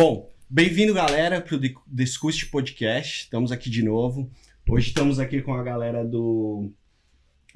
[0.00, 3.24] Bom, bem-vindo, galera, para o Discute Podcast.
[3.24, 4.30] Estamos aqui de novo.
[4.66, 6.72] Hoje estamos aqui com a galera do.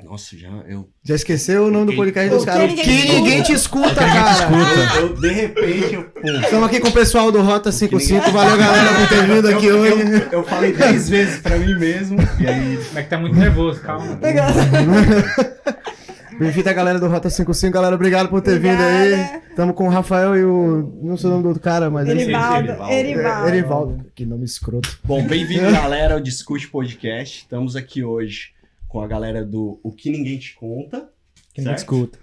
[0.04, 0.86] Nossa, já eu.
[1.02, 2.68] Já esqueceu o nome do podcast dos caras?
[2.68, 3.14] ninguém Que escuta.
[3.14, 4.50] ninguém te escuta, cara.
[4.94, 6.04] eu, eu, de repente, eu.
[6.04, 6.40] Pum.
[6.42, 8.30] Estamos aqui com o pessoal do Rota 55.
[8.30, 10.02] Valeu, galera, por ter vindo aqui eu, hoje.
[10.12, 12.18] eu, eu falei dez vezes pra mim mesmo.
[12.38, 12.76] E aí.
[12.76, 14.20] Como é que tá muito nervoso, calma.
[16.38, 17.72] Bem-vindo a galera do Rota 55.
[17.72, 19.12] Galera, obrigado por ter vindo aí.
[19.12, 19.46] Obrigada.
[19.48, 21.00] Estamos com o Rafael e o.
[21.02, 22.08] Não sei o nome do outro cara, mas.
[22.08, 22.68] é Erivaldo.
[22.68, 22.92] Erivaldo.
[22.92, 23.48] Erivaldo.
[23.48, 24.12] Erivaldo.
[24.14, 24.98] Que nome escroto.
[25.04, 27.42] Bom, bem-vindo, galera, ao Discute Podcast.
[27.42, 28.52] Estamos aqui hoje
[28.88, 31.08] com a galera do O Que Ninguém Te Conta.
[31.52, 32.18] Que ninguém escuta.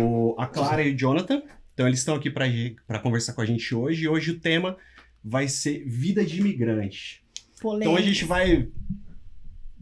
[0.00, 1.42] o, a Clara e o Jonathan.
[1.72, 4.04] Então eles estão aqui para conversar com a gente hoje.
[4.04, 4.76] E hoje o tema
[5.22, 7.22] vai ser vida de imigrante.
[7.56, 8.02] Então a Polêmica.
[8.02, 8.68] gente vai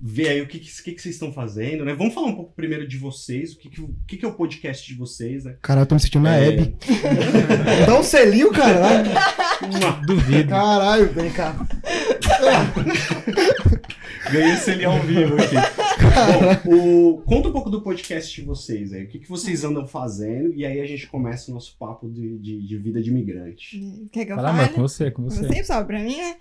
[0.04, 1.94] ver aí o que, que, que que vocês estão fazendo, né?
[1.94, 4.34] Vamos falar um pouco primeiro de vocês, o que, que, o que, que é o
[4.34, 5.54] podcast de vocês, né?
[5.62, 6.48] Caralho, eu tô me sentindo na É.
[6.48, 6.74] Hebe.
[7.86, 9.08] Dá um selinho, caralho.
[10.04, 10.48] Duvido.
[10.48, 11.54] Caralho, vem cá.
[14.32, 15.54] Ganhei esse ali ao vivo aqui.
[16.68, 16.74] Bom,
[17.14, 19.04] o- conta um pouco do podcast de vocês aí.
[19.04, 20.52] O que, que vocês andam fazendo?
[20.54, 23.80] E aí a gente começa o nosso papo de, de, de vida de imigrante.
[24.10, 24.68] Quer que eu lá, fale?
[24.70, 25.46] com você, com você.
[25.46, 26.36] Você só pra mim, né?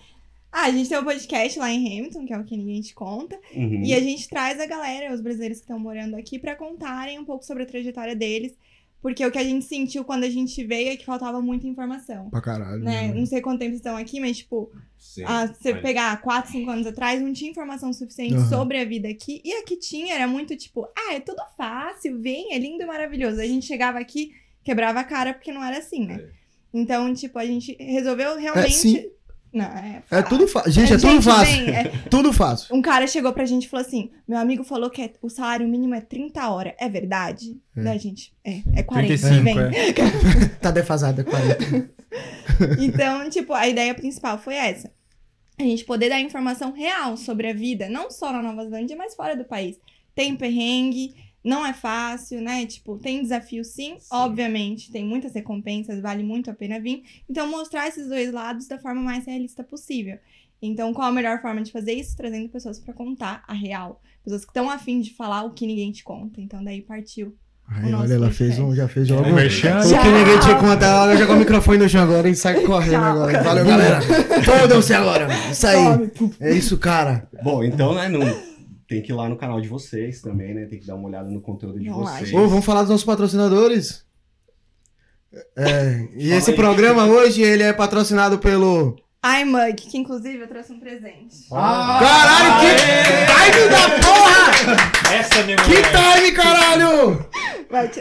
[0.52, 2.94] Ah, a gente tem um podcast lá em Hamilton, que é o que ninguém te
[2.94, 3.40] conta.
[3.56, 3.84] Uhum.
[3.84, 7.24] E a gente traz a galera, os brasileiros que estão morando aqui, pra contarem um
[7.26, 8.54] pouco sobre a trajetória deles.
[9.02, 12.30] Porque o que a gente sentiu quando a gente veio é que faltava muita informação.
[12.30, 12.84] Pra caralho.
[12.84, 13.12] Né?
[13.14, 15.24] Não sei quanto tempo estão aqui, mas, tipo, Sim.
[15.26, 18.50] ah, você Mas- pegar 4, 5 anos atrás, não tinha informação suficiente Aham.
[18.50, 19.42] sobre a vida aqui.
[19.44, 22.86] E a que tinha era muito tipo, ah, é tudo fácil, vem, é lindo e
[22.86, 23.42] maravilhoso.
[23.42, 26.24] A gente chegava aqui, quebrava a cara porque não era assim, né?
[26.72, 28.72] Então, tipo, a gente resolveu realmente.
[28.76, 29.06] sim.
[29.54, 30.02] Não, é.
[30.10, 30.72] É tudo fácil.
[30.72, 31.66] Gente, é tudo gente fácil.
[31.66, 32.74] vem, é, Tudo fácil.
[32.76, 35.68] um cara chegou pra gente e falou assim: meu amigo falou que é- o salário
[35.68, 36.74] mínimo é 30 horas.
[36.80, 37.60] É verdade?
[37.76, 37.84] É.
[37.84, 38.34] Da gente.
[38.46, 39.08] É, é 40.
[39.18, 39.58] 35, vem.
[39.60, 40.50] é.
[40.62, 41.92] Tá defasado, é 40.
[42.80, 44.92] Então, tipo, a ideia principal foi essa.
[45.60, 49.16] A gente poder dar informação real sobre a vida, não só na Nova Zelândia, mas
[49.16, 49.78] fora do país.
[50.16, 51.14] Tem perrengue,
[51.44, 52.66] não é fácil, né?
[52.66, 57.04] Tipo, tem desafio sim, obviamente, tem muitas recompensas, vale muito a pena vir.
[57.30, 60.18] Então, mostrar esses dois lados da forma mais realista possível.
[60.62, 62.16] Então, qual a melhor forma de fazer isso?
[62.16, 64.00] Trazendo pessoas pra contar a real.
[64.24, 66.40] Pessoas que estão afim de falar o que ninguém te conta.
[66.40, 67.36] Então, daí partiu.
[67.68, 68.38] Ai, olha, ela podcast.
[68.38, 69.26] fez um, já fez logo.
[69.26, 69.80] É merchan?
[69.80, 73.02] O que ninguém tinha conta, ela jogou o microfone no chão agora e sai correndo
[73.02, 73.12] Tchau.
[73.12, 73.44] agora.
[73.44, 74.02] Valeu, galera.
[74.44, 75.28] Fodam-se agora.
[75.50, 76.12] Isso aí.
[76.42, 77.28] É isso, cara.
[77.42, 78.51] Bom, então, né, não...
[78.92, 80.66] tem que ir lá no canal de vocês também, né?
[80.66, 82.34] Tem que dar uma olhada no conteúdo de Vamos lá, vocês.
[82.34, 84.06] Ô, vamos falar dos nossos patrocinadores?
[85.58, 86.56] É, e Fala esse aí.
[86.58, 88.98] programa hoje, ele é patrocinado pelo...
[89.42, 91.48] iMug, que inclusive eu trouxe um presente.
[91.50, 92.76] Caralho, que
[93.32, 95.14] time da porra!
[95.16, 95.84] Essa é minha Que mulher.
[96.18, 97.26] time, caralho!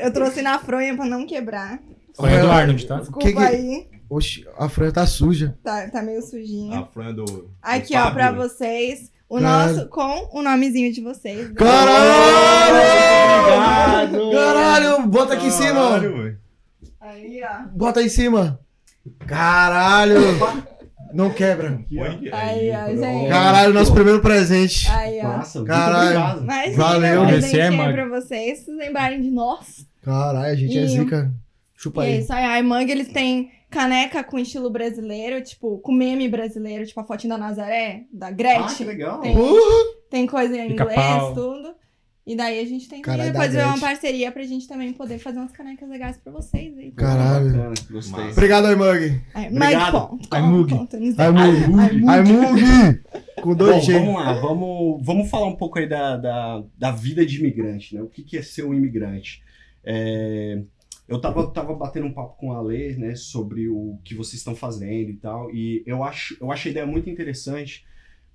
[0.02, 1.78] Eu trouxe na fronha pra não quebrar.
[2.16, 2.96] Foi do Arnold, tá?
[2.98, 5.56] Desculpa Que que- aí, Oxi, a franha tá suja.
[5.62, 6.80] tá, tá meio sujinha.
[6.80, 7.24] A Fran do.
[7.24, 8.14] do Aqui, ó, Pablo.
[8.14, 9.12] pra vocês.
[9.30, 9.74] O Caralho.
[9.76, 11.50] nosso, com o nomezinho de vocês.
[11.52, 12.10] Caralho!
[14.10, 14.30] Obrigado!
[14.32, 16.00] Caralho, bota aqui em cima.
[17.00, 17.68] Aí, ó.
[17.72, 18.60] Bota aí em cima.
[19.26, 20.16] Caralho!
[21.14, 21.80] Não quebra.
[22.32, 23.28] Aí, ó, gente.
[23.28, 24.88] Caralho, nosso primeiro presente.
[24.90, 25.36] Aí, ó.
[25.38, 26.44] Nossa, Caralho.
[26.44, 27.22] Mas Valeu.
[27.22, 27.92] um Esse é aí mug.
[27.92, 29.86] pra vocês, se vocês lembrarem de nós.
[30.02, 31.32] Caralho, a gente é E- zica.
[31.76, 32.20] Chupa E é aí.
[32.20, 37.00] isso aí, a iMug, eles têm caneca com estilo brasileiro, tipo, com meme brasileiro, tipo
[37.00, 38.86] a fotinha da Nazaré, da Ah, que Gretchen.
[38.86, 39.20] legal.
[39.20, 39.84] Tem- Porra!
[40.10, 40.98] Tem coisa em inglês,
[41.34, 41.74] tudo.
[42.26, 43.88] E daí a gente tem que Caralho, fazer da uma Gretchen.
[43.88, 46.90] parceria pra gente também poder fazer umas canecas legais pra vocês aí.
[46.92, 47.46] Caralho.
[47.50, 48.30] Bacana, Gostei.
[48.30, 49.20] Obrigado, Aimug.
[49.34, 50.18] Aí, Obrigado.
[50.36, 50.74] IMug.
[51.26, 52.08] Aimug.
[52.08, 53.00] Aimug.
[53.42, 53.92] Com dois Bom, G.
[53.94, 58.02] vamos lá, vamos, vamos falar um pouco aí da, da, da vida de imigrante, né?
[58.02, 59.42] O que, que é ser um imigrante?
[59.82, 60.60] É,
[61.10, 64.54] eu tava, tava batendo um papo com a Lê, né, sobre o que vocês estão
[64.54, 67.84] fazendo e tal, e eu acho, eu acho a ideia muito interessante,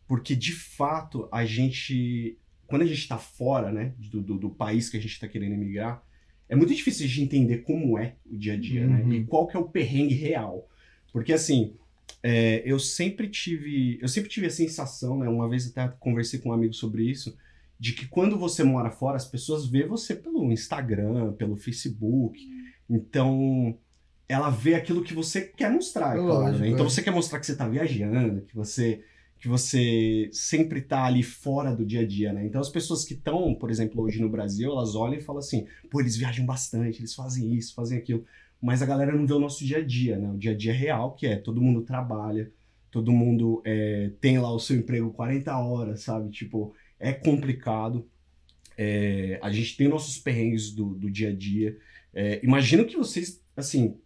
[0.05, 2.37] porque de fato a gente,
[2.67, 5.53] quando a gente tá fora, né, do, do, do país que a gente tá querendo
[5.53, 6.03] emigrar,
[6.49, 9.01] é muito difícil de entender como é o dia a dia, né?
[9.01, 9.13] Uhum.
[9.13, 10.69] E qual que é o perrengue real.
[11.11, 11.73] Porque assim,
[12.21, 15.28] é, eu sempre tive, eu sempre tive a sensação, né?
[15.28, 17.35] Uma vez até conversei com um amigo sobre isso,
[17.79, 22.54] de que quando você mora fora, as pessoas vê você pelo Instagram, pelo Facebook.
[22.90, 23.78] Então,
[24.28, 26.70] ela vê aquilo que você quer mostrar, é claro, né?
[26.70, 26.90] Então é.
[26.90, 29.03] você quer mostrar que você tá viajando, que você
[29.37, 32.46] que você sempre tá ali fora do dia a dia, né?
[32.46, 35.67] Então as pessoas que estão, por exemplo, hoje no Brasil, elas olham e falam assim,
[35.91, 38.26] pô, eles viajam bastante, eles fazem isso, fazem aquilo.
[38.61, 40.31] Mas a galera não vê o nosso dia a dia, né?
[40.31, 42.52] O dia a dia real, que é todo mundo trabalha,
[42.90, 46.31] todo mundo é, tem lá o seu emprego 40 horas, sabe?
[46.31, 48.08] Tipo, é complicado.
[48.78, 51.78] É, a gente tem nossos perrengues do, do dia a dia.
[52.16, 54.00] É, imagino que vocês, assim,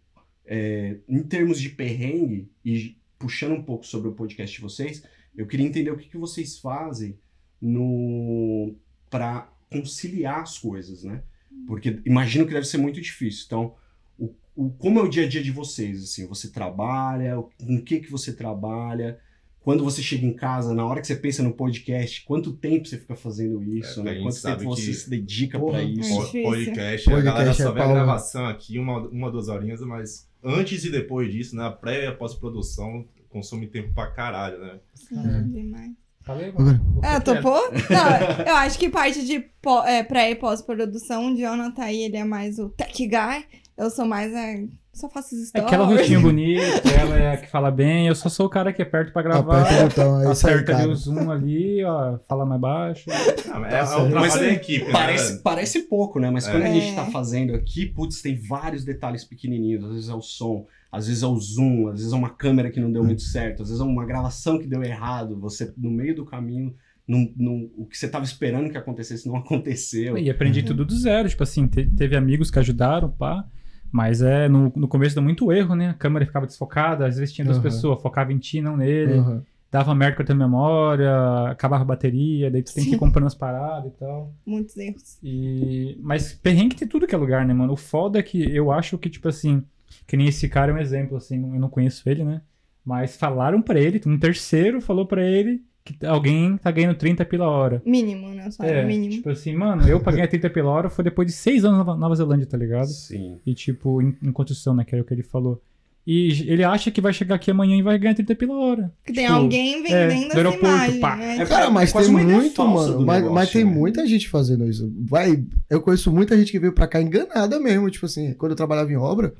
[0.44, 5.04] é, em termos de perrengue, e puxando um pouco sobre o podcast de vocês,
[5.36, 7.16] eu queria entender o que, que vocês fazem
[7.60, 8.74] no
[9.08, 11.22] para conciliar as coisas, né?
[11.66, 13.44] Porque imagino que deve ser muito difícil.
[13.46, 13.74] Então,
[14.18, 16.02] o, o, como é o dia a dia de vocês?
[16.02, 17.36] Assim, você trabalha?
[17.36, 19.20] Com o que, que você trabalha?
[19.62, 22.96] Quando você chega em casa, na hora que você pensa no podcast, quanto tempo você
[22.96, 24.22] fica fazendo isso, É, né?
[24.22, 25.72] Quanto tempo você que- se dedica Porra.
[25.72, 26.12] pra isso?
[26.12, 26.42] É Po- difícil.
[26.44, 27.92] Podcast, a galera Podcast só é vê a né?
[27.94, 31.66] gravação aqui, uma, uma, duas horinhas, mas antes e depois disso, né?
[31.66, 34.80] A pré e a pós-produção consome tempo pra caralho, né?
[34.94, 35.92] Sim, demais.
[36.22, 36.98] Falei, mano.
[37.02, 37.36] Ah, quer?
[37.36, 37.60] topou?
[37.90, 39.44] Não, eu acho que parte de
[39.86, 43.44] é, pré e pós-produção, o Jonathan aí, ele é mais o tech guy.
[43.76, 44.54] Eu sou mais a...
[44.92, 45.66] Só faço os É stories.
[45.66, 48.82] aquela rotina bonita, ela é a que fala bem, eu só sou o cara que
[48.82, 49.62] aperta pra gravar.
[49.62, 53.08] Aperta o botão, é aí, Acerta ali o zoom ali, ó, fala mais baixo.
[53.08, 55.40] Não, é, é um Mas trabalho em equipe, Parece, né?
[55.44, 56.28] parece pouco, né?
[56.30, 56.72] Mas quando a É.
[56.74, 59.84] gente tá fazendo aqui, putz, tem vários detalhes pequenininhos.
[59.84, 62.68] Às vezes é o som, às vezes é o zoom, às vezes é uma câmera
[62.70, 65.38] que não deu muito certo, às vezes é uma gravação que deu errado.
[65.40, 66.74] Você, no meio do caminho,
[67.06, 70.18] não, não- o que você tava esperando que acontecesse não aconteceu.
[70.18, 73.44] E aprendi tudo do zero, tipo assim, te- teve amigos que ajudaram, pá.
[73.92, 75.90] Mas é, no, no começo dá muito erro, né?
[75.90, 77.62] A câmera ficava desfocada, às vezes tinha duas Uhum.
[77.62, 79.14] pessoas, focava em ti, não nele.
[79.14, 79.42] Uhum.
[79.70, 81.12] Dava merda com a tua memória,
[81.48, 84.32] acabava a bateria, daí tu tem que ir comprando as paradas e tal.
[84.44, 85.18] Muitos erros.
[85.22, 85.96] E...
[86.02, 87.72] Mas perrengue tem tudo que é lugar, né, mano?
[87.72, 89.62] O foda é que eu acho que, tipo assim,
[90.08, 92.42] que nem esse cara é um exemplo, assim, eu não conheço ele, né?
[92.84, 95.62] Mas falaram pra ele, um terceiro falou pra ele
[95.98, 97.82] que alguém tá ganhando 30 pela hora.
[97.84, 98.50] Mínimo, né?
[98.50, 99.12] Só É, mínimo.
[99.14, 101.96] tipo assim, mano, eu pra ganhar 30 pela hora foi depois de seis anos na
[101.96, 102.88] Nova- Zelândia, tá ligado?
[102.88, 103.38] Sim.
[103.46, 105.60] E tipo, em, em construção, né, que era o que ele falou.
[106.06, 108.92] E ele acha que vai chegar aqui amanhã e vai ganhar 30 pela hora.
[109.04, 111.14] Que tem tipo, alguém é, vendendo do essa imagem, pá.
[111.16, 111.36] né?
[111.36, 113.00] É, Cara, mas quase tem muito, mano.
[113.02, 113.70] Mas, negócio, mas tem né?
[113.70, 114.90] muita gente fazendo isso.
[114.98, 117.90] Vai, eu conheço muita gente que veio pra cá enganada mesmo.
[117.90, 119.34] Tipo assim, quando eu trabalhava em obra,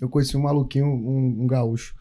[0.00, 1.94] eu conheci um maluquinho, um, um gaúcho.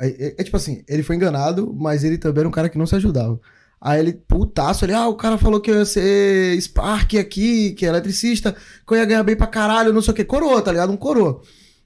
[0.00, 2.86] É, é tipo assim, ele foi enganado, mas ele também era um cara que não
[2.86, 3.38] se ajudava.
[3.80, 7.86] Aí ele, putaço, ele, ah, o cara falou que eu ia ser Spark aqui, que
[7.86, 10.70] é eletricista, que eu ia ganhar bem pra caralho, não sei o que, coroa, tá
[10.70, 10.92] ligado?
[10.92, 11.40] Um coroa.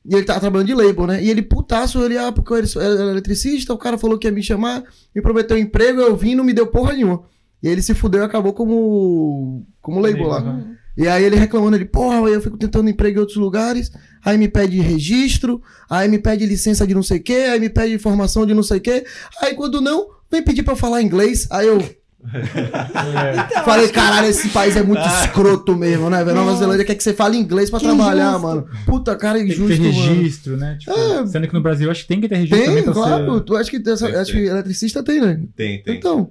[0.05, 1.23] E ele tava trabalhando de label, né?
[1.23, 4.43] E ele, putaço, ele, ah, porque eu era eletricista, o cara falou que ia me
[4.43, 4.83] chamar,
[5.15, 7.23] me prometeu um emprego, eu vim e não me deu porra nenhuma.
[7.63, 10.43] E ele se fudeu e acabou como, como label lá.
[10.43, 10.75] Uhum.
[10.97, 13.91] E aí ele reclamando, ele, porra, eu fico tentando emprego em outros lugares,
[14.25, 15.61] aí me pede registro,
[15.91, 18.63] aí me pede licença de não sei o quê, aí me pede informação de não
[18.63, 19.05] sei o quê,
[19.43, 23.47] aí quando não, vem pedir pra eu falar inglês, aí eu É.
[23.51, 26.37] Então, falei, caralho, esse país é muito escroto mesmo, né, velho?
[26.39, 26.57] Nova.
[26.57, 28.47] Zelândia quer que você fale inglês pra Que trabalhar, injusto.
[28.47, 28.67] mano.
[28.87, 29.93] Puta, cara, Tem que injusto, ter mano.
[30.15, 30.77] registro, né?
[30.79, 31.27] Tipo, É.
[31.27, 33.41] Sendo que no Brasil eu acho que tem que ter registro também Tem, claro, ser...
[33.43, 35.41] tu acha que, acho que eletricista tem, né?
[35.55, 35.97] Tem, tem.
[35.97, 36.31] Então,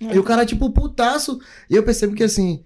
[0.00, 0.14] É.
[0.14, 1.38] e o cara, tipo, putaço.
[1.70, 2.60] E eu percebo que, assim,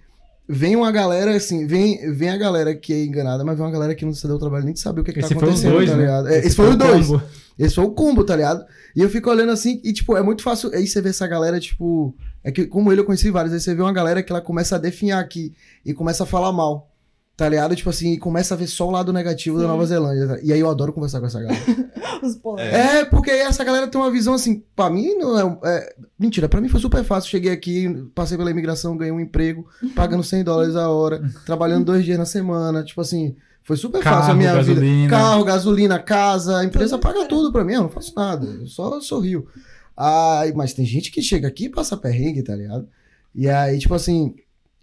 [0.49, 3.95] vem uma galera, assim, vem, vem a galera que é enganada, mas vem uma galera
[3.95, 5.73] que não se deu o trabalho nem de saber o que, que Esse tá acontecendo,
[5.73, 6.03] dois, tá né?
[6.03, 6.29] ligado?
[6.29, 7.07] É, esse, foi os dois.
[7.07, 7.23] combo.
[7.59, 8.65] Esse foi o combo, tá ligado?
[8.97, 10.71] E eu fico olhando assim, e, tipo, é muito fácil.
[10.73, 12.15] Aí você vê essa galera, tipo.
[12.43, 13.53] É que, como ele, eu conheci vários.
[13.53, 15.53] Aí você vê uma galera que ela começa a definhar aqui
[15.85, 16.89] e começa a falar mal.
[17.39, 17.77] Tá ligado?
[17.77, 19.69] Tipo assim, e começa a ver só o lado negativo da Sim.
[19.69, 20.27] Nova Zelândia.
[20.27, 20.39] tá?
[20.43, 21.61] E aí eu adoro conversar com essa galera.
[22.21, 22.77] Os polêmicos.
[22.77, 26.49] É, porque aí essa galera tem uma visão assim, pra mim não é, é- Mentira,
[26.49, 27.31] pra mim foi super fácil.
[27.31, 32.05] Cheguei aqui, passei pela imigração, ganhei um emprego, pagando 100 dólares a hora, trabalhando dois
[32.05, 32.83] dias na semana.
[32.83, 34.75] Tipo assim, foi super fácil a Carro, minha vida.
[34.75, 35.09] gasolina.
[35.11, 38.67] Carro, gasolina, casa, a empresa Tudo paga tudo pra mim, eu não faço nada, eu
[38.67, 39.47] só sorrio.
[39.97, 42.89] Ai, mas tem gente que chega aqui e passa perrengue, tá ligado?
[43.33, 44.35] E aí, tipo assim,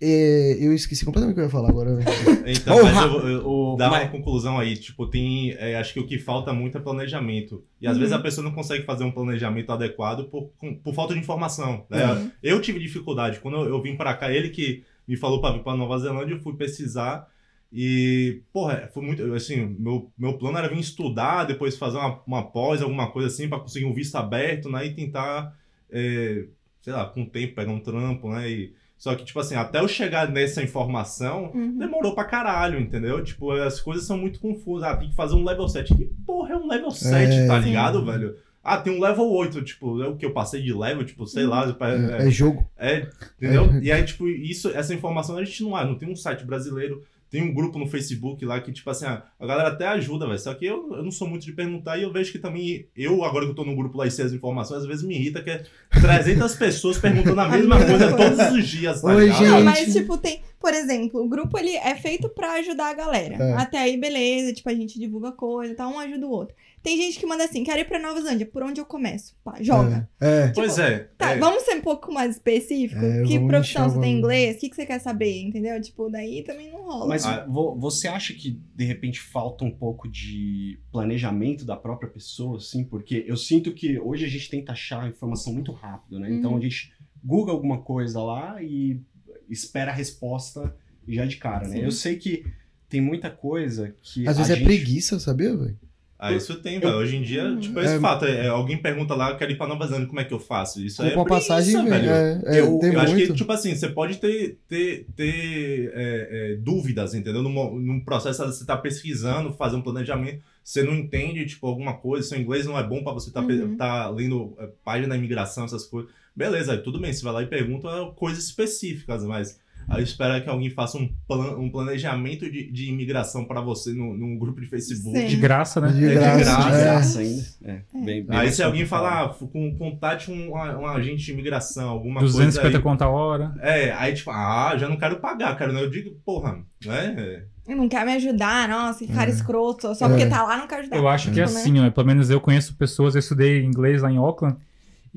[0.01, 1.97] é, eu esqueci completamente o que eu ia falar agora.
[2.47, 2.91] Então, Porra!
[2.93, 4.75] mas eu, eu, O- dá uma mas- conclusão aí.
[4.77, 5.51] Tipo, tem.
[5.53, 7.63] é, acho que o que falta muito é planejamento.
[7.81, 7.99] E às Uhum.
[7.99, 11.85] vezes a pessoa não consegue fazer um planejamento adequado por, com- por falta de informação.
[11.89, 12.05] né?
[12.13, 12.31] Uhum.
[12.43, 13.39] Eu tive dificuldade.
[13.39, 16.33] Quando eu, eu vim pra cá, ele que me falou pra vir pra Nova Zelândia,
[16.35, 17.27] eu fui pesquisar.
[17.73, 19.33] E, porra, foi muito.
[19.33, 23.49] Assim, meu, meu plano era vir estudar, depois fazer uma, uma pós, alguma coisa assim,
[23.49, 24.85] pra conseguir um visto aberto, né?
[24.85, 25.53] E tentar,
[25.89, 26.45] é,
[26.81, 28.49] sei lá, com o tempo pegar um trampo, né?
[28.49, 28.73] E,
[29.05, 31.77] só que, tipo assim, até eu chegar nessa informação, Uhum.
[31.77, 33.23] demorou pra caralho, entendeu?
[33.23, 34.87] Tipo, as coisas são muito confusas.
[34.89, 35.93] Ah, tem que fazer um level 7.
[35.95, 37.67] Que porra é um level 7, tá Sim.
[37.67, 38.35] ligado, velho?
[38.63, 41.45] Ah, tem um level 8, tipo, é o que eu passei de level, tipo, sei
[41.45, 41.71] lá.
[41.79, 42.67] É, É, é jogo.
[42.75, 43.07] é,
[43.37, 43.79] entendeu?
[43.79, 47.03] E aí, tipo, isso, essa informação a gente não há, não tem um site brasileiro.
[47.35, 50.39] Tem um grupo no Facebook lá que, tipo assim, a a galera até ajuda, velho.
[50.39, 53.23] Só que eu, eu não sou muito de perguntar e eu vejo que também, eu,
[53.23, 55.43] agora que eu tô no grupo lá e sei as informações, às vezes me irrita
[55.43, 59.43] que é 300 pessoas perguntando a mesma coisa todos os dias, tá Oi, gente.
[59.43, 60.41] Não, mas, tipo, tem.
[60.59, 63.35] Por exemplo, o grupo ele é feito pra ajudar a galera.
[63.35, 63.53] É.
[63.53, 66.55] Até aí, beleza, tipo, a gente divulga coisa e tal, um ajuda o outro.
[66.85, 69.35] Tem gente que manda assim, quero ir pra Nova Zelândia, por onde eu começo?
[69.43, 70.07] Pá, joga.
[70.21, 70.49] É.
[70.49, 71.09] Pois é.
[71.17, 71.37] Tá, é.
[71.39, 73.03] vamos ser um pouco mais específico?
[73.03, 74.55] É, que profissão você tem inglês?
[74.55, 75.41] O que, que você quer saber?
[75.41, 75.81] Entendeu?
[75.81, 77.07] Tipo, daí também não rola.
[77.07, 77.43] Mas Ah.
[77.49, 82.83] vo- você acha que, de repente, falta um pouco de planejamento da própria pessoa, assim?
[82.83, 86.31] Porque eu sinto que hoje a gente tenta achar a informação muito rápido, né?
[86.31, 86.57] Então Uhum.
[86.57, 89.01] a gente google alguma coisa lá e
[89.49, 90.75] espera a resposta
[91.07, 91.77] já de cara, né?
[91.77, 91.83] Sim.
[91.83, 92.45] Eu sei que
[92.87, 94.27] tem muita coisa que.
[94.27, 95.79] Às a vezes é gente- preguiça, sabia, velho?
[96.27, 96.95] Ah, isso tem, velho.
[96.95, 97.59] Hoje em dia, Hum.
[97.59, 97.99] tipo, esse É.
[97.99, 98.25] fato.
[98.25, 100.83] É, alguém pergunta lá, eu quero ir pra Nova Zelândia, como é que eu faço?
[100.83, 102.09] Isso aí é uma passagem, velho.
[102.09, 106.53] É, é, Eu- tem Eu acho que, tipo assim, você pode ter, ter, ter é,
[106.53, 107.41] é, dúvidas, entendeu?
[107.43, 112.27] Num, num processo, você tá pesquisando, fazer um planejamento, você não entende, tipo, alguma coisa,
[112.27, 113.75] seu inglês não é bom pra você tá, Uhum.
[113.77, 116.09] tá lendo é, página da imigração, essas coisas.
[116.35, 120.69] Beleza, tudo bem, você vai lá e pergunta coisas específicas, mas aí espera que alguém
[120.69, 125.17] faça um, plan, um planejamento de, de imigração pra você no, num grupo de Facebook.
[125.17, 125.27] Sim.
[125.27, 125.87] De graça, né?
[125.91, 126.37] De É de graça.
[126.39, 126.83] graça, De é.
[126.83, 127.43] graça ainda.
[127.63, 131.89] É, bem- bem Aí se alguém falar, ah, com, contate um, um agente de imigração,
[131.89, 132.83] alguma 250 coisa aí.
[132.83, 133.53] conto a hora.
[133.61, 135.71] É, aí tipo, ah, já não quero pagar, cara.
[135.73, 137.43] Eu digo, porra, né?
[137.67, 139.33] Não quer me ajudar, nossa, que cara É.
[139.33, 139.95] escroto.
[139.95, 140.09] Só É.
[140.09, 140.97] porque tá lá, não quer ajudar.
[140.97, 141.89] Eu acho que é assim, ó.
[141.89, 144.57] Pelo menos eu conheço pessoas, eu estudei inglês lá em Auckland.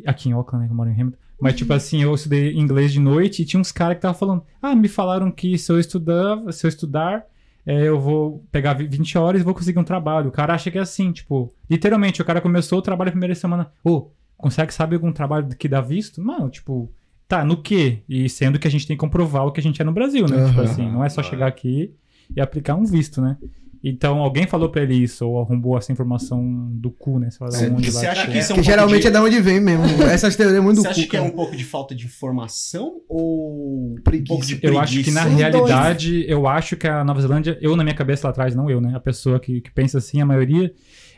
[0.07, 0.69] Aqui em Auckland, né?
[0.69, 1.19] que Eu moro em Hamilton.
[1.41, 4.43] Mas, tipo assim, eu estudei inglês de noite e tinha uns caras que estavam falando:
[4.61, 7.25] Ah, me falaram que se eu estudar, se eu estudar,
[7.65, 10.29] é, eu vou pegar vi- 20 horas e vou conseguir um trabalho.
[10.29, 13.35] O cara acha que é assim, tipo, literalmente, o cara começou o trabalho na primeira
[13.35, 13.71] semana.
[13.85, 16.21] Ô, consegue saber algum trabalho que dá visto?
[16.21, 16.91] Mano, tipo,
[17.29, 17.99] tá, no quê?
[18.09, 20.27] E sendo que a gente tem que comprovar o que a gente é no Brasil,
[20.27, 20.37] né?
[20.47, 20.71] Tipo Aham.
[20.71, 21.93] assim, não é só chegar aqui
[22.35, 23.37] e aplicar um visto, né?
[23.83, 27.31] Então, alguém falou pra ele isso, ou arrombou essa informação do cu, né?
[27.31, 28.07] Sei lá, da Você, onde você vai.
[28.09, 29.07] acha que É, isso é um Que pouco geralmente de...
[29.09, 29.85] é da onde vem mesmo.
[30.11, 31.37] Essas teorias é muito Você do acha cu, que é um cara.
[31.37, 34.33] pouco de falta de informação ou Preguiça.
[34.33, 34.83] um pouco de Eu preguiça?
[34.83, 38.31] acho que na realidade, eu acho que a Nova Zelândia, eu na minha cabeça lá
[38.31, 38.93] atrás, não eu, né?
[38.95, 40.73] A pessoa que, que pensa assim, a maioria,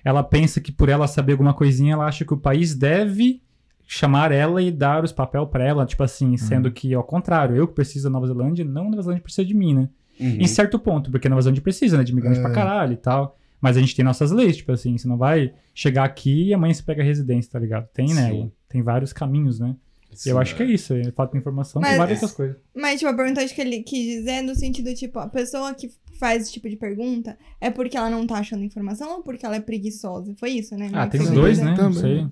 [0.04, 3.42] ela pensa que por ela saber alguma coisinha, ela acha que o país deve
[3.86, 7.66] chamar ela e dar os papel pra ela, tipo assim, sendo que ao contrário, eu
[7.66, 9.88] que preciso da Nova Zelândia, não a Nova Zelândia precisa de mim, né?
[10.20, 10.36] Uhum.
[10.40, 12.04] Em certo ponto, porque a Nova Zelândia precisa, né?
[12.04, 12.42] De imigrante É.
[12.42, 13.36] pra caralho e tal.
[13.60, 16.72] Mas a gente tem nossas leis, tipo assim, você não vai chegar aqui e amanhã
[16.72, 17.86] você pega residência, tá ligado?
[17.92, 18.30] Tem, né?
[18.30, 18.52] Sim.
[18.68, 19.76] Tem vários caminhos, né?
[20.12, 22.56] Sim, eu acho que é isso, é falta de informação, Mas- tem várias outras coisas.
[22.74, 25.72] Mas, tipo, a pergunta acho que ele quis dizer é no sentido, tipo, a pessoa
[25.74, 29.44] que faz esse tipo de pergunta é porque ela não tá achando informação ou porque
[29.46, 30.34] ela é preguiçosa?
[30.36, 30.90] Foi isso, né?
[30.92, 31.72] Ah, tem os dois, né?
[31.72, 31.82] dizer.
[31.82, 32.00] Não Também.
[32.00, 32.28] sei.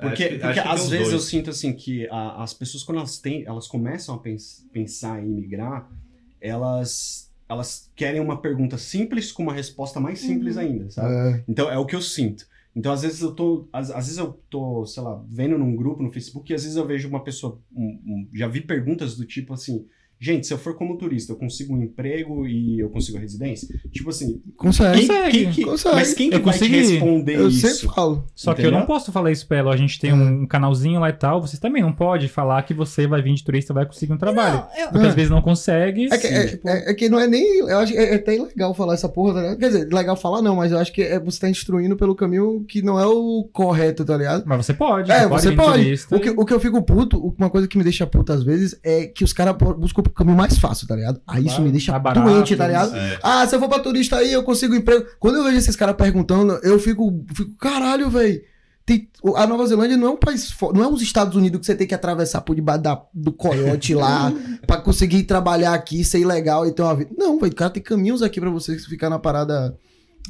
[0.00, 1.24] Porque, Acho que- porque acho que tem às vezes eu dois.
[1.24, 5.28] sinto assim que a- as pessoas quando elas têm, elas começam a pens- pensar em
[5.28, 5.86] migrar,
[6.40, 10.62] elas elas querem uma pergunta simples com uma resposta mais simples Uhum.
[10.62, 11.12] ainda, sabe?
[11.12, 11.44] É.
[11.48, 12.46] Então é o que eu sinto.
[12.76, 16.00] Então às vezes eu tô, às, às vezes eu tô, sei lá, vendo num grupo
[16.00, 19.24] no Facebook e às vezes eu vejo uma pessoa, um- um- já vi perguntas do
[19.26, 19.84] tipo assim,
[20.20, 23.68] gente, se eu for como turista, eu consigo um emprego e eu consigo a residência?
[23.90, 25.06] Tipo assim, Consegue.
[25.06, 25.94] Consegue, quem que, consegue.
[25.96, 26.76] mas quem que Eu vai te consegui.
[26.92, 27.66] responder Eu isso?
[27.66, 28.24] sempre falo.
[28.34, 28.80] Só que eu Entendeu?
[28.80, 29.72] não posso falar isso pra ela.
[29.72, 30.14] A gente tem É.
[30.14, 31.40] um canalzinho lá e tal.
[31.40, 34.18] Vocês também não pode falar que você vai vir de turista e vai conseguir um
[34.18, 34.56] trabalho.
[34.58, 35.08] Não, eu, Porque É.
[35.08, 36.06] às vezes não consegue.
[36.12, 37.58] É que, é, tipo, é- é que não é nem.
[37.60, 39.58] Eu acho que é, é até ilegal falar essa porra, tá ligado?
[39.58, 42.64] Quer dizer, legal falar não, mas eu acho que é, você tá instruindo pelo caminho
[42.68, 44.44] que não é o correto, tá ligado?
[44.46, 45.10] Mas você pode.
[45.10, 45.82] É, você de pode.
[45.82, 48.42] turista O que, o que eu fico puto, uma coisa que me deixa puto às
[48.42, 51.20] vezes é que os caras buscam o caminho mais fácil, tá ligado?
[51.26, 52.94] Aí isso me deixa tá barato, doente, tá ligado?
[52.96, 53.18] É.
[53.22, 55.04] Ah, se eu for pra turista aí, eu consigo emprego.
[55.18, 58.40] Quando eu vejo esses caras perguntando, eu fico, fico caralho, velho.
[59.36, 61.86] A Nova Zelândia não é um país, não é os Estados Unidos que você tem
[61.86, 64.32] que atravessar por debaixo da- do coiote lá
[64.66, 67.10] pra conseguir trabalhar aqui, ser ilegal e ter uma vida.
[67.16, 69.76] Não, velho, cara, tem caminhos aqui pra você ficar na parada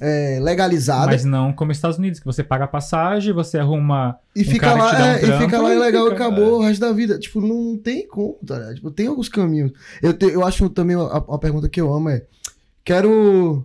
[0.00, 4.18] é, legalizada Mas não como Estados Unidos, que você paga a passagem, você arruma.
[4.34, 6.24] e um fica cara lá, te dá um é, e fica lá ilegal e fica-
[6.26, 7.18] acabou o resto da vida.
[7.18, 8.74] Tipo, não tem como, tá ligado?
[8.76, 9.72] Tipo, tem alguns caminhos.
[10.02, 12.24] Eu, te- eu acho também a, a pergunta que eu amo é:
[12.84, 13.64] quero.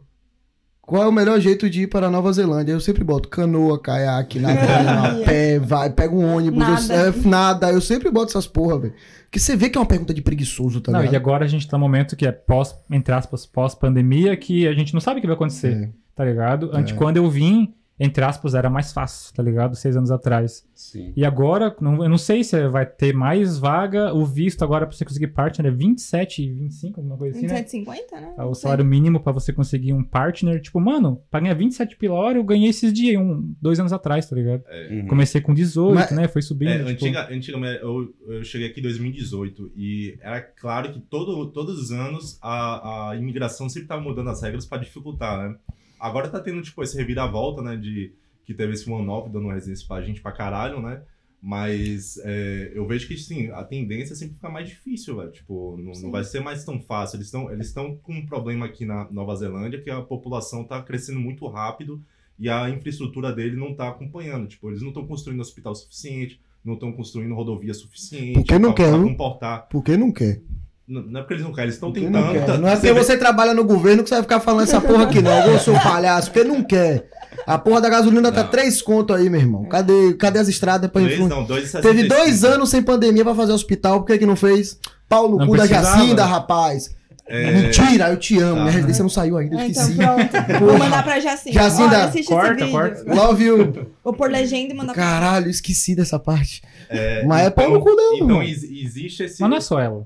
[0.82, 2.72] Qual é o melhor jeito de ir para a Nova Zelândia?
[2.72, 6.94] Eu sempre boto canoa, caiaque, nadando, a pé, vai, pega um ônibus, eu- Nada.
[6.94, 7.72] é, nada.
[7.72, 8.94] Eu sempre boto essas porra, velho.
[9.24, 11.14] Porque você vê que é uma pergunta de preguiçoso, tá não, ligado?
[11.14, 14.74] e agora a gente tá num momento que é pós, entre aspas, pós-pandemia, que a
[14.74, 15.90] gente não sabe o que vai acontecer, É.
[16.16, 16.70] tá ligado?
[16.74, 16.98] Antes, É.
[16.98, 19.74] quando eu vim, entre aspas, era mais fácil, tá ligado?
[19.74, 20.68] Seis anos atrás.
[20.76, 21.14] Sim.
[21.16, 24.14] E agora, não- eu não sei se vai ter mais vaga.
[24.14, 27.54] O visto agora pra você conseguir partner é 27, 25, alguma coisa assim, né?
[27.64, 28.34] 27,50, né?
[28.38, 30.60] É O salário mínimo pra você conseguir um partner.
[30.62, 34.30] Tipo, mano, pra ganhar 27 pila hora, eu ganhei esses dias, um, dois anos atrás,
[34.30, 34.62] tá ligado?
[34.92, 35.08] Uhum.
[35.08, 36.28] Comecei com 18, Mas- né?
[36.28, 36.72] Foi subindo.
[36.72, 41.46] É, tipo, antiga, antigamente, eu, eu cheguei aqui em 2018 e era claro que todo,
[41.52, 45.56] todos os anos a, a imigração sempre estava mudando as regras para dificultar, né?
[46.00, 47.76] Agora tá tendo, tipo, esse reviravolta, né?
[47.76, 48.12] De
[48.46, 51.02] que teve esse one-off dando residência pra gente pra caralho, né?
[51.42, 55.32] Mas é, eu vejo que, sim, a tendência é sempre ficar mais difícil, velho.
[55.32, 57.18] Tipo, não, não vai ser mais tão fácil.
[57.18, 61.20] Eles estão eles com um problema aqui na Nova Zelândia que a população tá crescendo
[61.20, 62.02] muito rápido
[62.40, 64.48] e a infraestrutura dele não tá acompanhando.
[64.48, 68.92] Tipo, eles não estão construindo hospital suficiente, não estão construindo rodovia suficiente Porque não quer,
[68.92, 69.68] comportar.
[69.70, 70.42] Por que não quer?
[70.88, 72.12] Não, não é porque eles não querem, eles estão tentando.
[72.12, 72.46] não quer.
[72.46, 75.06] tá- Não é porque você trabalha no governo que você vai ficar falando essa porra
[75.06, 75.32] aqui, não.
[75.48, 77.08] Eu sou um palhaço, porque não quer.
[77.48, 78.50] A porra da gasolina tá Não.
[78.52, 79.66] três conto aí, meu irmão.
[79.66, 82.16] Cadê, cadê as estradas pra influ- não, dois e Teve 65.
[82.16, 84.80] dois anos sem pandemia pra fazer hospital, por que que não fez?
[85.10, 85.66] Paulo Não cu da.
[85.66, 86.94] Jacinda, rapaz.
[87.28, 88.56] É, Mentira, eu te amo.
[88.58, 88.62] Tá.
[88.62, 89.98] Minha residência não saiu ainda, eu Ah, então esqueci.
[89.98, 90.60] pronto.
[90.64, 91.54] Vou mandar pra Jacinda.
[91.54, 93.04] Jacinda, Olha, corta, corta.
[93.16, 93.88] Love you.
[94.04, 96.62] Vou pôr legenda e mandar pra Caralho, esqueci dessa parte.
[96.88, 99.42] é, Mas é pau no cu dela, Então ex- existe esse.
[99.42, 100.06] Mas não é só ela.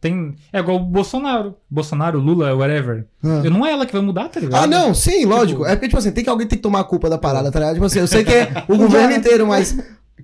[0.00, 0.36] Tem.
[0.52, 1.56] É igual o Bolsonaro.
[1.68, 3.04] Bolsonaro, Lula, whatever.
[3.22, 3.42] Ah.
[3.44, 4.62] Eu- Não é ela que vai mudar, tá ligado?
[4.62, 5.64] Ah, não, sim, lógico.
[5.66, 7.58] É porque, tipo assim, tem que alguém tem que tomar a culpa da parada, tá
[7.58, 7.74] ligado?
[7.74, 9.76] Tipo assim, eu sei que é o governo inteiro, mas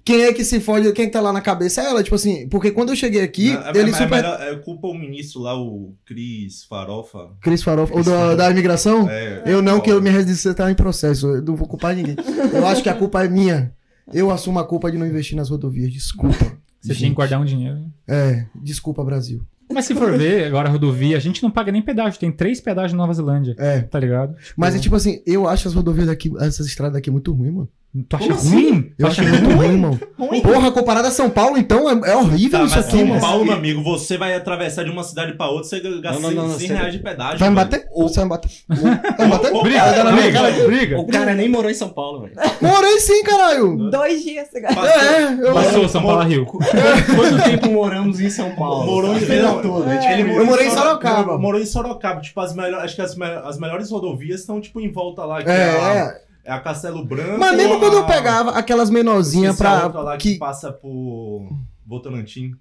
[0.04, 2.70] quem é que se fode, quem tá lá na cabeça é ela, tipo assim, porque
[2.70, 4.24] quando eu cheguei aqui, Não, é, ele é, super.
[4.24, 7.30] é culpa o ministro lá, o Cris Farofa.
[7.40, 9.08] Cris Farofa, o da, da imigração?
[9.10, 11.96] É, Eu não, que eu, me minha residência tá em processo, eu não vou culpar
[11.96, 12.14] ninguém.
[12.52, 13.72] Eu acho que a culpa é minha.
[14.12, 16.36] Eu assumo a culpa de não investir nas rodovias, desculpa.
[16.80, 17.08] Você tinha Gente.
[17.10, 17.78] que guardar um dinheiro.
[18.06, 19.40] É, desculpa, Brasil.
[19.72, 22.18] Mas se for ver, agora a rodovia, a gente não paga nem pedágio.
[22.18, 23.54] Tem três pedágios na Nova Zelândia.
[23.58, 23.80] É.
[23.80, 24.36] Tá ligado?
[24.56, 27.68] Mas é tipo assim, eu acho as rodovias daqui, essas estradas daqui muito ruim, mano.
[28.08, 28.50] Tu acha Como assim?
[28.70, 28.82] ruim?
[28.82, 30.00] Tu Eu acho muito ruim, mano.
[30.18, 30.40] Ruim?
[30.40, 33.20] Porra, comparado a São Paulo, então, é, é horrível Tá, isso mas aqui, São mano.
[33.20, 36.42] Paulo, meu amigo, você vai atravessar de uma cidade pra outra, você gasta Não, não,
[36.48, 37.38] não, 100, 100 você- reais de pedágio.
[37.38, 37.84] Vai me bater?
[37.96, 38.50] Você vai me bater?
[39.16, 39.62] Vai me bater?
[39.62, 41.00] Briga, cara, briga, briga.
[41.00, 42.34] O cara nem morou em São Paulo, velho.
[42.60, 43.76] Morei sim, caralho.
[43.90, 44.48] Dois dias.
[44.50, 44.74] você gasta.
[44.80, 46.46] Passou- É, eu, Passou São Paulo a Rio.
[46.50, 48.86] Quanto tempo moramos em São Paulo?
[48.86, 49.68] Morou em A vida não, toda.
[49.68, 51.38] morou Eu morei em Soro- Sorocaba.
[51.38, 52.20] Morou, em Sorocaba.
[52.20, 52.84] Tipo, as melhores.
[52.86, 55.40] Acho que as, me- as melhores rodovias estão, tipo, em volta lá.
[55.42, 56.50] É, é, a, é.
[56.50, 57.38] é a Castelo Branco.
[57.38, 60.00] Mas mesmo a- quando eu pegava aquelas menorzinhas esqueci a outra pra.
[60.02, 60.38] lá que, Que...
[60.38, 61.48] passa por
[61.86, 62.52] Votorantim.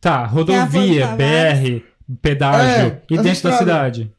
[0.00, 1.82] Tá, rodovia, Tem a BR,
[2.22, 2.86] pedágio.
[2.92, 4.12] É, e dentro da cidade?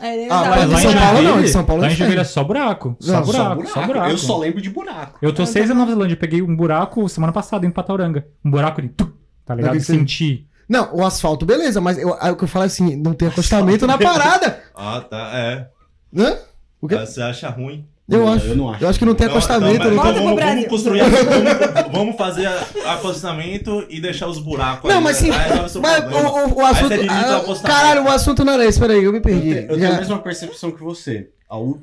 [0.00, 2.20] É, Ah, mas lá em São Paulo não, em São Paulo é Lá em Joinville
[2.22, 2.96] é só buraco.
[2.98, 3.86] Só Não, buraco, só só buraco.
[3.92, 4.10] buraco.
[4.10, 5.18] Eu só lembro de buraco.
[5.20, 8.26] Eu tô seis anos na Nova Zelândia, peguei um buraco semana passada em Patauranga.
[8.44, 9.12] Um buraco de tu,
[9.44, 9.74] tá ligado?
[9.74, 10.46] Que Senti.
[10.66, 13.28] Não, o asfalto, beleza, mas eu, aí o que eu falo é assim, não tem
[13.28, 14.62] acostamento na parada.
[14.74, 15.30] Ah, tá.
[15.34, 15.68] É.
[16.10, 16.38] Né?
[16.80, 16.94] O quê?
[16.94, 17.86] Ah, Você acha ruim?
[18.08, 18.46] Eu Não, acho.
[18.46, 18.84] eu não acho.
[18.84, 19.74] Eu acho que não tem Então- acostamento.
[19.76, 21.00] então, então vamos, vamos construir.
[21.06, 22.48] vamos, vamos fazer
[22.84, 24.90] acostamento e deixar os buracos.
[24.90, 25.30] Não, aí, mas sim.
[25.30, 26.92] Mas o, o- o Aí assunto.
[27.08, 29.54] ah, caralho, o assunto não era esse, peraí, eu me Eu, perdi.
[29.54, 31.30] te- eu tenho a mesma percepção que você.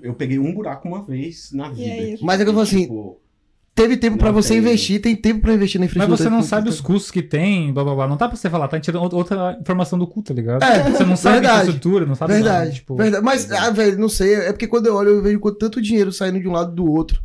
[0.02, 1.90] Eu peguei um buraco uma vez na vida.
[1.90, 2.26] é isso.
[2.26, 3.20] Mas é que eu falo assim, Tipo,
[3.82, 4.58] teve tempo pra Não você tem.
[4.58, 6.30] investir, tem tempo pra investir na Mas infraestrutura.
[6.30, 8.08] você não sabe os custos que tem, blá blá blá.
[8.08, 10.62] Não dá pra você falar, tá tirando outra- outra informação do cu, tá ligado?
[10.64, 11.60] É, Você não sabe verdade.
[11.62, 13.24] infraestrutura, não sabe Verdade, nada, tipo, verdade.
[13.24, 14.34] Mas, ah, velho, não sei.
[14.36, 16.86] É porque quando eu olho, eu vejo com tanto dinheiro saindo de um lado do
[16.92, 17.22] outro.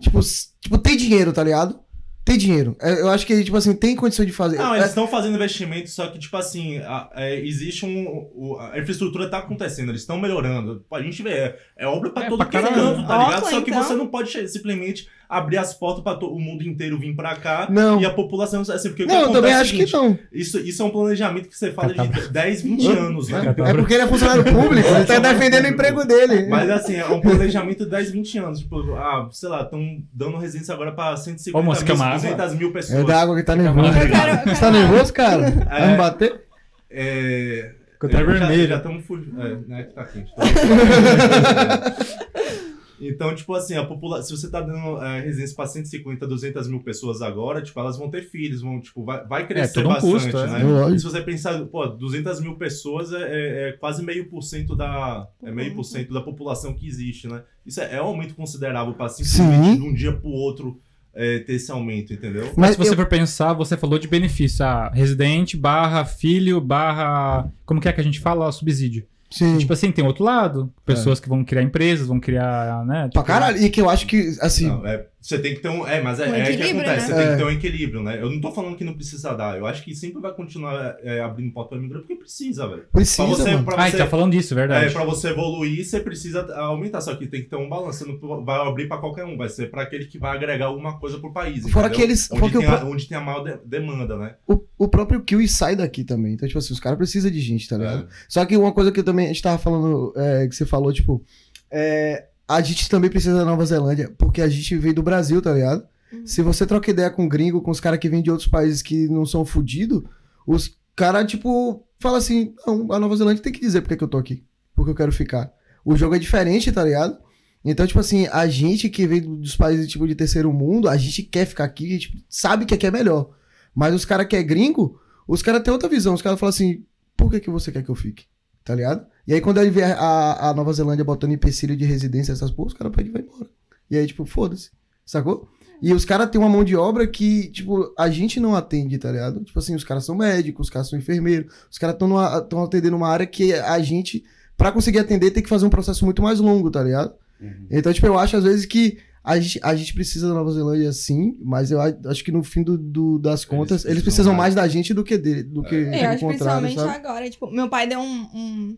[0.00, 0.18] Tipo,
[0.60, 1.78] tipo tem dinheiro, tá ligado?
[2.24, 2.76] Tem dinheiro.
[2.80, 4.56] É, Eu acho que, tipo assim, tem condição de fazer.
[4.56, 8.56] Não, É, eles estão fazendo investimento, só que, tipo assim, a- é, existe um.
[8.60, 10.84] a infraestrutura tá acontecendo, eles estão melhorando.
[10.92, 13.42] A gente vê, é, é obra pra É, todo pra é canto, tá ligado?
[13.42, 13.82] Ótimo, Só que então.
[13.82, 18.00] você não pode simplesmente abrir as portas to- o mundo inteiro vir pra cá Não.
[18.00, 18.60] e a população.
[18.60, 20.18] Assim, porque o que Não, eu também é o acho seguinte, que não.
[20.32, 23.54] Isso, isso é um planejamento que você fala Tá, de 10, 20 anos, né?
[23.64, 26.46] É porque ele é funcionário público, ele tá defendendo o emprego dele.
[26.48, 28.58] Mas assim, é um planejamento de 10, 20 anos.
[28.60, 32.18] Tipo, ah, sei lá, estão dando residência agora pra 150 Ô, moça, mil, uma água?
[32.18, 33.00] 200 mil pessoas.
[33.00, 33.88] É da água que tá nervoso.
[33.88, 35.50] Eu quero- eu Você tá nervoso, cara?
[35.50, 35.96] Vai me É.
[35.96, 36.42] bater?
[36.90, 37.70] É.
[37.92, 38.68] Ficou até é, já- vermelho.
[38.68, 39.40] Já estamos fugindo.
[39.40, 40.32] É, né, que tá quente.
[43.08, 44.36] então, tipo assim, a população.
[44.36, 48.10] Se você tá dando é, residência pra 150, 200 mil pessoas agora, tipo, elas vão
[48.10, 50.46] ter filhos, vão, tipo, vai, vai crescer todo um bastante, custo, é.
[50.48, 50.94] né?
[50.94, 54.74] E se você pensar, pô, 200 mil pessoas é, é- é quase meio por cento
[54.76, 55.26] da.
[55.42, 57.42] É meio por cento da população que existe, né?
[57.66, 59.76] Isso é, é um aumento considerável pra simplesmente Sim.
[59.76, 60.80] de um dia pro outro
[61.14, 62.44] é, ter esse aumento, entendeu?
[62.46, 64.64] Mas Mas se você eu- for pensar, você falou de benefício.
[64.64, 67.50] Ah, residente barra filho barra.
[67.66, 68.50] Como que é que a gente fala?
[68.50, 69.06] Subsídio.
[69.32, 69.58] Sim.
[69.58, 70.72] Tipo assim, tem outro lado.
[70.84, 73.00] Pessoas que vão criar empresas, vão criar, né?
[73.00, 73.58] pra tipo, caralho.
[73.58, 74.68] E que eu acho que, assim.
[74.68, 75.86] Não, é, você tem que ter um.
[75.86, 76.74] É, mas é, Um é que acontece.
[76.74, 76.98] né?
[77.00, 77.30] Você tem É.
[77.30, 78.18] que ter um equilíbrio, né?
[78.20, 79.56] Eu não tô falando que não precisa dar.
[79.56, 82.84] Eu acho que sempre vai continuar é, abrindo porta pra imigrante porque precisa, velho.
[82.92, 83.64] Precisa, Pra você, mano.
[83.64, 84.92] pra Ah, você, tá falando disso, é, verdade.
[84.92, 87.00] pra você evoluir, você precisa aumentar.
[87.00, 88.04] Só que tem que ter um balanço.
[88.04, 89.36] Você não vai abrir pra qualquer um.
[89.36, 91.62] Vai ser pra aquele que vai agregar alguma coisa pro país.
[91.70, 91.90] Fora entendeu?
[91.98, 94.34] que eles- Onde, fora que tem a, pro- onde tem a maior de- demanda, né?
[94.46, 96.32] O, o próprio Kiwi sai daqui também.
[96.34, 98.08] Então, tipo assim, os caras precisam de gente, tá ligado?
[98.28, 100.92] Só que uma coisa que eu também a gente tava falando, é, que você falou,
[100.92, 101.24] tipo,
[101.70, 102.24] é,
[102.56, 105.86] a gente também precisa da Nova Zelândia, porque a gente veio do Brasil, tá ligado?
[106.12, 106.26] Uhum.
[106.26, 109.08] Se você troca ideia com gringo, com os caras que vêm de outros países que
[109.08, 110.02] não são fudidos,
[110.46, 114.08] os caras, tipo, falam assim: não, a Nova Zelândia tem que dizer porque que eu
[114.08, 115.52] tô aqui, porque eu quero ficar.
[115.84, 117.18] O jogo é diferente, tá ligado?
[117.64, 121.22] Então, tipo assim, a gente que vem dos países tipo de terceiro mundo, a gente
[121.22, 123.30] quer ficar aqui, a gente sabe que aqui é melhor.
[123.74, 126.14] Mas os caras que é gringo, os caras têm outra visão.
[126.14, 126.84] Os caras falam assim:
[127.16, 128.26] por que, que você quer que eu fique?
[128.64, 129.06] Tá ligado?
[129.26, 132.68] E aí, quando ele vê a, a Nova Zelândia botando empecilho de residência, essas porra,
[132.68, 133.48] os caras pedem e vai embora.
[133.90, 134.70] E aí, tipo, foda-se.
[135.04, 135.48] Sacou?
[135.80, 139.10] E os caras têm uma mão de obra que, tipo, a gente não atende, tá
[139.10, 139.42] ligado?
[139.44, 143.08] Tipo assim, os caras são médicos, os caras são enfermeiros, os caras estão atendendo uma
[143.08, 144.22] área que a gente,
[144.56, 147.14] pra conseguir atender, tem que fazer um processo muito mais longo, tá ligado?
[147.40, 147.66] Uhum.
[147.70, 150.92] Então, tipo, eu acho às vezes que a gente, a gente precisa da Nova Zelândia
[150.92, 154.54] sim, mas eu acho que no fim do, do- das contas, eles, precisam precisam mais.
[154.54, 157.06] da gente do que dele, do que É, do eu acho contrário, principalmente sabe?
[157.06, 157.28] agora.
[157.30, 158.76] Tipo, meu pai deu um, um-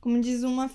[0.00, 0.70] Como diz uma.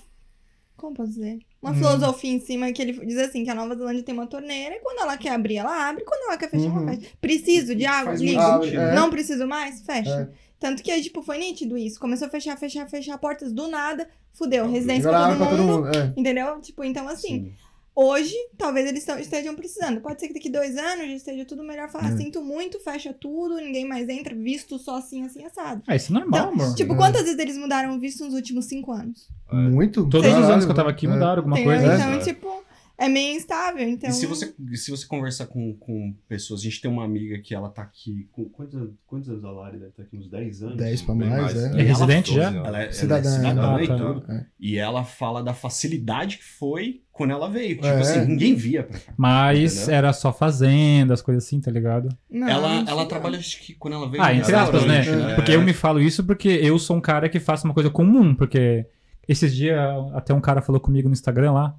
[0.76, 1.38] Como posso dizer?
[1.62, 1.74] Uma Hum.
[1.76, 4.80] filosofia em cima que ele diz assim: que a Nova Zelândia tem uma torneira e
[4.80, 6.88] quando ela quer abrir, ela abre, quando ela quer fechar, Uhum.
[6.88, 7.10] ela fecha.
[7.20, 8.14] Preciso de água?
[8.14, 8.40] Ligo.
[8.40, 8.94] Ah, é.
[8.94, 9.80] Não preciso mais?
[9.82, 10.30] Fecha.
[10.32, 10.46] É.
[10.58, 11.98] Tanto que, tipo, foi nítido isso.
[12.00, 14.08] Começou a fechar, fechar, fechar portas do nada.
[14.32, 14.68] Fudeu.
[14.70, 15.56] Residência pra todo pra mundo.
[15.56, 15.88] todo mundo.
[15.96, 16.12] É.
[16.20, 16.60] Entendeu?
[16.60, 17.52] Tipo, então assim, Sim.
[17.96, 20.00] Hoje, talvez eles estejam precisando.
[20.02, 21.88] Pode ser que daqui dois anos esteja tudo melhor.
[21.88, 22.16] Falar, É.
[22.16, 25.82] sinto muito, fecha tudo, ninguém mais entra, visto só assim, assim, assado.
[25.86, 26.74] Ah, isso é normal, Então, amor.
[26.76, 26.96] tipo, É.
[26.96, 29.28] quantas vezes eles mudaram o visto nos últimos cinco anos?
[29.50, 30.06] Muito.
[30.08, 31.08] Todos os anos que eu tava aqui é.
[31.08, 31.78] mudaram alguma Entendeu?
[31.80, 31.94] coisa.
[31.96, 32.18] Então, É.
[32.18, 32.65] tipo,
[32.98, 33.88] é meio instável.
[33.88, 37.38] Então, E se você, se você conversar com, com pessoas, a gente tem uma amiga
[37.38, 38.28] que ela tá aqui.
[38.32, 40.16] Com, quantos, anos- quantos anos a Lari deve estar aqui?
[40.16, 40.76] Uns 10 anos?
[40.76, 41.56] 10 pra mais, mais.
[41.56, 41.80] é.
[41.80, 42.44] É residente já?
[42.44, 43.80] Ela- é ela é Cidadã, cidadã, é.
[43.82, 43.96] e Ah, tá.
[43.96, 44.32] tudo.
[44.32, 44.46] É.
[44.58, 47.74] E ela fala da facilidade que foi quando ela veio.
[47.76, 48.00] Tipo É.
[48.00, 49.12] assim, ninguém via pra cá.
[49.16, 49.94] Mas Entendeu?
[49.94, 52.08] era só fazenda, as coisas assim, tá ligado?
[52.30, 52.90] não, ela, mentira.
[52.90, 54.22] ela trabalha, acho que quando ela veio.
[54.22, 54.98] Ah, entre aspas, né?
[55.00, 57.88] restaurante, Porque eu me falo isso porque eu sou um cara que faço uma coisa
[57.90, 58.86] comum, porque
[59.28, 59.78] esses dias
[60.14, 61.76] até um cara falou comigo no Instagram lá,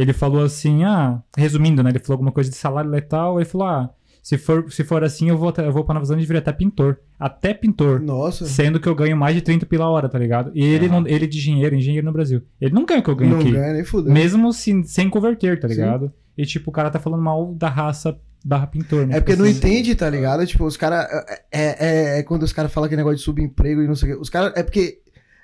[0.00, 3.66] ele falou assim, ah, resumindo, né, ele falou alguma coisa de salário letal, ele falou,
[3.66, 3.90] ah,
[4.22, 6.52] se for, se for assim eu vou, eu vou pra Nova Zelândia e virar até
[6.52, 6.98] pintor.
[7.18, 8.00] Até pintor.
[8.00, 8.44] Nossa.
[8.44, 10.50] Sendo que eu ganho mais de 30 pila a hora, tá ligado?
[10.54, 10.88] E ele, Ah.
[10.90, 12.42] não, ele de engenheiro, engenheiro no Brasil.
[12.60, 13.50] Ele não ganha o que eu ganho Não aqui.
[13.52, 14.12] ganha nem fudeu.
[14.12, 15.74] Mesmo se- sem converter, tá Sim.
[15.76, 16.12] ligado?
[16.36, 19.16] E tipo, o cara tá falando mal da raça barra pintor, né?
[19.16, 20.46] É porque Tipo não assim, entende, tá ligado?
[20.46, 21.06] Tipo, os caras.
[21.50, 24.14] É, é, é quando os caras falam aquele negócio de subemprego e não sei o
[24.14, 24.20] quê.
[24.20, 24.52] Os caras.
[24.54, 24.98] É porque.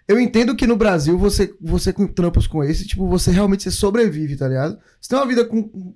[0.09, 3.71] Eu entendo que no Brasil, você, você com trampos com esse, tipo, você realmente você
[3.71, 4.79] sobrevive, tá ligado?
[5.01, 5.95] Você tem uma vida com.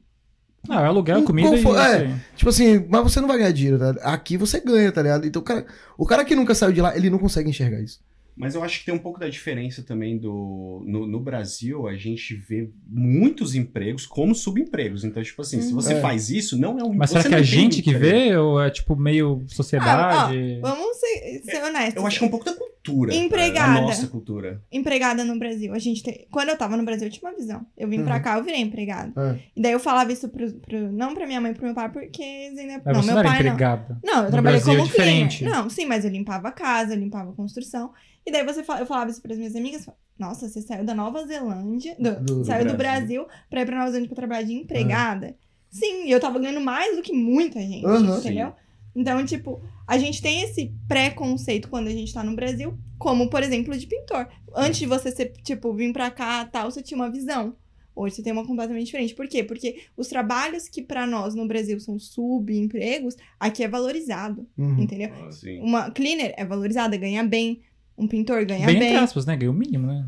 [0.68, 1.80] Não, é aluguel, Um comida confo- e é.
[2.06, 2.20] assim.
[2.36, 3.90] Tipo assim, mas você não vai ganhar dinheiro, tá?
[4.02, 5.26] Aqui você ganha, tá ligado?
[5.26, 5.64] Então o cara,
[5.96, 8.00] o cara que nunca saiu de lá, ele não consegue enxergar isso.
[8.36, 10.82] Mas eu acho que tem um pouco da diferença também do.
[10.86, 15.04] No, no Brasil, a gente vê muitos empregos como subempregos.
[15.04, 16.00] Então, tipo assim, se você É.
[16.00, 18.70] faz isso, não é um Mas será que é a gente que vê ou é
[18.70, 20.58] tipo meio sociedade?
[20.60, 21.96] Vamos ser, ser honestos.
[21.96, 22.70] Eu acho que é um pouco da cultura.
[23.14, 23.78] Empregada.
[23.78, 24.62] A nossa cultura.
[24.70, 25.72] Empregada no Brasil.
[25.74, 26.26] A gente tem...
[26.30, 27.64] Quando eu tava no Brasil, eu tinha uma visão.
[27.76, 28.22] Eu vim pra Uhum.
[28.22, 29.12] cá, eu virei empregada.
[29.16, 29.38] É.
[29.56, 31.90] E daí eu falava isso pro, pro- não pra minha mãe e pro meu pai,
[31.90, 32.82] porque eles ainda.
[32.84, 33.46] Mas não, você meu não era pai não.
[33.52, 33.98] empregada.
[34.04, 35.38] Não, eu No trabalhei Brasil é como diferente.
[35.38, 35.58] cleaner.
[35.58, 37.92] Não, sim, mas eu limpava a casa, eu limpava a construção.
[38.26, 39.86] E daí você fala- eu falava isso pras minhas amigas.
[40.18, 43.24] Nossa, você saiu da Nova Zelândia, do- Do- saiu do do Brasil.
[43.24, 45.34] Brasil pra ir pra Nova Zelândia pra trabalhar de empregada.
[45.70, 48.18] Sim, e eu tava ganhando mais do que muita gente, Aham.
[48.18, 48.52] entendeu?
[48.94, 53.42] Então, tipo, a gente tem esse preconceito quando a gente tá no Brasil, como, por
[53.42, 54.28] exemplo, de pintor.
[54.54, 57.54] Antes de você ser, tipo, vir pra cá tal, você tinha uma visão.
[57.94, 59.14] Hoje você tem uma completamente diferente.
[59.14, 59.42] Por quê?
[59.44, 64.80] Porque os trabalhos que pra nós no Brasil são subempregos, aqui é valorizado, Uhum.
[64.82, 65.10] entendeu?
[65.26, 65.58] Assim.
[65.60, 67.60] Uma cleaner é valorizada, ganha bem.
[67.98, 68.88] Um pintor ganha Bem, bem.
[68.88, 69.36] entre aspas, né?
[69.36, 70.06] Ganhou o mínimo, né?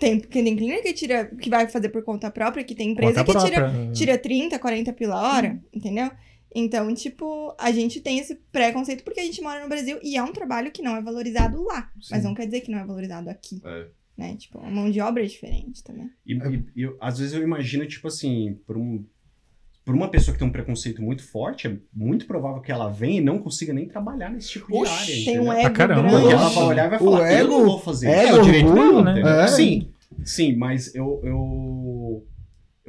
[0.00, 3.24] Tem, porque tem cleaner que tira, que vai fazer por conta própria, que tem empresa
[3.24, 3.92] Conta que tira, própria.
[3.92, 6.10] tira 30, 40 pila a hora, entendeu?
[6.54, 10.22] Então, tipo, a gente tem esse preconceito porque a gente mora no Brasil e é
[10.22, 11.90] um trabalho que não é valorizado lá.
[12.10, 12.28] Mas Sim.
[12.28, 13.86] não quer dizer que não é valorizado aqui, É.
[14.16, 14.36] né?
[14.36, 16.08] Tipo, a mão de obra é diferente também.
[16.26, 19.04] E, e- eu- às vezes eu imagino, tipo assim, por, um,
[19.84, 23.18] por uma pessoa que tem um preconceito muito forte, é muito provável que ela venha
[23.20, 25.06] e não consiga nem trabalhar nesse tipo de Oxi, área.
[25.06, 25.42] Tem entendeu?
[25.44, 26.02] um ego caramba.
[26.02, 26.16] grande.
[26.22, 28.36] Porque ela vai olhar e vai O falar, eu ego- não vou fazer ego, isso.
[28.36, 29.44] É o direito orgulho, dela, né?
[29.44, 29.48] É.
[29.48, 29.90] Sim,
[30.24, 32.26] sim, mas eu, eu,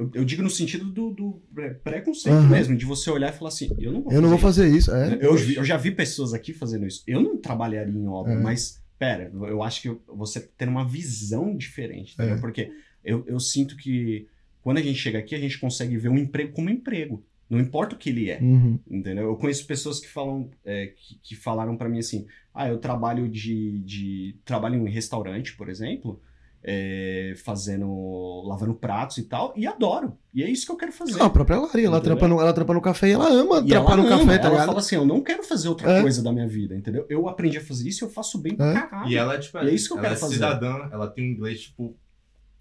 [0.00, 2.48] eu, eu digo no sentido do, do pre- preconceito Uhum.
[2.48, 4.76] mesmo, de você olhar e falar assim, eu não vou Eu não vou fazer fazer
[4.76, 4.90] isso.
[4.92, 5.14] É.
[5.20, 7.02] Eu, eu já vi pessoas aqui fazendo isso.
[7.06, 8.36] Eu não trabalharia em obra, É.
[8.36, 12.36] mas, pera, eu acho que você tem uma visão diferente, entendeu?
[12.36, 12.40] É.
[12.40, 12.72] Porque
[13.04, 14.26] eu, eu sinto que
[14.62, 17.24] quando a gente chega aqui, a gente consegue ver um emprego como emprego.
[17.48, 18.38] Não importa o que ele é.
[18.40, 18.78] Uhum.
[18.88, 19.24] Entendeu?
[19.24, 23.28] Eu conheço pessoas que falam, é, que, que falaram pra mim assim, ah, eu trabalho
[23.28, 26.20] de, de trabalho em restaurante, por exemplo,
[26.62, 30.16] é, fazendo, lavando pratos e tal, e adoro.
[30.34, 31.16] E é isso que eu quero fazer.
[31.16, 33.68] Não, a própria Lari, ela trampa, no, ela trampa no café e ela ama E
[33.68, 34.66] trampar ela no ama, café, tá ela ligado?
[34.66, 36.00] fala assim, eu não quero fazer outra É.
[36.02, 37.06] coisa da minha vida, entendeu?
[37.08, 38.74] Eu aprendi a fazer isso e eu faço bem pra É.
[38.74, 39.10] caralho.
[39.10, 39.58] E ela é tipo.
[39.58, 40.34] E é isso que eu ela quero é fazer.
[40.34, 41.96] cidadã, ela tem um inglês, tipo,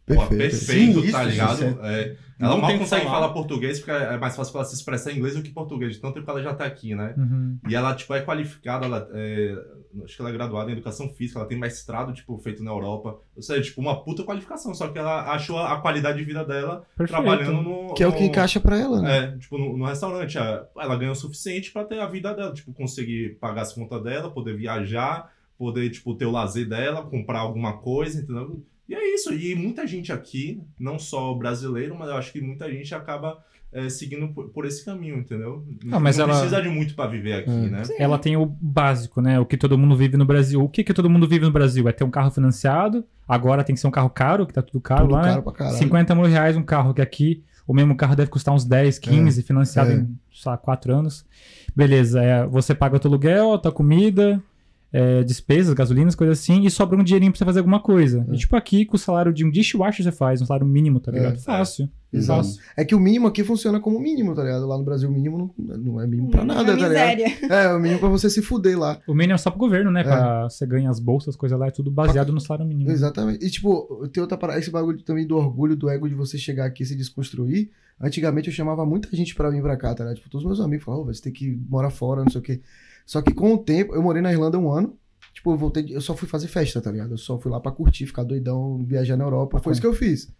[0.09, 0.39] Pô, Perfeito.
[0.51, 1.53] perfeito, Sim, tá isso, ligado?
[1.55, 3.19] isso É, Não ela mal tem o que consegue falar.
[3.19, 3.33] falar.
[3.33, 5.99] português porque é mais fácil pra ela se expressar em inglês do que português, de
[6.01, 7.13] tanto tempo que ela já tá aqui, né?
[7.17, 7.59] Uhum.
[7.69, 9.55] E ela, tipo, é qualificada, ela é,
[10.03, 13.17] acho que ela é graduada em educação física, ela tem mestrado, tipo, feito na Europa.
[13.35, 16.83] Ou seja, tipo, uma puta qualificação, só que ela achou a qualidade de vida dela
[16.97, 17.21] Perfeito.
[17.21, 17.93] trabalhando no...
[17.93, 19.17] Que é o que no- encaixa pra ela, né?
[19.17, 20.37] É, tipo, no, no restaurante.
[20.39, 24.01] é, Ela ganha o suficiente pra ter a vida dela, tipo, conseguir pagar as contas
[24.01, 28.63] dela, poder viajar, poder, tipo, ter o lazer dela, comprar alguma coisa, entendeu?
[28.89, 29.31] E é isso.
[29.33, 33.37] E muita gente aqui, não só brasileiro, mas eu acho que muita gente acaba
[33.71, 35.63] é, seguindo por, por esse caminho, entendeu?
[35.91, 37.69] Ah, mas não ela- precisa de muito pra viver aqui, Hum.
[37.69, 37.83] né?
[37.83, 37.93] Sim.
[37.99, 39.39] Ela tem o básico, né?
[39.39, 40.59] O que todo mundo vive no Brasil.
[40.59, 41.87] O que, que todo mundo vive no Brasil?
[41.87, 43.05] É ter um carro financiado.
[43.27, 45.41] Agora tem que ser um carro caro, que tá tudo caro Tudo lá, caro né?
[45.43, 45.77] pra caralho.
[45.77, 49.43] 50 mil reais um carro que aqui o mesmo carro deve custar uns 10, 15,
[49.43, 49.93] financiado é.
[49.97, 51.23] em, sei lá, 4 anos.
[51.75, 54.41] Beleza, é, você paga o teu aluguel, tua comida,
[54.91, 58.25] é, despesas, gasolinas, coisas assim, e sobra um dinheirinho pra você fazer alguma coisa.
[58.29, 58.33] É.
[58.33, 61.11] E tipo aqui, com o salário de um dishwasher você faz, um salário mínimo, tá
[61.11, 61.35] ligado?
[61.35, 61.37] É.
[61.37, 61.89] Fácil.
[62.11, 62.43] Exato.
[62.43, 62.61] Fácil.
[62.75, 64.65] É que o mínimo aqui funciona como mínimo, tá ligado?
[64.65, 67.19] Lá no Brasil o mínimo não, não é mínimo pra Uma nada, tá ligado?
[67.53, 68.99] É, o mínimo pra você se fuder lá.
[69.07, 70.01] O mínimo é só pro governo, né?
[70.01, 70.03] É.
[70.03, 72.89] Pra você ganhar as bolsas, coisa lá, é tudo baseado no salário mínimo.
[72.89, 73.45] Exatamente.
[73.45, 76.65] E, tipo, tem outra parada, esse bagulho também do orgulho, do ego de você chegar
[76.65, 77.69] aqui e se desconstruir.
[78.01, 80.17] Antigamente eu chamava muita gente pra vir pra cá, tá ligado?
[80.17, 82.43] Tipo, todos os meus amigos falavam, "Ô, você tem que morar fora, não sei o
[82.43, 82.61] quê.
[83.09, 84.95] Só que com o tempo, eu morei na Irlanda um ano.
[85.33, 87.09] Tipo, eu voltei, eu só fui fazer festa, tá ligado?
[87.13, 89.57] Eu só fui lá pra curtir, ficar doidão, viajar na Europa.
[89.57, 90.31] Foi isso que eu fiz.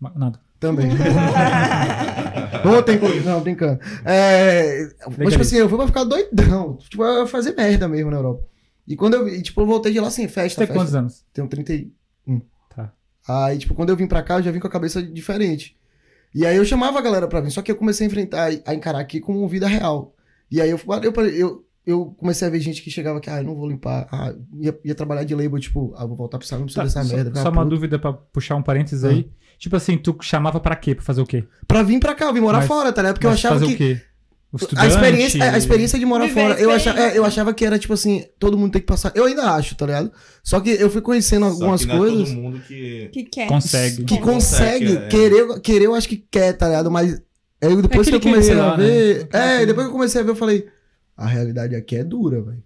[0.00, 0.40] Ma- Nada.
[0.58, 0.88] Também.
[2.66, 3.78] Ontem, não, brincando.
[4.04, 6.78] É, mas, tipo assim, eu fui pra ficar doidão.
[6.88, 8.44] Tipo, eu ia fazer merda mesmo na Europa.
[8.88, 10.80] E quando eu, e, tipo, eu voltei de lá assim, festa, tem festa.
[10.80, 11.24] quantos anos?
[11.32, 12.40] Tenho 31.
[12.74, 12.92] Tá.
[13.28, 15.76] Aí, tipo, quando eu vim pra cá, eu já vim com a cabeça diferente.
[16.34, 18.74] E aí eu chamava a galera pra vir, só que eu comecei a enfrentar, a
[18.74, 20.12] encarar aqui como vida real.
[20.50, 23.44] E aí eu, eu, eu, eu comecei a ver gente que chegava aqui, ah, eu
[23.44, 26.60] não vou limpar, ah, ia, ia trabalhar de label, tipo, ah, vou voltar pro salão,
[26.60, 27.40] não preciso Tá, dessa só, merda.
[27.42, 27.74] só uma puto.
[27.74, 29.30] dúvida pra puxar um parênteses aí.
[29.58, 30.94] Tipo assim, tu chamava pra quê?
[30.94, 31.44] Pra fazer o quê?
[31.68, 33.14] Pra vir pra cá, eu vim morar Mas- fora, tá ligado?
[33.16, 33.74] Porque eu achava fazer que.
[33.74, 34.00] o quê?
[34.52, 37.54] O A experiência, é, a experiência de morar Viver fora, eu achava, é, eu achava
[37.54, 39.12] que era tipo assim, todo mundo tem que passar.
[39.14, 40.10] Eu ainda acho, tá ligado?
[40.42, 43.10] Só que eu fui conhecendo Só algumas que não é coisas todo mundo que.
[43.12, 43.46] Que quer.
[43.46, 44.02] Consegue.
[44.04, 44.86] que consegue.
[44.86, 45.08] consegue, é.
[45.08, 46.90] Querer, querer, eu acho que quer, tá ligado?
[46.90, 47.22] Mas
[47.62, 49.18] aí depois É que eu comecei a lá, ver.
[49.18, 49.28] né?
[49.32, 49.66] É, coisa.
[49.66, 50.66] depois que eu comecei a ver, eu falei,
[51.24, 52.62] a realidade aqui é dura, velho.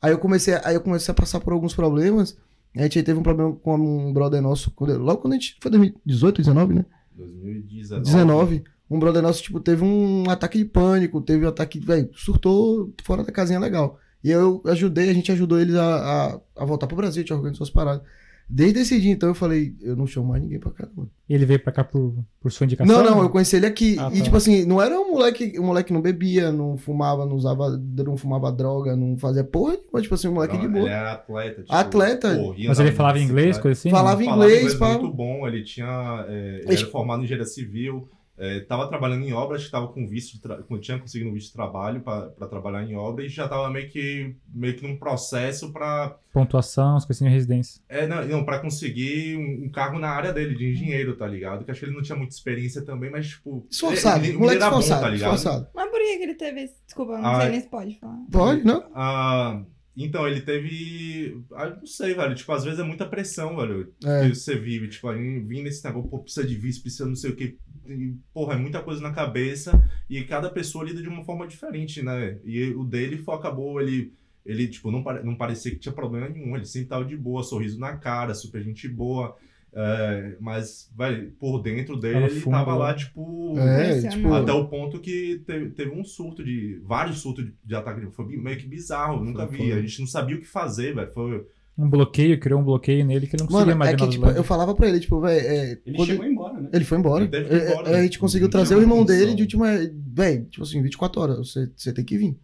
[0.00, 2.36] Aí eu comecei, aí eu comecei a passar por alguns problemas.
[2.76, 5.56] A gente teve um problema com um brother nosso, quando- logo quando a gente.
[5.60, 6.84] Foi 2018, 19, né?
[7.16, 8.04] 2019.
[8.04, 8.64] 19.
[8.90, 13.22] Um brother nosso, tipo, teve um ataque de pânico, teve um ataque, velho, surtou fora
[13.22, 13.98] da casinha legal.
[14.24, 15.84] E eu ajudei, a gente ajudou eles a,
[16.26, 18.02] a, a voltar pro Brasil, a gente organizou as paradas.
[18.50, 21.10] Desde esse dia, então, eu falei, eu não chamo mais ninguém pra cá, mano.
[21.28, 23.02] E ele veio pra cá por, por sua indicação?
[23.04, 23.96] Não, não, eu conheci ele aqui.
[23.98, 24.24] Ah, e, tá.
[24.24, 27.68] tipo assim, não era um moleque, um moleque que não bebia, não fumava, não usava,
[27.76, 30.90] não fumava droga, não fazia porra nenhuma, tipo assim, um moleque Não, de Ele boa.
[30.90, 31.60] era atleta.
[31.62, 32.36] Tipo, Atleta.
[32.36, 33.90] corria, Mas ele falava inglês, coisa assim?
[33.90, 34.98] Falava Falava inglês, pá.
[34.98, 36.24] muito bom, ele tinha.
[36.28, 38.08] é, ele Acho- era formado em engenharia civil,
[38.38, 40.38] estava trabalhando em obras, estava com visto
[40.80, 44.34] tinha conseguido um visto de trabalho para trabalhar em obra e já estava meio que,
[44.54, 47.82] meio que num processo para Pontuação, as coisinhas de residência.
[47.88, 51.64] é, não, não para conseguir um, um cargo na área dele, de engenheiro, tá ligado?
[51.64, 53.66] Que acho que ele não tinha muita experiência também, mas tipo.
[53.70, 55.34] Esforçado, ele, ele moleque era bom, esforçado, tá ligado?
[55.34, 55.68] esforçado.
[55.74, 56.74] Mas por que que ele teve esse...
[56.84, 57.50] Desculpa, não Ah, sei é.
[57.50, 58.18] nem se pode falar.
[58.30, 58.84] Pode, não?
[58.94, 59.62] Ah,
[60.00, 61.42] então, ele teve.
[61.54, 62.34] Ah, não sei, velho.
[62.36, 63.92] Tipo, às vezes é muita pressão, velho.
[64.04, 64.28] É.
[64.28, 64.86] Que você vive.
[64.88, 67.56] Tipo, vim nesse negócio, pô, precisa de visto, precisa não sei o quê.
[67.88, 69.82] E, porra, é muita coisa na cabeça.
[70.08, 72.38] E cada pessoa lida de uma forma diferente, né?
[72.44, 74.12] E o dele foi, acabou, ele.
[74.46, 76.56] Ele, tipo, não, pare- não parecia que tinha problema nenhum.
[76.56, 79.36] Ele sempre tava de boa, sorriso na cara, super gente boa.
[79.74, 82.94] É, mas, velho, por dentro dele, ele tava lá, né?
[82.94, 83.54] tipo.
[83.58, 84.32] É, tipo.
[84.32, 86.80] Até o ponto que teve, teve um surto de.
[86.82, 88.06] Vários surtos de, de ataque.
[88.12, 89.22] Foi meio que bizarro.
[89.22, 89.70] Nunca Foi, vi.
[89.70, 89.72] foi.
[89.78, 91.12] A gente não sabia o que fazer, velho.
[91.12, 91.46] Foi.
[91.78, 94.26] Um bloqueio, criou um bloqueio nele que ele não conseguia Mano, mais é que, tipo,
[94.26, 96.68] eu falava pra ele, tipo, velho, é, Ele quando- chegou embora, né?
[96.72, 97.24] Ele foi embora.
[97.24, 98.02] Ele É, embora, é, a né?
[98.02, 99.68] gente conseguiu Não trazer o irmão dele de última.
[100.12, 101.38] Velho, tipo assim, 24 horas.
[101.38, 102.36] Você, você tem que vir.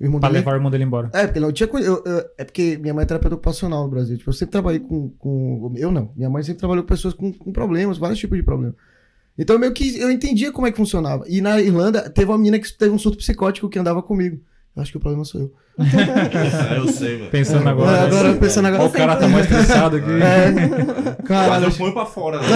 [0.00, 0.38] O irmão Pra dele.
[0.38, 1.10] levar o irmão dele embora.
[1.12, 1.68] É, porque não tinha.
[1.70, 4.16] Eu, eu- é porque minha mãe é terapeuta ocupacional no Brasil.
[4.16, 5.72] Tipo, eu sempre trabalhei com, com.
[5.76, 6.10] Eu não.
[6.16, 8.74] Minha mãe sempre trabalhou com pessoas com, com problemas, vários tipos de problemas.
[9.36, 11.24] Então, meio que eu entendia como é que funcionava.
[11.28, 14.40] E na Irlanda, teve uma menina que teve um surto psicótico que andava comigo.
[14.76, 15.52] Eu acho que o problema sou eu.
[15.78, 17.30] É, eu sei, velho.
[17.30, 17.96] Pensando agora.
[17.96, 18.82] É, agora pensando agora.
[18.84, 20.10] Ó, o cara tá mais estressado aqui.
[20.10, 21.66] É, Mas caralho.
[21.66, 22.46] eu ponho pra fora, né?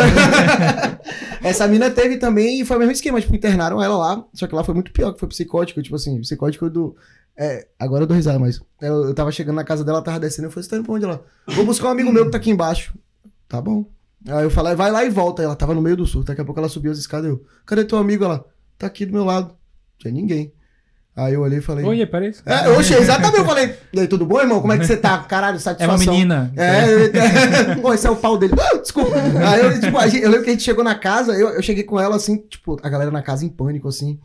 [1.43, 4.55] Essa mina teve também e foi o mesmo esquema, tipo, internaram ela lá, só que
[4.55, 6.95] lá foi muito pior, que foi psicótico, tipo assim, psicótico do.
[7.37, 10.21] É, agora eu dou risada, mas eu, eu tava chegando na casa dela, ela tava
[10.21, 11.25] descendo, eu falei, você tá indo pra onde ela?
[11.49, 12.95] Vou buscar um amigo meu que tá aqui embaixo.
[13.49, 13.87] Tá bom.
[14.29, 15.43] Aí eu falei, vai lá e volta.
[15.43, 17.85] Ela tava no meio do surto, daqui a pouco ela subiu as escadas eu, cadê
[17.85, 18.25] teu amigo?
[18.25, 18.45] Ela,
[18.79, 19.55] tá aqui do meu lado.
[19.99, 20.53] Tinha ninguém.
[21.15, 21.85] Aí eu olhei e falei.
[21.85, 22.41] Oi, parece.
[22.47, 24.61] É, oxe, exatamente, eu falei, e aí, tudo bom, irmão?
[24.63, 25.19] Como é que você tá?
[25.19, 25.95] Caralho, É satisfação.
[25.95, 26.53] uma menina.
[26.57, 28.55] É, pô, esse é o pau dele.
[28.59, 29.15] Ah, desculpa.
[29.47, 31.85] Aí eu, tipo, gente- eu lembro que a gente chegou na casa, eu, eu cheguei
[31.85, 34.19] com ela assim, tipo, a galera na casa em pânico, assim.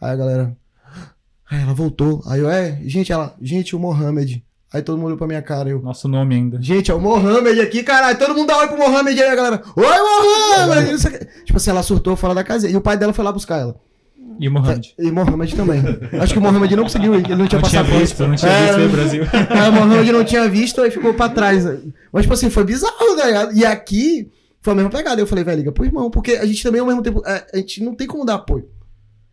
[0.00, 0.56] Aí a galera.
[1.50, 2.22] Aí ela voltou.
[2.26, 4.44] Aí eu, é, gente, ela, gente, o Mohamed.
[4.74, 5.80] Aí todo mundo olhou pra minha cara, eu.
[5.80, 6.60] Nosso nome ainda.
[6.60, 8.18] Gente, é o Mohamed aqui, caralho.
[8.18, 9.62] Todo mundo dá oi pro Mohamed aí, a galera.
[9.74, 10.98] Oi, Mohamed!
[11.46, 12.68] Tipo assim, ela surtou fora da casa.
[12.68, 13.76] E o pai dela foi lá buscar ela.
[14.38, 14.94] E o Mohamed.
[14.98, 15.80] E Mohamed também.
[16.20, 17.98] Acho que o Mohamed não conseguiu ir, ele não tinha Não tinha passaporte.
[17.98, 19.22] visto, não tinha É, visto no Brasil.
[19.32, 21.64] É, o Mohamed não tinha visto, aí ficou pra trás.
[22.12, 23.52] Mas, tipo assim, foi bizarro, tá ligado?
[23.56, 25.20] E aqui, Foi a mesma pegada.
[25.20, 26.10] Eu falei, velho, liga pro irmão.
[26.10, 28.68] Porque a gente também, ao mesmo tempo, é, a gente não tem como dar apoio.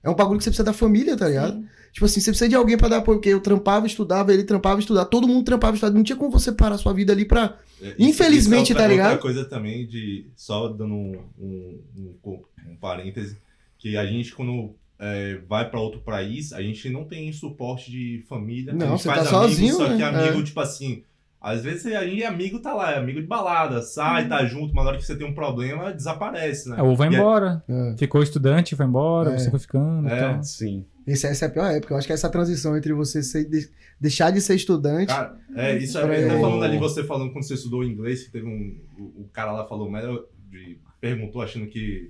[0.03, 1.53] É um bagulho que você precisa da família, tá ligado?
[1.55, 1.65] Sim.
[1.91, 3.17] Tipo assim, você precisa de alguém pra dar apoio.
[3.17, 5.05] Porque eu trampava, estudava, ele trampava, estudava.
[5.07, 5.95] Todo mundo trampava, estudava.
[5.95, 7.57] Não tinha como você parar a sua vida ali pra.
[7.81, 9.07] É, Infelizmente, isso é outra, tá ligado?
[9.13, 10.27] Outra coisa também de.
[10.35, 11.79] Só dando um, um,
[12.25, 12.39] um,
[12.71, 13.37] um parêntese,
[13.79, 14.75] que a gente, quando
[15.05, 18.71] é, vai pra outro país, a gente não tem suporte de família.
[18.73, 19.97] Não, a gente você faz tá amigos, sozinho, Só né?
[19.97, 20.43] que amigo, É.
[20.43, 21.03] tipo assim.
[21.41, 24.29] Às vezes a gente é amigo, tá lá, é amigo de balada, sai, Uhum.
[24.29, 26.77] tá junto, mas na hora que você tem um problema, desaparece, né?
[26.79, 27.61] É, Ou vai E é- embora.
[27.67, 27.95] É.
[27.97, 29.37] Ficou estudante, vai embora, É.
[29.37, 30.15] você foi ficando É.
[30.15, 30.41] e tal.
[30.43, 30.85] Sim.
[31.05, 31.93] Esse, essa é a pior época.
[31.93, 35.07] Eu acho que essa transição entre você ser- de- deixar de ser estudante.
[35.07, 38.31] Cara, é, isso Pra é, até falando ali, você falando quando você estudou inglês, que
[38.31, 38.77] teve um.
[38.97, 42.09] O, o cara lá falou, mas eu- de- perguntou achando que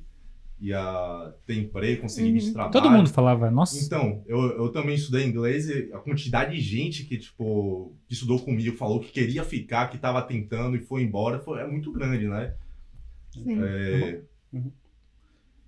[0.67, 2.54] ia ter emprego, conseguir Uhum.
[2.54, 2.71] trabalho.
[2.71, 7.04] Todo mundo falava, nossa, Então, eu, eu também estudei inglês e a quantidade de gente
[7.06, 11.39] que, tipo, que estudou comigo, falou que queria ficar, que tava tentando e foi embora,
[11.39, 12.54] foi, é muito grande, né?
[13.32, 13.45] Sim.
[13.62, 14.21] É,
[14.54, 14.71] Uhum.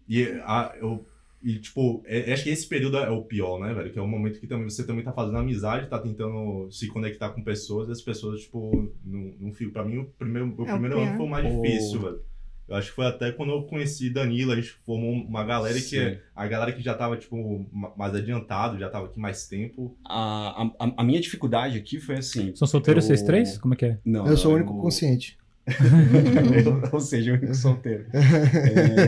[0.07, 1.03] E, a, eu,
[1.43, 3.91] e, tipo, é- acho que esse período é o pior, né, velho?
[3.91, 7.29] Que é o momento que também, você também tá fazendo amizade, tá tentando se conectar
[7.29, 9.73] com pessoas, e as pessoas, tipo, não, não ficam.
[9.73, 11.07] Pra mim, o primeiro, o É o primeiro pior.
[11.07, 12.19] ano foi o mais O- difícil, velho.
[12.67, 15.81] Eu acho que foi até quando eu conheci Danilo, a gente formou uma galera que
[15.81, 15.97] Sim.
[15.99, 19.95] é a galera que já tava, tipo, ma- mais adiantado, já tava aqui mais tempo.
[20.03, 22.55] A, a, a minha dificuldade aqui foi assim.
[22.55, 23.57] são solteiros eu- vocês três?
[23.59, 23.97] Como é que é?
[24.03, 25.37] Não, eu sou o único consciente.
[25.67, 28.05] eu- ou seja, o único solteiro.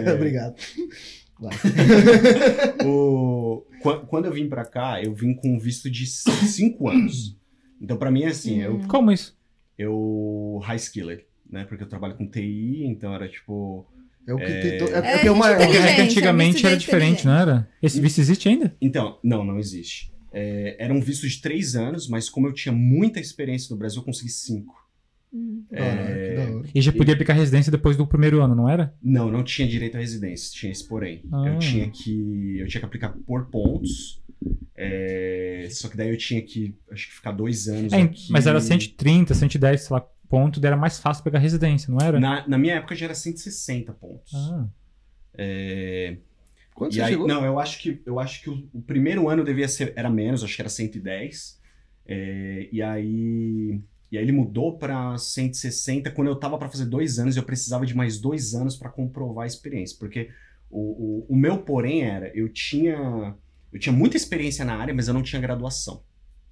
[0.06, 0.56] É, Obrigado.
[2.86, 7.36] O- quan- quando eu vim pra cá, eu vim com um visto de 5 anos.
[7.82, 9.38] Então, pra mim, é assim, eu, Como isso?
[9.78, 11.66] eu high skiller, né?
[11.66, 13.86] Porque eu trabalho com TI, então era tipo.
[14.28, 14.78] É o que É.
[14.78, 15.50] É, É, é uma.
[15.52, 17.68] É que antigamente era diferente, não era?
[17.82, 18.76] Esse visto existe ainda?
[18.82, 20.12] Então, não, não existe.
[20.34, 24.02] É, era um visto de 3 anos, mas como eu tinha muita experiência no Brasil,
[24.02, 24.88] eu consegui 5.
[25.34, 25.64] Hum.
[25.72, 26.64] Da hora.
[26.74, 28.94] E já podia aplicar residência depois do primeiro ano, não era?
[29.02, 31.24] Não, não tinha direito à residência, tinha esse porém.
[31.32, 31.46] Ah.
[31.48, 32.58] Eu tinha que.
[32.60, 34.22] Eu tinha que aplicar por pontos.
[34.76, 38.28] é, só que daí eu tinha que, acho que ficar dois anos É, aqui.
[38.32, 42.20] mas era 130, 110, sei lá, ponto, era mais fácil pegar residência, não era?
[42.20, 44.34] Na, na minha época já era 160 pontos.
[44.36, 44.68] Ah,
[45.38, 46.18] É,
[46.74, 47.28] Quando e você aí- chegou?
[47.28, 50.44] não, eu acho que eu acho que o, o primeiro ano devia ser era menos,
[50.44, 51.60] acho que era 110.
[52.06, 57.20] É, e aí e aí ele mudou para 160 quando eu tava para fazer dois
[57.20, 57.36] anos.
[57.36, 60.30] Eu precisava de mais dois anos para comprovar a experiência, porque
[60.70, 63.36] o, o, o meu porém era eu tinha
[63.74, 66.02] eu tinha muita experiência na área, mas eu não tinha graduação.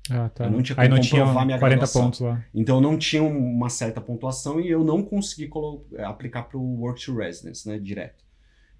[0.09, 0.45] Ah, tá.
[0.45, 2.01] Eu não tinha Aí como não tinha comprovar minha 40 graduação.
[2.03, 2.45] pontos lá.
[2.53, 6.79] Então eu não tinha uma certa pontuação e eu não consegui colo- aplicar para o
[6.81, 8.23] Work to Residence, né, direto.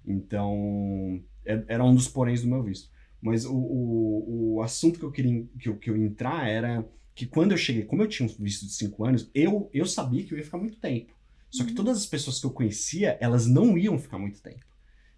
[0.06, 2.88] Então, é- era um dos poréns do meu visto.
[3.20, 7.26] Mas o, o, o assunto que eu queria que eu, que eu entrar era que
[7.26, 10.32] quando eu cheguei, como eu tinha um visto de 5 anos, eu, eu sabia que
[10.32, 11.12] eu ia ficar muito tempo.
[11.50, 14.60] Só que todas as pessoas que eu conhecia, elas não iam ficar muito tempo.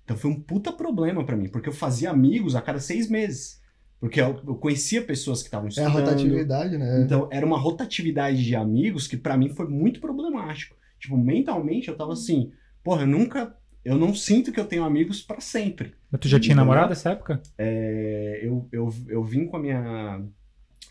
[0.04, 3.57] Então foi um puta problema para mim, porque eu fazia amigos a cada seis meses.
[4.00, 5.92] Porque eu, eu conhecia pessoas que estavam É a estudando.
[5.94, 7.02] rotatividade, né?
[7.02, 10.76] Então, era uma rotatividade de amigos que pra mim foi muito problemático.
[11.00, 13.54] Tipo, mentalmente eu tava assim, porra, eu nunca.
[13.84, 15.94] Eu não sinto que eu tenho amigos pra sempre.
[16.10, 16.64] Mas tu já tinha Entendeu?
[16.64, 17.40] namorado nessa época?
[17.56, 20.20] É, eu, eu, eu vim com a minha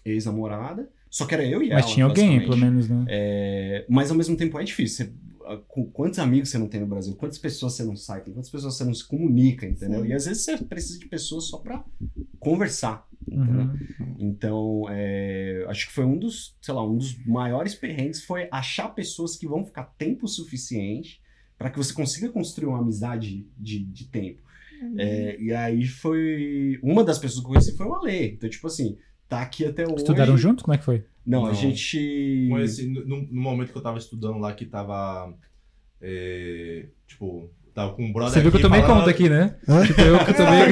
[0.05, 1.81] ex-namorada, só que era eu e ela.
[1.81, 3.05] Mas tinha alguém, pelo menos, né?
[3.07, 5.05] É, mas ao mesmo tempo é difícil.
[5.05, 5.11] Você-
[5.67, 7.15] com quantos amigos você não tem no Brasil?
[7.15, 8.21] Quantas pessoas você não sai?
[8.21, 10.01] Com quantas pessoas você não se comunica, entendeu?
[10.01, 10.07] Sim.
[10.09, 11.83] E às vezes você precisa de pessoas só pra
[12.39, 13.07] conversar?
[13.29, 13.73] Uhum.
[14.19, 18.89] Então, é, acho que foi um dos, sei lá, um dos maiores perrengues foi achar
[18.89, 21.21] pessoas que vão ficar tempo suficiente
[21.57, 24.47] para que você consiga construir uma amizade de, de tempo.
[24.97, 26.79] É, e aí foi.
[26.83, 28.33] Uma das pessoas que eu conheci foi o Ale.
[28.33, 28.97] Então, tipo assim,
[29.27, 29.97] tá aqui até hoje.
[29.97, 30.63] Estudaram juntos?
[30.63, 31.05] Como é que foi?
[31.25, 31.53] Não, a Não.
[31.55, 32.47] gente.
[32.49, 35.33] Mas assim, no, no momento que eu tava estudando lá, que tava.
[36.01, 38.33] é, tipo, tava com um brother.
[38.33, 39.53] Você viu que eu tomei falando- conta aqui, né?
[39.69, 39.85] Hã?
[39.85, 40.61] Tipo, eu que eu tomei.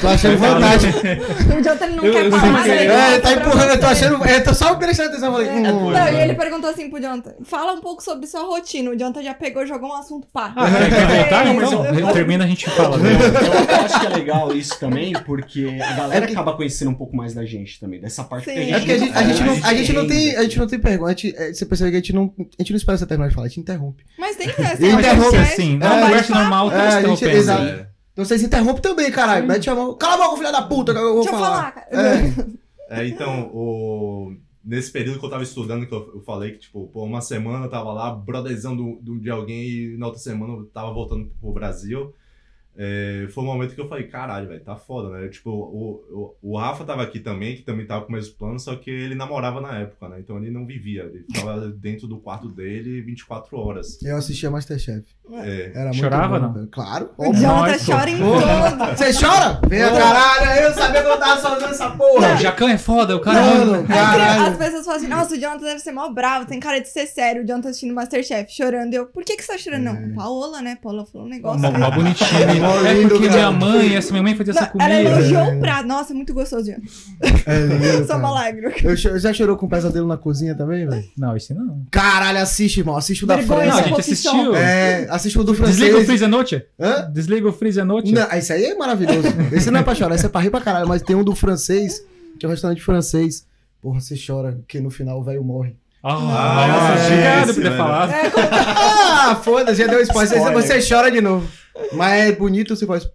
[0.00, 0.90] Tô achando vantagem.
[0.90, 2.86] O Jonathan ele não Eu- quer eu falar é.
[2.86, 4.24] É, tá empurrando, eu tô achando.
[4.26, 5.32] Eu tô só prestando atenção.
[5.32, 8.42] Falei, É, hum, Não, e ele perguntou assim pro Jonathan: fala um pouco sobre sua
[8.42, 8.90] rotina.
[8.90, 10.52] O Jonathan já pegou e jogou um assunto pá.
[10.56, 11.46] Ah, quer, quer voltar?
[11.46, 11.50] É,
[12.00, 12.96] Então, termina, a gente fala.
[12.96, 13.10] Eu, né?
[13.68, 16.94] eu acho que é legal isso também, porque a galera É que- acaba conhecendo um
[16.94, 18.54] pouco mais da gente também, dessa parte Sim.
[18.54, 19.12] que a gente É porque a gente,
[19.42, 20.36] não, a gente não tem.
[20.36, 21.14] A gente não tem pergunta.
[21.36, 22.32] É, você percebe que a gente não.
[22.38, 24.04] A gente não espera você terminar de falar, a gente interrompe.
[24.18, 27.62] Mas tem interrompe, deve ser assim, não É, conversa normal, É, tá a gente- exato.
[27.62, 29.46] É, Então vocês interrompem também, caralho.
[29.46, 29.94] Mete a mão.
[29.96, 31.72] Cala a boca, filha da puta, que eu vou Deixa eu falar.
[31.72, 31.86] falar.
[32.90, 33.00] É.
[33.00, 34.34] É, então, o...
[34.64, 37.64] nesse período que eu tava estudando, que eu, eu falei que, tipo, pô, uma semana
[37.66, 41.30] eu tava lá, brotherzão do, do- de alguém, e na outra semana eu tava voltando
[41.40, 42.12] pro Brasil.
[42.76, 45.28] É, foi um momento que eu falei, caralho, velho, tá foda, né?
[45.28, 48.58] Tipo, o, o, o Rafa tava aqui também, que também tava com o mesmo plano,
[48.58, 50.16] só que ele namorava na época, né?
[50.18, 54.02] Então ele não vivia, ele tava dentro do quarto dele 24 horas.
[54.02, 55.04] Eu assistia Masterchef.
[55.32, 56.52] É, Era muito Chorava, bom, não?
[56.52, 56.68] velho.
[56.68, 57.06] Claro.
[57.16, 57.24] Pô.
[57.32, 58.96] chora em tudo.
[58.96, 59.60] Você chora?
[59.68, 62.34] Venha, caralho, eu sabia que eu tava sozinho nessa porra.
[62.34, 63.40] O Jacão é foda, o cara.
[63.40, 64.58] Mano, As caralho.
[64.58, 67.42] pessoas falam assim, nossa, o Jonathan deve ser mó bravo, tem cara de ser sério,
[67.42, 68.92] o Jonathan assistindo Masterchef, chorando.
[68.94, 69.84] Eu, por que que você tá chorando?
[69.84, 70.76] Não, Paola, né?
[70.82, 71.60] Paola falou um negócio.
[71.60, 72.63] Mó bonitinho.
[72.64, 74.90] É porque minha mãe, essa minha mãe fazia essa comida.
[74.92, 75.86] ela elogiou o prato.
[75.88, 76.86] Nossa, muito gostoso, Jonathan.
[77.46, 78.72] É lindo, uma lágrima.
[78.82, 81.04] Eu cho- já chorou com pesadelo na cozinha também, velho?
[81.16, 81.82] Não, esse não.
[81.90, 82.96] Caralho, assiste, irmão.
[82.96, 83.88] Assiste o da Vergonha, Não, a França.
[83.88, 84.32] gente Profissão.
[84.34, 84.54] assistiu.
[84.56, 85.76] É, assiste o do francês.
[85.78, 86.66] Desliga o Freeze Noite.
[86.80, 87.10] Hã?
[87.12, 88.12] Desliga o Freeze Noite.
[88.12, 89.28] Não, esse aí é maravilhoso.
[89.52, 90.88] Esse não é pra chorar, esse é pra rir pra caralho.
[90.88, 92.02] Mas tem um do francês,
[92.38, 93.46] que é um restaurante francês.
[93.82, 95.76] Porra, você chora, que no final o velho morre.
[96.06, 98.10] Ah, Ah, nossa, obrigado por ter falado.
[98.12, 100.28] É, como- Ah, foda-se, já deu spoiler.
[100.28, 100.62] Você, Spoiler.
[100.62, 101.48] você chora de novo.
[101.94, 103.08] Mas é bonito, você faz.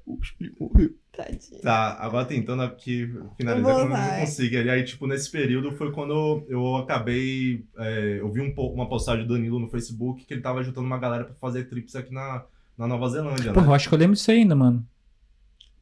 [1.16, 1.62] Tadinho.
[1.62, 4.20] Tá, agora tentando aqui finalizar, Eu vou que eu não é.
[4.22, 4.56] consigo.
[4.56, 7.66] E aí, tipo, nesse período foi quando eu acabei.
[7.78, 10.88] é, eu vi um pouco uma postagem do Danilo no Facebook que ele tava juntando
[10.88, 12.44] uma galera pra fazer trips aqui na,
[12.78, 13.72] na Nova Zelândia, Porra, né?
[13.72, 14.86] eu acho que eu lembro disso ainda, mano.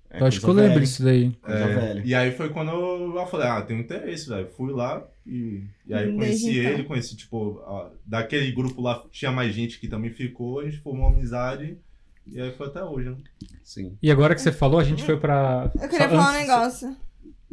[0.10, 1.36] É, eu acho que eu lembro disso daí.
[1.46, 4.48] É, e aí foi quando eu, eu falei, ah, tem interesse, velho.
[4.56, 6.72] Fui lá e, e aí eu Desde conheci então.
[6.72, 10.78] ele, conheci, tipo, a- daquele grupo lá tinha mais gente que também ficou, a gente
[10.78, 11.78] formou uma amizade
[12.26, 13.16] e aí foi até hoje, né?
[13.64, 13.98] Sim.
[14.02, 15.70] E agora que você falou, a gente foi pra.
[15.76, 16.98] Eu queria só falar um antes- negócio.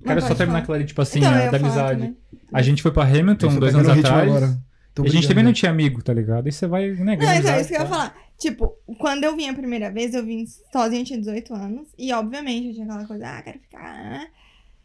[0.03, 2.01] Quero só terminar aquela ali, tipo assim, Então, eu a- da amizade.
[2.01, 2.17] também.
[2.53, 4.29] A gente foi pra Hamilton eu dois anos atrás.
[4.29, 4.59] agora.
[4.95, 5.55] Tô E a gente também não né?
[5.55, 6.47] tinha amigo, tá ligado?
[6.47, 7.25] Aí você vai negando.
[7.27, 7.91] Não, então é isso que eu ia tá?
[7.91, 8.17] falar.
[8.45, 11.88] Tipo, quando eu vim a primeira vez, eu vim sozinha, eu tinha 18 anos.
[11.97, 13.80] E, obviamente, eu tinha aquela coisa, ah, quero ficar.
[13.82, 14.26] ah.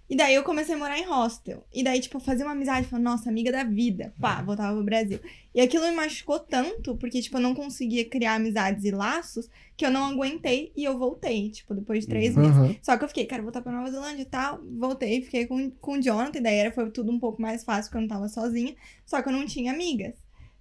[0.10, 1.62] E daí eu comecei a morar em hostel.
[1.74, 4.14] E daí, tipo, fazia uma amizade, falando, nossa, amiga da vida.
[4.18, 5.20] Pá, voltava pro Brasil.
[5.54, 9.86] E aquilo me machucou tanto, porque, tipo, eu não conseguia criar amizades e laços, que
[9.86, 12.56] eu não aguentei e eu voltei, tipo, depois de três meses.
[12.56, 12.76] Aham.
[12.82, 14.62] Só que eu fiquei, quero voltar pra Nova Zelândia e tal.
[14.80, 16.40] Voltei, fiquei com, com o Jonathan.
[16.40, 18.74] E daí era, foi tudo um pouco mais fácil, porque eu não tava sozinha.
[19.06, 20.14] Só que eu não tinha amigas.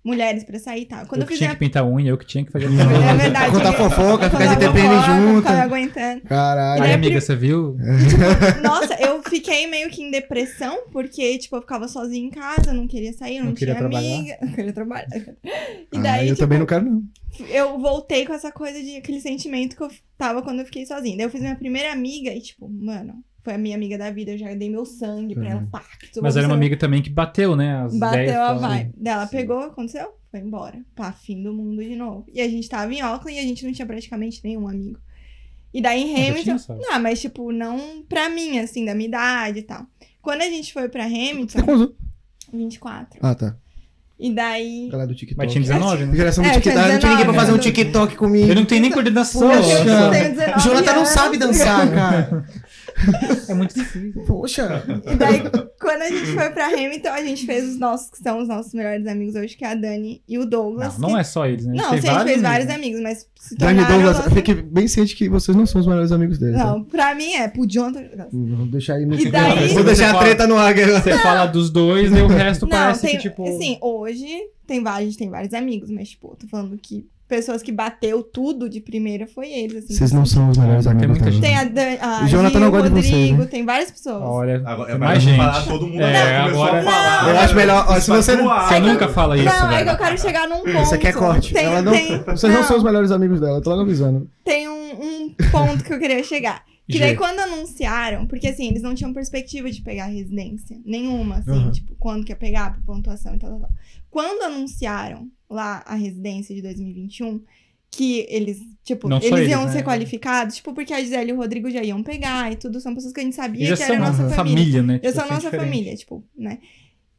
[0.08, 1.06] Mulheres pra sair e tal.
[1.06, 2.64] Quando eu eu, tinha minha que pintar unha, eu que tinha que fazer.
[2.66, 3.50] é verdade.
[3.52, 5.50] Contar fofoca, ficar de TPM junto.
[5.52, 6.20] Me aguentando.
[6.22, 6.82] Caralho.
[6.82, 7.76] Aí, amiga, você viu?
[8.62, 12.86] Nossa, eu fiquei meio que em depressão, porque, tipo, eu ficava sozinha em casa, não
[12.88, 14.14] queria sair, não, Não queria tinha trabalhar?
[14.18, 14.38] amiga.
[14.42, 15.06] Não queria trabalhar.
[15.12, 17.02] E Ah, daí, eu tipo, também não quero, não.
[17.50, 21.16] eu voltei com essa coisa de aquele sentimento que eu tava quando eu fiquei sozinha.
[21.16, 23.14] Daí eu fiz minha primeira amiga e, tipo, mano,
[23.48, 25.66] foi a minha amiga da vida, eu já dei meu sangue pra ela.
[25.72, 25.82] Pá,
[26.20, 27.82] Mas era uma você- amiga também que bateu, né?
[27.82, 28.92] As Bateu ideias, a vibe.
[28.94, 29.36] Dela Sim.
[29.36, 30.78] pegou, aconteceu, foi embora.
[30.94, 32.26] Pá, fim do mundo de novo.
[32.32, 34.98] E a gente tava em Auckland e a gente não tinha praticamente nenhum amigo.
[35.72, 36.56] E daí em Hamilton.
[36.58, 36.78] tinha?
[36.78, 39.86] Não, mas tipo, não pra mim, assim, da minha idade e tal.
[40.20, 41.94] Quando a gente foi pra Você tem Hamilton, quantos anos?
[42.52, 43.18] 24.
[43.22, 43.56] Ah, tá.
[44.20, 44.88] E daí.
[44.90, 45.38] Galera do TikTok.
[45.38, 46.16] Mas tinha 19, né?
[46.16, 46.76] Geração do É, eu TikTok.
[46.76, 47.58] Não tinha ninguém pra 19, fazer um?
[47.58, 48.48] TikTok comigo.
[48.48, 49.52] Eu não tenho nem coordenação.
[49.52, 49.84] Eu Poxa.
[49.84, 52.44] tenho- tenho 19 O Jonathan não sabe dançar, cara.
[53.48, 54.24] É muito difícil.
[54.26, 54.82] Poxa.
[55.10, 55.40] E daí,
[55.80, 58.72] quando a gente foi pra Hamilton, a gente fez os nossos, que são os nossos
[58.74, 60.98] melhores amigos hoje, que é a Dani e o Douglas.
[60.98, 61.74] Não, não que- é só eles, né?
[61.76, 62.74] Não, Tem sim, a gente fez vários né?
[62.74, 65.86] amigos, mas se Dani tornaram Douglas, nossos- fique bem ciente que vocês não são os
[65.86, 66.56] melhores amigos dele.
[66.56, 66.66] tá?
[66.66, 68.28] Não, pra mim é, pro Jonathan.
[68.32, 70.74] Vou deixar aí no E daí- Vou deixar a treta no ar.
[70.74, 73.42] Você fala dos dois e o resto Não, parece tem, que, tipo...
[73.48, 74.26] assim, hoje
[74.66, 78.22] tem vários, a gente tem vários amigos, mas, tipo, tô falando que pessoas que bateu
[78.22, 79.94] tudo de primeira foi eles, assim.
[79.94, 81.40] Vocês não são os melhores Ah, tem amigos muita dela.
[81.42, 83.44] Tem a, Dan, a O Jonathan Gil, não gosta de Rodrigo, vocês, né?
[83.46, 84.22] tem várias pessoas.
[84.22, 85.36] Olha, Agora, é mais gente.
[85.36, 87.28] falar, todo mundo É, agora falar.
[87.30, 89.84] Eu acho melhor, ó, se você não- Você nunca fala isso, não, é velho.
[89.84, 90.94] que eu quero chegar num ponto.
[90.94, 91.52] Aqui é corte.
[91.52, 94.26] Tem, Ela não- tem, Vocês não são os melhores amigos dela, eu tô logo avisando.
[94.44, 96.62] tem um, um ponto que eu queria chegar.
[96.90, 100.80] Que daí quando anunciaram, porque assim, eles não tinham perspectiva de pegar residência.
[100.84, 101.72] Nenhuma, assim, Aham.
[101.72, 103.70] tipo, quando que ia pegar, por pontuação e tal, tal, tal.
[104.10, 107.42] Quando anunciaram lá a residência de 2021,
[107.90, 109.72] que eles, tipo, Não eles eles, iam né?
[109.72, 112.94] ser qualificados, tipo, porque a Gisele e o Rodrigo já iam pegar e tudo, são
[112.94, 114.36] pessoas que a gente sabia Eles que era são nossa família.
[114.36, 115.00] família, né?
[115.02, 115.64] Eu sou a nossa diferente.
[115.66, 116.58] família, tipo, né?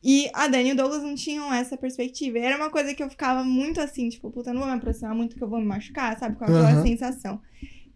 [0.02, 2.40] E a Dani e o Douglas não tinham essa perspectiva.
[2.40, 5.14] E era uma coisa que eu ficava muito assim, tipo, puta, não vou me aproximar
[5.14, 6.38] muito que eu vou me machucar, sabe?
[6.38, 6.82] Com aquela Aham.
[6.82, 7.42] sensação.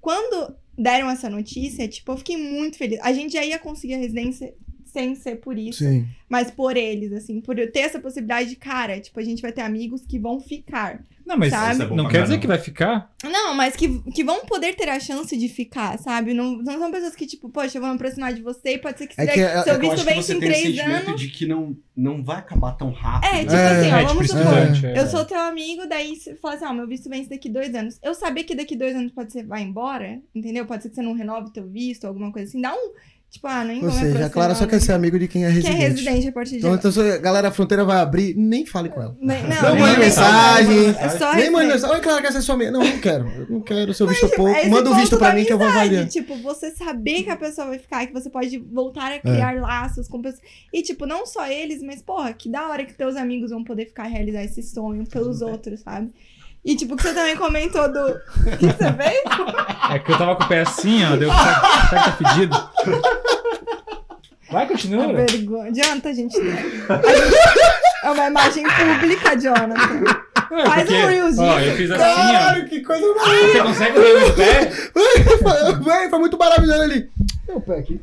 [0.01, 2.99] Quando deram essa notícia, tipo, eu fiquei muito feliz.
[3.01, 4.53] A gente já ia conseguir a residência
[4.85, 6.05] sem ser por isso, Sim.
[6.29, 9.51] mas por eles, assim, por eu ter essa possibilidade de, cara, tipo, a gente vai
[9.51, 11.03] ter amigos que vão ficar.
[11.25, 11.73] Não, mas Sabe?
[11.73, 13.11] Isso é bom não quer dizer que vai ficar.
[13.23, 16.33] Não, mas que, que vão poder ter a chance de ficar, sabe?
[16.33, 18.97] Não, não são pessoas que, tipo, poxa, eu vou me aproximar de você e pode
[18.97, 20.75] ser que, É se que é- seu é Eu visto vence em tem esse três
[20.77, 21.21] sentimento anos.
[21.21, 23.33] de que não, não vai acabar tão rápido.
[23.33, 24.99] É, tipo É, assim, ó, é, vamos tipo, supor, é.
[24.99, 27.97] eu sou teu amigo, daí você fala assim, ó, meu visto vence daqui dois anos.
[28.03, 30.65] Eu saber que daqui dois anos pode ser, vai embora, entendeu?
[30.65, 32.61] Pode ser que você não renove teu visto, alguma coisa assim.
[32.61, 32.91] Dá um,
[33.33, 35.27] Tipo, ah, nem Ou vou me seja, a Clara só aproximar, quer ser amigo de
[35.27, 35.79] quem é Que é residente.
[36.03, 36.79] residente a partir de Então, agora.
[36.87, 39.17] então, se a galera a fronteira vai abrir, nem fale com ela.
[39.19, 40.89] Nem- Não Não, mande mensagem.
[40.99, 41.71] É só Nem mande residente.
[41.73, 41.95] mensagem.
[41.95, 42.69] Oi, Clara, quer ser sua amiga?
[42.69, 43.27] Não, não quero.
[43.27, 44.51] Eu não quero seu visto pouco.
[44.53, 46.07] É esse Manda o visto pra mim que eu vou avaliar.
[46.07, 49.15] Tipo, você saber que a pessoa vai ficar, que você pode voltar É.
[49.15, 50.43] a criar laços com pessoas.
[50.71, 53.87] E, tipo, não só eles, mas, porra, que da hora que teus amigos vão poder
[53.87, 56.11] ficar a realizar esse sonho pelos outros, sabe?
[56.65, 57.99] E, tipo, que você também comentou do.
[57.99, 59.21] O que você fez?
[59.91, 61.15] É que eu tava com o pé assim, ó.
[61.17, 61.29] Deu.
[61.29, 62.69] Será que tá pedido?
[64.51, 65.03] Vai, continua.
[65.05, 65.71] A vergonha.
[65.73, 66.37] Jonathan, a gente.
[66.39, 70.03] A gente- É uma imagem pública, Jonathan.
[70.51, 71.47] Não, é Faz porque, um reelzinho.
[71.51, 72.15] Ó, eu fiz assim, ó.
[72.15, 73.51] Caralho, que coisa maravilhosa.
[73.51, 74.71] Você consegue ver meu pé?
[75.83, 77.09] Véi, foi muito maravilhoso ali.
[77.47, 77.99] Meu pé aqui.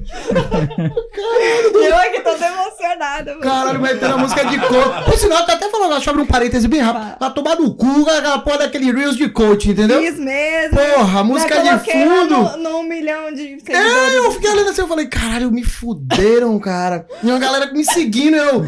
[1.74, 3.40] Eu aqui tô emocionada, mano.
[3.40, 5.04] Caralho, metendo a música de coach.
[5.06, 7.16] Por sinal, tá até falando, eu abrir um parêntese bem rápido.
[7.18, 10.00] Vai tomar no cu aquela porra daquele Reels de coach, entendeu?
[10.02, 10.76] Fiz mesmo.
[10.78, 12.34] Porra, música de fundo.
[12.34, 13.92] No, no um milhão de seguidores.
[13.92, 17.06] É, eu fiquei olhando assim, eu falei, caralho, me fuderam, cara.
[17.22, 18.62] E uma galera me seguindo, eu.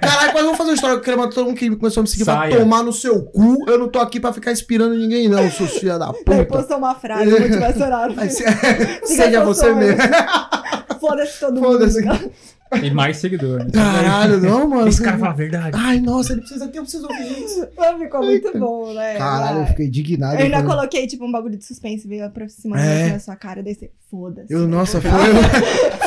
[0.00, 2.08] Caralho, quase vou fazer uma história que eu queria todo mundo que começou a me
[2.08, 2.50] seguir Saia.
[2.50, 3.64] pra tomar no seu cu.
[3.66, 6.44] Eu não tô aqui pra ficar inspirando ninguém, não, seus filha da puta.
[6.44, 8.08] postou uma frase motivacional.
[8.16, 8.44] Aí, se-
[9.04, 9.98] Seja você mesmo.
[11.00, 12.00] Foda-se todo Foda-se.
[12.02, 12.30] mundo.
[12.82, 13.70] E mais seguidor, né?
[13.72, 14.88] Caralho, não, mano.
[14.88, 15.70] Esse cara fala a verdade.
[15.74, 17.66] Ai, nossa, ele precisa ter, eu preciso ouvir isso.
[17.74, 19.14] Mas ficou muito bom, né?
[19.14, 20.34] Caralho, eu fiquei indignado.
[20.38, 23.04] Eu ainda coloquei, tipo, um bagulho de suspense, veio aproximando É.
[23.04, 24.52] assim na sua cara, daí você, foda-se.
[24.52, 25.10] Eu, nossa, foi.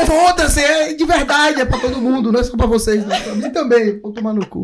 [0.05, 3.19] Foda-se, é de verdade, é pra todo mundo, não é só pra vocês, não.
[3.19, 4.61] Pra mim também, vou tomar no cu.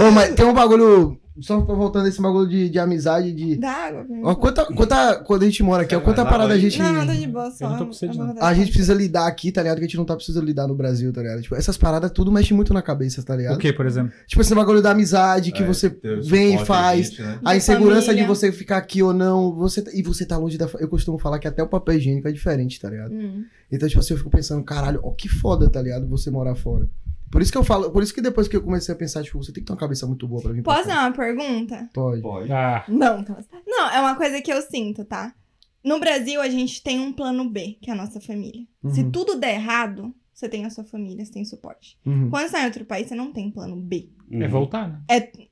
[0.00, 3.56] Ô, mas tem um bagulho, só voltando esse bagulho de, de amizade, de.
[3.56, 4.06] Dá água.
[4.22, 6.78] Ó, quanta, quanta, quando a gente mora aqui, ó, quanta parada a gente.
[6.78, 7.64] Não, não, tá de boa, só.
[7.64, 8.34] Eu não tô com sede, eu vou não.
[8.34, 9.78] dar A gente precisa lidar aqui, tá ligado?
[9.78, 11.40] Que a gente não tá precisando lidar no Brasil, tá ligado?
[11.42, 13.54] Tipo, essas paradas tudo mexe muito na cabeça, tá ligado?
[13.54, 14.12] O que, por exemplo?
[14.26, 15.88] Tipo, esse bagulho da amizade que É, você
[16.22, 17.00] vem e faz.
[17.06, 17.38] existe, né?
[17.44, 18.22] A insegurança família.
[18.24, 20.68] de você ficar aqui ou não, você, e você tá longe da.
[20.78, 23.14] Eu costumo falar que até o papel higiênico é diferente, tá ligado?
[23.14, 23.44] Hum.
[23.70, 26.06] Então, tipo assim, eu fico pensando, caralho, ó, que foda, tá ligado?
[26.08, 26.86] Você morar fora.
[27.32, 29.42] Por isso que eu falo, por isso que depois que eu comecei a pensar, tipo,
[29.42, 31.88] você tem que ter uma cabeça muito boa pra vir pra Posso dar uma pergunta?
[31.94, 32.20] Pode.
[32.22, 32.52] Pode.
[32.52, 33.46] Ah, Não, Thomas.
[33.66, 35.34] Não, é uma coisa que eu sinto, tá?
[35.82, 38.64] No Brasil, a gente tem um plano B, que é a nossa família.
[38.92, 39.10] Se Uhum.
[39.10, 41.98] tudo der errado, você tem a sua família, você tem suporte.
[42.06, 42.28] Uhum.
[42.30, 44.08] Quando você tá em outro país, você não tem plano B.
[44.30, 44.48] é Uhum.
[44.50, 45.00] voltar, né?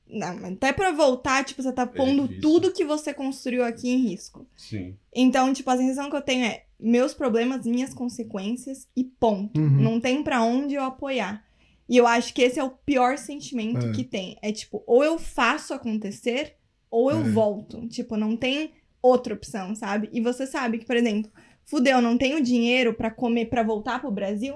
[0.07, 2.41] Não, mas até pra voltar, tipo, você tá pondo difícil.
[2.41, 4.45] tudo que você construiu aqui em risco.
[4.57, 4.95] Sim.
[5.13, 9.59] Então, tipo, a sensação que eu tenho é meus problemas, minhas consequências e ponto.
[9.59, 9.81] Uhum.
[9.81, 11.43] Não tem pra onde eu apoiar.
[11.91, 13.91] E eu acho que esse é o pior sentimento É.
[13.91, 14.37] que tem.
[14.41, 16.55] É tipo, ou eu faço acontecer,
[16.89, 17.29] ou eu É.
[17.29, 17.85] volto.
[17.89, 18.71] Tipo, não tem
[19.01, 20.09] outra opção, sabe?
[20.13, 21.29] E você sabe que, por exemplo,
[21.65, 24.55] fudeu, não tenho dinheiro pra comer, pra voltar pro Brasil?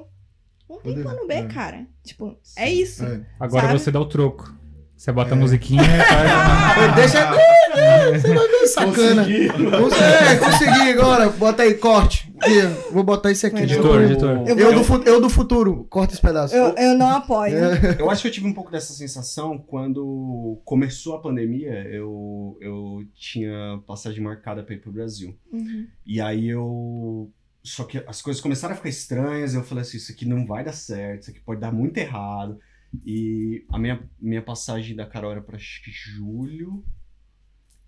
[0.70, 1.46] Não tem plano B, é.
[1.48, 1.86] cara.
[2.06, 3.04] Tipo, é isso.
[3.06, 3.26] É.
[3.38, 3.80] Agora Sabe?
[3.80, 4.56] você dá o troco.
[4.96, 5.40] Você bota a É.
[5.40, 6.96] musiquinha e faz.
[6.96, 7.20] Deixa.
[8.20, 9.24] Você vai ver sacana.
[9.24, 10.04] Consegui.
[10.04, 11.30] É, consegui agora.
[11.30, 12.34] Bota aí, corte.
[12.92, 13.62] Vou botar esse aqui.
[13.64, 14.44] Editor, Eu- editor.
[14.48, 15.86] Eu do, eu do futuro.
[15.90, 16.56] Corta esse pedaço.
[16.56, 17.56] Eu, eu não apoio.
[17.58, 17.98] É.
[18.00, 21.84] Eu acho que eu tive um pouco dessa sensação quando começou a pandemia.
[21.90, 25.36] Eu, eu tinha passagem marcada pra ir pro Brasil.
[25.52, 25.88] Uhum.
[26.06, 27.30] E aí eu.
[27.64, 29.56] Só que as coisas começaram a ficar estranhas.
[29.56, 32.60] Eu falei assim: isso aqui não vai dar certo, isso aqui pode dar muito errado.
[33.06, 36.84] E a minha, minha passagem da Carol era pra julho.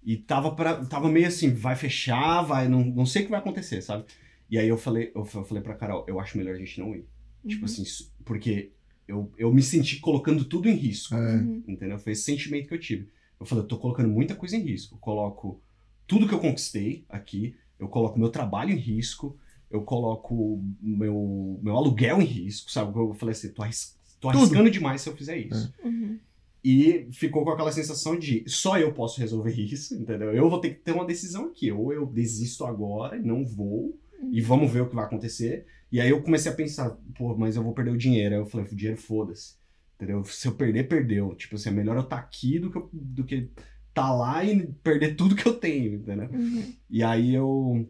[0.10, 2.68] E tava, pra, tava meio assim: vai fechar, vai.
[2.70, 4.06] Não, não sei o que vai acontecer, sabe?
[4.50, 6.96] E aí eu falei, eu fa- falei pra Carol: eu acho melhor a gente não
[6.96, 7.06] ir.
[7.46, 7.66] Tipo Uhum.
[7.66, 8.72] assim, isso- porque
[9.06, 11.14] eu, eu me senti colocando tudo em risco.
[11.14, 11.36] É.
[11.36, 11.62] Uhum.
[11.68, 12.00] Entendeu?
[12.00, 13.10] Foi esse sentimento que eu tive.
[13.40, 14.96] Eu falei, eu tô colocando muita coisa em risco.
[14.96, 15.62] Eu coloco
[16.08, 19.38] tudo que eu conquistei aqui, eu coloco meu trabalho em risco,
[19.70, 22.98] eu coloco meu, meu aluguel em risco, sabe?
[22.98, 25.74] Eu falei assim, tô, arris tô arriscando demais se eu fizer isso.
[25.84, 26.18] Uhum.
[26.64, 30.34] E ficou com aquela sensação de só eu posso resolver isso, entendeu?
[30.34, 31.72] Eu vou ter que ter uma decisão aqui.
[31.72, 33.98] Ou eu desisto agora e não vou,
[34.32, 35.66] e vamos ver o que vai acontecer.
[35.92, 38.36] E aí eu comecei a pensar, pô, mas eu vou perder o dinheiro.
[38.36, 39.56] Aí eu falei, o dinheiro foda-se.
[39.96, 40.24] Entendeu?
[40.26, 41.34] Se eu perder, perdeu.
[41.36, 43.50] Tipo assim, é melhor eu estar aqui do que, eu- do que
[43.94, 46.30] tá lá e perder tudo que eu tenho, entendeu?
[46.32, 46.74] Uhum.
[46.90, 47.90] E aí eu.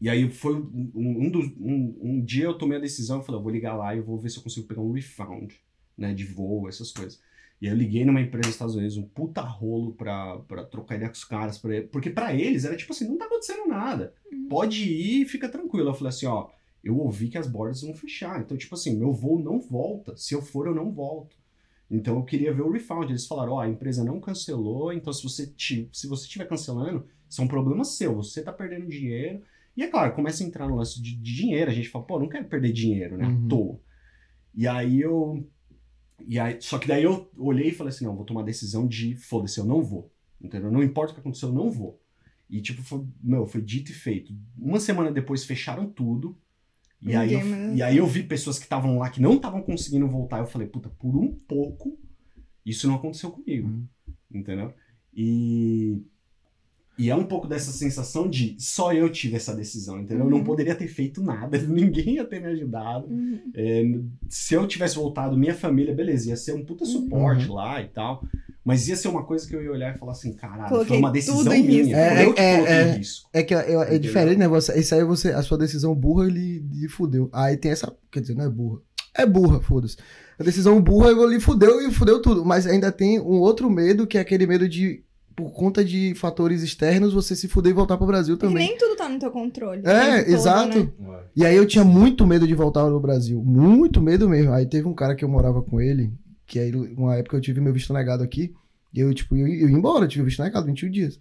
[0.00, 3.38] E aí foi um, um, dos- um, um dia eu tomei a decisão, eu falei,
[3.38, 5.52] eu vou ligar lá e vou ver se eu consigo pegar um refund,
[5.96, 7.20] né, de voo, essas coisas.
[7.60, 10.94] E aí eu liguei numa empresa dos Estados Unidos, um puta rolo pra, pra trocar
[10.94, 14.14] ideia com os caras, pra, porque pra eles era tipo assim, não tá acontecendo nada.
[14.32, 14.48] Uhum.
[14.48, 15.88] Pode ir, fica tranquilo.
[15.90, 16.48] Eu falei assim, ó,
[16.84, 20.16] eu ouvi que as borders vão fechar, então tipo assim, meu voo não volta.
[20.16, 21.36] Se eu for, eu não volto.
[21.90, 23.10] Então eu queria ver o refund.
[23.10, 27.40] Eles falaram, ó, a empresa não cancelou, então se você se você estiver cancelando, isso
[27.40, 29.42] é um problema seu, você tá perdendo dinheiro.
[29.76, 32.18] E é claro, começa a entrar no lance de, de dinheiro, a gente fala, pô,
[32.20, 33.46] não quero perder dinheiro, né, Uhum.
[33.46, 33.80] à toa.
[34.54, 35.46] E aí eu
[36.26, 38.86] e aí, só que daí eu olhei e falei assim, não, vou tomar a decisão
[38.86, 40.10] de, foda-se, eu não vou.
[40.40, 40.70] Entendeu?
[40.70, 42.00] Não importa o que aconteceu, eu não vou.
[42.48, 44.34] E tipo, foi, meu, foi dito e feito.
[44.56, 46.36] Uma semana depois fecharam tudo.
[47.00, 50.08] E aí, eu, e aí eu vi pessoas que estavam lá que não estavam conseguindo
[50.08, 50.38] voltar.
[50.38, 51.98] Eu falei, puta, por um pouco,
[52.64, 53.68] isso não aconteceu comigo.
[53.68, 53.86] Uhum.
[54.32, 54.72] Entendeu?
[55.14, 56.02] E.
[56.98, 60.24] E é um pouco dessa sensação de só eu tive essa decisão, entendeu?
[60.24, 60.44] Eu não Uhum.
[60.44, 63.06] poderia ter feito nada, ninguém ia ter me ajudado.
[63.06, 63.40] Uhum.
[63.54, 63.84] É,
[64.28, 67.54] se eu tivesse voltado, minha família, beleza, ia ser um puta suporte Uhum.
[67.54, 68.22] lá e tal.
[68.64, 70.98] Mas ia ser uma coisa que eu ia olhar e falar assim, caralho, Coloquei foi
[70.98, 71.96] uma decisão minha.
[71.96, 72.92] É, eu que é, coloquei é.
[72.96, 73.28] risco.
[73.32, 74.48] É que é, é diferente, né?
[74.48, 77.30] Você, isso aí você, a sua decisão burra, ele lhe fudeu.
[77.32, 77.90] Aí tem essa.
[78.12, 78.80] Quer dizer, não é burra.
[79.16, 79.96] É burra, foda-se.
[80.38, 82.44] A decisão burra ele fudeu e fudeu tudo.
[82.44, 85.02] Mas ainda tem um outro medo, que é aquele medo de,
[85.38, 88.66] por conta de fatores externos, você se fuder e voltar pro Brasil também.
[88.66, 89.82] nem tudo tá no teu controle.
[89.86, 90.92] É, todo, exato.
[90.98, 91.20] né?
[91.36, 93.40] E aí eu tinha muito medo de voltar no Brasil.
[93.40, 94.52] Muito medo mesmo.
[94.52, 96.12] Aí teve um cara que eu morava com ele,
[96.44, 98.52] que aí uma época eu tive meu visto negado aqui.
[98.92, 101.20] E eu, tipo, eu, eu ia embora, eu tive o visto negado, 21 dias.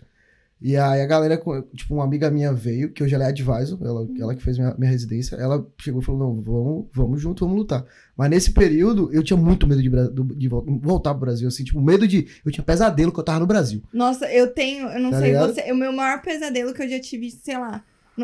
[0.59, 1.39] E aí a galera,
[1.75, 4.73] tipo, uma amiga minha veio, que hoje ela é advisor, ela, ela que fez minha,
[4.75, 7.85] minha residência, ela chegou e falou, não, vamos, vamos junto, vamos lutar.
[8.17, 9.89] Mas nesse período, eu tinha muito medo de,
[10.35, 12.27] de vol- voltar pro Brasil, assim, tipo, medo de...
[12.43, 13.83] Eu tinha pesadelo que eu tava no Brasil.
[13.93, 15.53] Nossa, eu tenho, eu não Tá sei ligado?
[15.53, 17.83] você, o meu maior pesadelo que eu já tive, sei lá,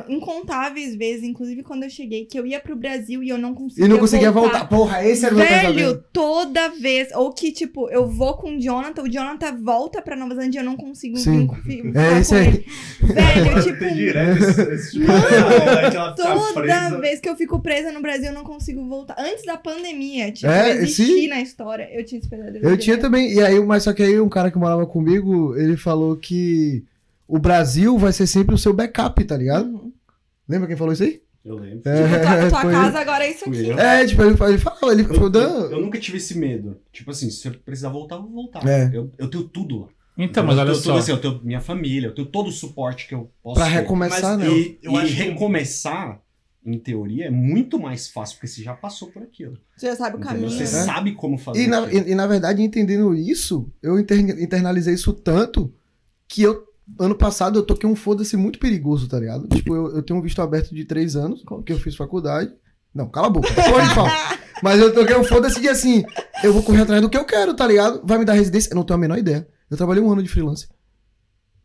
[0.09, 3.85] incontáveis vezes, inclusive quando eu cheguei, que eu ia pro Brasil e eu não conseguia
[3.85, 4.67] E não conseguia voltar.
[4.67, 5.47] Porra, esse era o meu.
[5.47, 7.09] Velho, toda vez.
[7.13, 10.61] Ou que, tipo, eu vou com o Jonathan, o Jonathan volta pra Nova Zelândia e
[10.61, 11.47] eu não consigo Sim.
[11.65, 12.65] vir É, isso aí.
[13.01, 13.77] Velho, tipo,
[14.91, 19.15] tipo Mano, fica toda vez que eu fico presa no Brasil, eu não consigo voltar.
[19.19, 21.27] Antes da pandemia, tipo, É, eu sim.
[21.27, 21.89] na história.
[21.91, 22.65] Eu tinha esse pesadelo.
[22.65, 23.33] Eu tinha também.
[23.33, 26.83] E aí, mas só que aí um cara que morava comigo, ele falou que
[27.27, 29.65] o Brasil vai ser sempre o seu backup, tá ligado?
[29.67, 29.93] Uhum.
[30.47, 31.21] Lembra quem falou isso aí?
[31.43, 31.81] Eu lembro.
[31.89, 33.67] É, Tipo, tua, tua foi casa agora é isso aqui.
[33.67, 33.77] eu.
[33.79, 36.77] É, tipo, ele, ele falou, ele Eu, falou, eu- "Dan, eu nunca tive esse medo.
[36.91, 38.65] Tipo assim, se eu precisar voltar, eu vou voltar.
[38.67, 38.89] É.
[38.93, 39.87] Eu, eu tenho tudo lá.
[40.17, 40.91] Então, mas eu olha tenho só.
[40.91, 43.65] Tudo, assim, eu tenho minha família, eu tenho todo o suporte que eu posso pra
[43.65, 43.71] ter.
[43.71, 44.53] recomeçar, Mas né?
[44.57, 46.21] E, Eu e acho que- recomeçar,
[46.65, 49.57] em teoria, é muito mais fácil, porque você já passou por aquilo.
[49.75, 50.49] Você já sabe o caminho.
[50.49, 50.65] Você né?
[50.65, 51.63] sabe como fazer.
[51.63, 55.73] E na, e, e, na verdade, entendendo isso, eu inter- internalizei isso tanto
[56.25, 56.63] que eu,
[56.99, 59.47] ano passado, eu toquei um foda-se muito perigoso, tá ligado?
[59.47, 62.51] Tipo, eu, eu tenho um visto aberto de três anos, porque eu fiz faculdade.
[62.93, 64.07] Não, cala a boca, porra de pau.
[64.61, 66.03] Mas eu toquei um foda-se de assim,
[66.43, 68.01] eu vou correr atrás do que eu quero, tá ligado?
[68.05, 68.69] Vai me dar residência?
[68.71, 69.47] Eu não tenho a menor ideia.
[69.69, 70.67] Eu trabalhei um ano de freelance.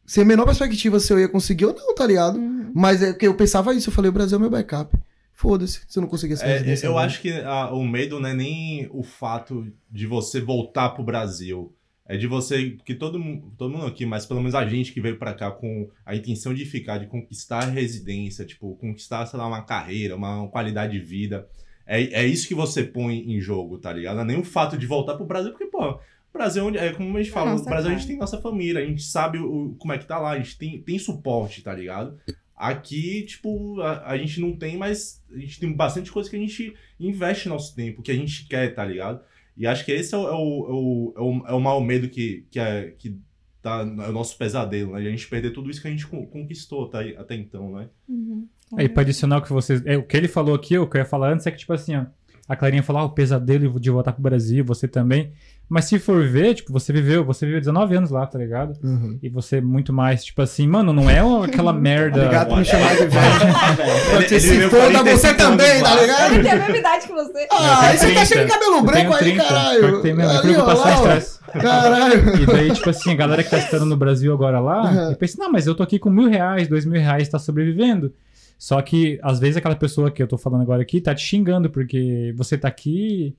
[0.07, 2.39] Sem a menor perspectiva se eu ia conseguir ou não, tá ligado?
[2.39, 2.73] Uhum.
[2.75, 4.97] Mas é que eu pensava isso, eu falei, o Brasil é meu backup.
[5.35, 6.87] Foda-se, se eu não conseguir essa É, residência.
[6.87, 6.99] eu não.
[6.99, 11.73] acho que ah, o medo não é nem o fato de você voltar pro Brasil.
[12.09, 13.21] É de você, que todo,
[13.59, 16.55] todo mundo aqui, mas pelo menos a gente que veio pra cá com a intenção
[16.55, 21.05] de ficar, de conquistar a residência, tipo, conquistar, sei lá, uma carreira, uma qualidade de
[21.05, 21.47] vida.
[21.87, 24.21] É, é isso que você põe em jogo, tá ligado?
[24.21, 25.99] É nem o fato de voltar pro Brasil, porque, pô, o
[26.33, 28.17] Brasil, é onde- é como a gente É fala, no nossa Brasil a gente tem
[28.17, 30.99] nossa família, a gente sabe o, como é que tá lá, a gente tem, tem
[30.99, 32.19] suporte, tá ligado?
[32.57, 36.39] Aqui, tipo, a, a gente não tem, mas a gente tem bastante coisa que a
[36.41, 39.21] gente investe nosso tempo, que a gente quer, tá ligado?
[39.59, 41.81] E acho que esse é o, é o, é o, é o, é o maior
[41.81, 43.19] medo que, que, é, que
[43.61, 45.01] tá, é o nosso pesadelo, né?
[45.01, 47.89] De a gente perder tudo isso que a gente con- conquistou até, até então, né?
[48.09, 48.47] Uhum.
[48.77, 49.85] Aí, pra adicionar o que vocês.
[49.85, 51.73] É, o que ele falou aqui, o que eu ia falar antes é que, tipo
[51.73, 52.07] assim, ó.
[52.49, 55.33] A Clarinha falou, ah, o pesadelo de voltar pro Brasil, você também.
[55.69, 58.73] Mas se for ver, tipo, você viveu, você viveu 19 anos lá, tá ligado?
[58.83, 59.19] Uhum.
[59.23, 62.21] E você muito mais, tipo assim, mano, não é aquela merda.
[62.23, 64.17] Obrigado por me chamar de velho.
[64.31, 66.33] ele se foda 45 você também, tá ligado?
[66.35, 67.49] Ele tem a mesma idade que você.
[67.53, 68.25] Ah, aí você tá 30.
[68.27, 70.01] cheio de cabelo branco aí, 30, caralho.
[70.03, 71.39] tem mesmo, é Ali, preocupação e estresse.
[71.53, 72.43] Caralho.
[72.43, 75.11] E daí, tipo assim, a galera que tá estando no Brasil agora lá, Uhum.
[75.11, 78.13] eu pensa, não, mas eu tô aqui com mil reais, dois mil reais, tá sobrevivendo.
[78.59, 81.71] Só que, às vezes, aquela pessoa que eu tô falando agora aqui tá te xingando,
[81.71, 83.37] porque você tá aqui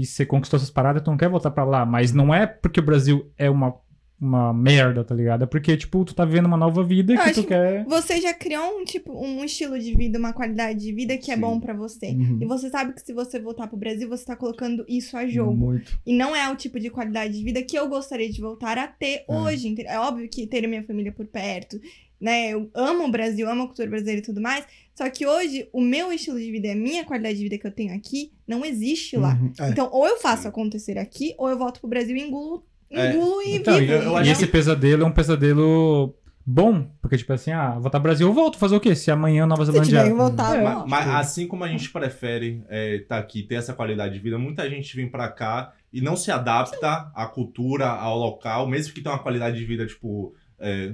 [0.00, 1.84] e você conquistou essas paradas, tu não quer voltar pra lá.
[1.84, 3.74] Mas não é porque o Brasil é uma,
[4.18, 5.42] uma merda, tá ligado?
[5.44, 7.84] É porque, tipo, tu tá vivendo uma nova vida Eu que tu quer.
[7.84, 11.34] Você já criou um tipo um estilo de vida, uma qualidade de vida que é
[11.34, 11.40] Sim.
[11.42, 12.06] bom pra você.
[12.06, 12.38] Uhum.
[12.40, 15.54] E você sabe que se você voltar pro Brasil, você tá colocando isso a jogo.
[15.54, 15.98] Muito.
[16.06, 18.86] E não é o tipo de qualidade de vida que eu gostaria de voltar a
[18.86, 19.34] ter É.
[19.36, 19.74] hoje.
[19.86, 21.78] É óbvio que ter a minha família por perto,
[22.22, 22.50] né?
[22.50, 24.64] Eu amo o Brasil, amo a cultura brasileira e tudo mais.
[24.94, 27.66] Só que hoje, o meu estilo de vida e a minha qualidade de vida que
[27.66, 29.34] eu tenho aqui não existe lá.
[29.34, 29.52] Uhum.
[29.58, 29.70] É.
[29.70, 33.10] Então, ou eu faço acontecer aqui, ou eu volto pro Brasil e engulo, É.
[33.12, 33.92] engulo e Então, vivo.
[33.92, 36.14] eu- eu E esse pesadelo é um pesadelo
[36.44, 38.94] bom, porque, tipo assim, ah, voltar pro Brasil, eu volto fazer o quê?
[38.94, 40.10] Se amanhã Nova Se tiver Zelândia.
[40.12, 40.60] que voltar, É.
[40.60, 40.88] eu Ma- volto.
[40.90, 42.62] Mas, assim como a gente prefere
[43.00, 46.30] estar aqui, ter essa qualidade de vida, muita gente vem pra cá e não se
[46.30, 50.92] adapta à cultura, ao local, mesmo que tenha uma qualidade de vida, tipo, é,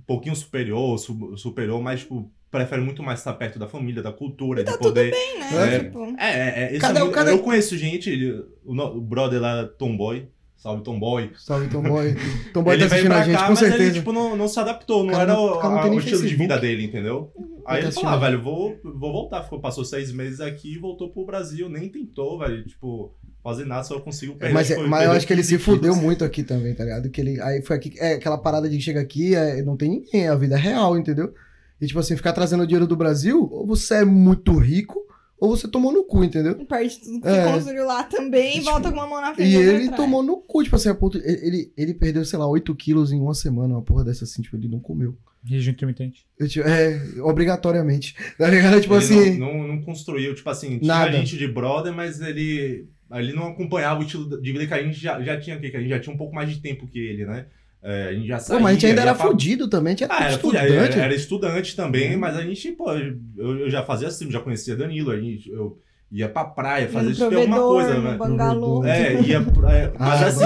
[0.00, 4.12] um pouquinho superior, su- superior, mas, tipo, prefere muito mais estar perto da família, da
[4.12, 5.10] cultura, de poder...
[5.12, 5.74] Bem, né?
[5.76, 5.78] É.
[5.80, 6.30] Tipo, É,
[6.72, 10.28] é, é, Cadê é cadê- Eu conheço gente, ele- o, no- o brother lá, Tomboy,
[10.56, 11.30] salve Tomboy.
[11.36, 12.14] Salve, Tomboy.
[12.52, 13.82] Tomboy ele tá veio pra a gente, cá, com mas certeza.
[13.84, 16.26] ele, tipo, não, não se adaptou, não Cara, era o, cara não a- o estilo
[16.26, 17.32] de vida dele, entendeu?
[17.66, 19.42] Aí ele assistindo falou, ah, velho, vou, vou voltar.
[19.44, 21.68] Ficou, passou seis meses aqui e voltou pro Brasil.
[21.68, 24.54] Nem tentou, velho, tipo, fazer nada, só conseguiu perder.
[24.54, 25.78] Mas, é- foi- mas eu acho que ele se 15 quilos.
[25.80, 27.08] fudeu muito aqui também, tá ligado?
[27.10, 29.88] Que ele, aí foi aqui, é aquela parada de que chega aqui, é, não tem
[29.90, 31.32] ninguém, a vida é real, entendeu?
[31.80, 34.98] E tipo assim, ficar trazendo dinheiro do Brasil, ou você é muito rico,
[35.38, 36.54] ou você tomou no cu, entendeu?
[36.66, 37.44] Perde tudo que É.
[37.46, 39.96] você construiu lá também e Tipo, volta com uma mão na frente E ele atrás.
[39.96, 43.10] tomou no cu, tipo assim, a ponto, ele, ele, ele perdeu, sei lá, 8 quilos
[43.10, 45.16] em uma semana, uma porra dessa assim, tipo, ele não comeu.
[45.42, 46.26] Regime intermitente.
[46.38, 48.14] Eu, tipo, é, obrigatoriamente.
[48.36, 48.78] Tá ligado?
[48.82, 49.38] Tipo ele assim.
[49.38, 51.12] Não, não, não construiu, tipo assim, tinha Nada.
[51.12, 54.98] gente de brother, mas ele, ele não acompanhava o estilo de vida que a gente
[55.00, 56.98] já, já tinha aqui, que a gente já tinha um pouco mais de tempo que
[56.98, 57.46] ele, né?
[57.82, 60.04] É, a gente já saía, mas a gente ainda era pra- fudido também, a gente
[60.04, 63.16] era Ah, era estudante, era, era estudante também, mas a gente, pô, eu,
[63.60, 65.78] eu já fazia assim, já conhecia Danilo, a gente, eu
[66.12, 68.16] ia pra praia, Ia fazer no isso alguma coisa, né?
[68.18, 68.84] bangalô.
[68.84, 70.44] É, ia pra, é, mas Ah, assim,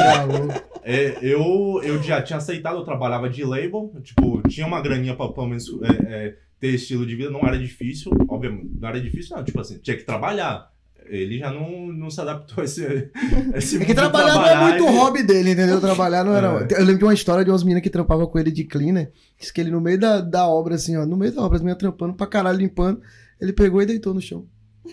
[0.84, 5.28] é, eu, eu já tinha aceitado, eu trabalhava de label, tipo, tinha uma graninha pra
[5.28, 9.36] pelo menos é, é, ter estilo de vida, não era difícil, obviamente, não era difícil
[9.36, 10.72] não, tipo assim, tinha que trabalhar.
[11.06, 14.44] Ele já não, não se adaptou a esse, a esse É que de trabalhar não
[14.44, 15.80] é trabalhar, muito ele- hobby dele, entendeu?
[15.82, 16.66] Trabalhar não era.
[16.70, 16.80] É.
[16.80, 19.12] Eu lembro de uma história de umas meninas que trampavam com ele de cleaner.
[19.38, 21.62] Diz que ele, no meio da, da obra, assim, ó, no meio da obra, as
[21.62, 23.00] meninas trampando pra caralho, limpando,
[23.40, 24.46] ele pegou e deitou no chão.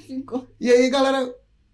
[0.08, 0.48] Ficou.
[0.60, 1.30] E aí, galera.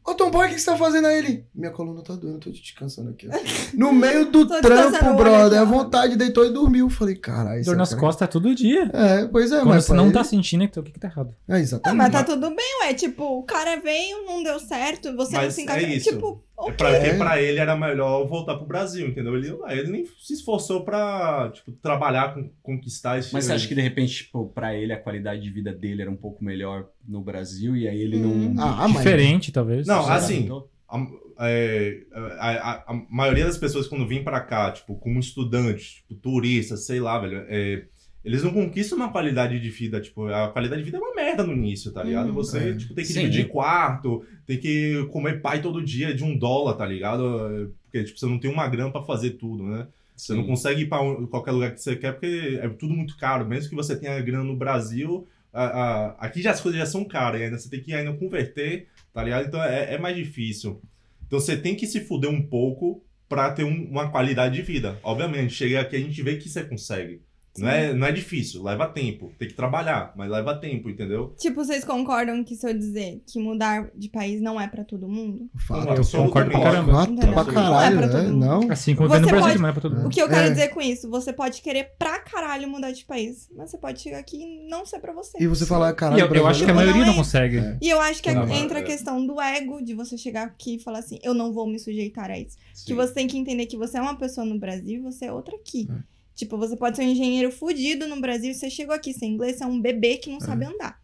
[0.07, 1.17] Ô, Tom Boy, o que você tá fazendo aí?
[1.17, 1.45] Ele?
[1.53, 3.27] Minha coluna tá doendo, tô descansando aqui.
[3.27, 3.31] ó."
[3.77, 5.61] No meio do trampo, brother.
[5.61, 5.65] ó.
[5.65, 6.89] vontade, deitou e dormiu.
[6.89, 7.63] Falei, caralho.
[7.65, 8.89] Dor nas costas é todo dia.
[8.93, 9.85] É, pois é, Quando mas.
[9.85, 11.35] você não ele- tá sentindo, então o que que tá errado?
[11.47, 11.97] É, Ah, exatamente.
[11.97, 12.93] mas tá tudo bem, ué.
[12.93, 15.89] Tipo, o cara veio, não deu certo, você não Mas se é encaixou.
[15.89, 16.09] isso.
[16.11, 16.73] Tipo, É ok.
[16.75, 19.35] pra, que pra ele era melhor voltar pro Brasil, entendeu?
[19.35, 23.31] Ele, ele nem se esforçou pra, tipo, trabalhar, com, conquistar esse...
[23.31, 26.09] Mas você acha que de repente, tipo, pra ele a qualidade de vida dele era
[26.09, 28.53] um pouco melhor no Brasil e aí ele Hum.
[28.55, 28.63] não.
[28.63, 28.97] Ah, mas.
[28.97, 29.85] Diferente, talvez.
[29.85, 30.49] Não, assim,
[30.89, 31.05] A,
[31.47, 31.97] é,
[32.39, 36.75] a, a- a maioria das pessoas quando vêm pra cá, tipo, como estudante, tipo, turista,
[36.77, 37.83] sei lá, velho, é,
[38.25, 41.43] eles não conquistam uma qualidade de vida, tipo, a qualidade de vida é uma merda
[41.43, 42.27] no início, tá ligado?
[42.29, 42.33] Uhum.
[42.35, 42.75] Você, É.
[42.75, 43.21] tipo, tem que Sim.
[43.21, 47.73] dividir quarto, tem que comer pai todo dia de um dólar, tá ligado?
[47.83, 49.87] Porque, tipo, você não tem uma grana pra fazer tudo, né?
[50.15, 50.97] Você não consegue ir pra
[51.29, 53.45] qualquer lugar que você quer, porque é tudo muito caro.
[53.47, 57.05] Mesmo que você tenha grana no Brasil, a- a- aqui já as coisas já são
[57.05, 59.47] caras, e ainda você tem que ainda converter, tá ligado?
[59.47, 60.81] Então é, é mais difícil.
[61.25, 64.97] Então você tem que se fuder um pouco pra ter um- uma qualidade de vida.
[65.03, 67.21] Obviamente, chega aqui a gente vê que você consegue.
[67.63, 69.31] Não é, não é difícil, leva tempo.
[69.37, 71.33] Tem que trabalhar, mas leva tempo, entendeu?
[71.37, 75.07] Tipo, vocês concordam que se eu dizer que mudar de país não é pra todo
[75.07, 75.49] mundo?
[75.67, 75.95] Fala.
[75.95, 77.03] Eu concordo pra caramba.
[77.03, 77.33] Entendeu?
[77.33, 78.11] pra Não é caralho, pra né?
[78.13, 78.45] todo mundo.
[78.45, 78.71] Não.
[78.71, 80.07] Assim como Você no Brasil, pode- não é pra todo mundo.
[80.07, 80.49] O que eu quero É.
[80.49, 81.09] dizer com isso?
[81.09, 84.85] Você pode querer pra caralho mudar de país, mas você pode chegar aqui e não
[84.85, 85.37] ser pra você.
[85.41, 87.57] E você falar, caralho, eu, eu acho que a Não maioria é não consegue.
[87.57, 87.77] É.
[87.81, 90.75] E eu acho que Não, entra a é- questão do ego, de você chegar aqui
[90.75, 92.57] e falar assim, eu não vou me sujeitar a isso.
[92.85, 92.95] Que Sim.
[92.95, 95.55] você tem que entender que você é uma pessoa no Brasil e você é outra
[95.55, 95.87] aqui.
[95.91, 96.16] É.
[96.37, 99.57] Tipo, você pode ser um engenheiro fudido no Brasil e você chegou aqui sem inglês,
[99.57, 100.97] você é um bebê que não sabe andar.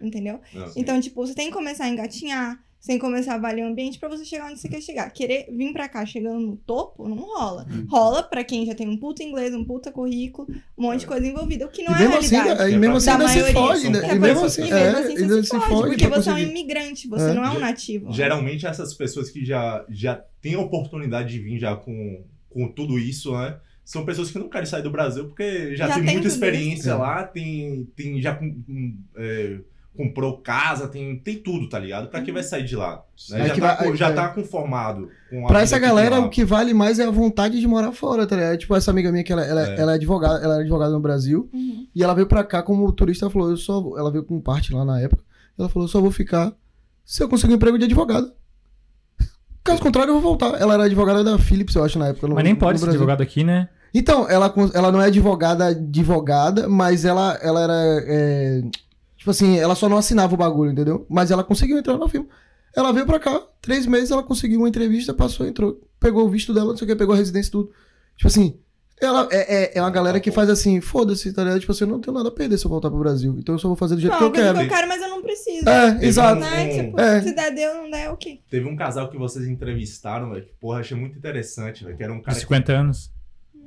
[0.00, 0.40] Entendeu?
[0.52, 0.64] Sim.
[0.76, 3.72] Então, tipo, você tem que começar a engatinhar, você tem que começar a avaliar o
[3.72, 5.10] ambiente pra você chegar onde você quer chegar.
[5.10, 7.66] Querer vir pra cá chegando no topo, não rola.
[7.68, 7.86] Uhum.
[7.90, 10.46] Rola pra quem já tem um puta inglês, um puta currículo,
[10.78, 12.72] um monte de coisa envolvida, o que não E é assim, realidade.
[12.74, 14.00] e mesmo assim Da ainda se fode, né?
[14.02, 16.42] São E mesmo assim, é, mesmo assim você se fode porque você é um conseguir.
[16.50, 17.34] imigrante, você É.
[17.34, 18.12] não é um nativo.
[18.12, 22.98] Geralmente essas pessoas que já, já têm a oportunidade de vir já com, com tudo
[23.00, 23.58] isso, né?
[23.86, 26.90] São pessoas que não querem sair do Brasil porque já, Já tem, tem muita experiência
[26.90, 26.98] isso.
[26.98, 29.60] lá, tem, tem já com- com, é,
[29.96, 32.08] comprou casa, tem, tem tudo, tá ligado?
[32.08, 33.02] Pra que vai sair de lá?
[33.30, 33.42] né?
[33.42, 34.12] Aí Já, que tá, vai- já é.
[34.12, 37.66] tá conformado com a Pra essa galera, o que vale mais é a vontade de
[37.68, 38.58] morar fora, tá ligado?
[38.58, 39.80] Tipo, essa amiga minha que ela, ela, É.
[39.80, 41.86] ela é advogada, ela é advogada no Brasil, Uhum.
[41.94, 44.84] e ela veio pra cá como turista, falou, eu só, ela veio com parte lá
[44.84, 45.22] na época,
[45.56, 46.52] ela falou, eu só vou ficar
[47.04, 48.32] se eu conseguir um emprego de advogado.
[49.64, 50.60] Caso contrário, eu vou voltar.
[50.60, 52.28] Ela era advogada da Philips, eu acho, na época.
[52.28, 53.68] no- Mas nem pode ser advogado aqui, né?
[53.98, 58.04] Então, ela, ela não é advogada advogada, mas ela, ela era.
[58.06, 58.62] é,
[59.16, 61.06] tipo assim, ela só não assinava o bagulho, entendeu?
[61.08, 62.28] Mas ela conseguiu entrar no filme.
[62.76, 66.52] Ela veio pra cá, três meses, ela conseguiu uma entrevista, passou, entrou, pegou o visto
[66.52, 67.70] dela, não sei o que, pegou a residência e tudo.
[68.18, 68.58] Tipo assim,
[69.00, 71.60] ela é, é, é uma galera que faz assim, foda-se, tá ligado?
[71.60, 73.34] Tipo assim, eu não tenho nada a perder se eu voltar pro Brasil.
[73.38, 74.58] Então eu só vou fazer do jeito Não, que eu quero.
[74.58, 75.66] que eu quero, mas eu não preciso.
[75.66, 76.38] É, Teve exato.
[76.40, 76.64] Né?
[76.64, 77.22] um- Tipo, É.
[77.22, 78.42] se der, deu, não der, ok.
[78.50, 82.12] Teve um casal que vocês entrevistaram, velho, que porra, achei muito interessante, velho, que era
[82.12, 83.10] um cara 50 anos.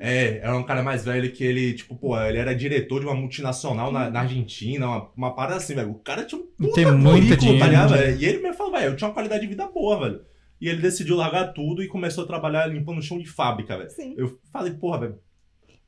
[0.01, 3.13] É, era um cara mais velho que ele, tipo, pô, ele era diretor de uma
[3.15, 5.91] multinacional na, na Argentina, uma, uma parada assim, velho.
[5.91, 7.59] O cara tinha um Tem puta muita currículo, dinheiro.
[7.59, 8.17] tá ligado, velho?
[8.17, 10.21] E ele me falou, velho, eu tinha uma qualidade de vida boa, velho.
[10.61, 13.89] E ele decidiu largar tudo e começou a trabalhar limpando o chão de fábrica, velho.
[13.91, 14.15] Sim.
[14.17, 15.19] Eu falei, porra, velho.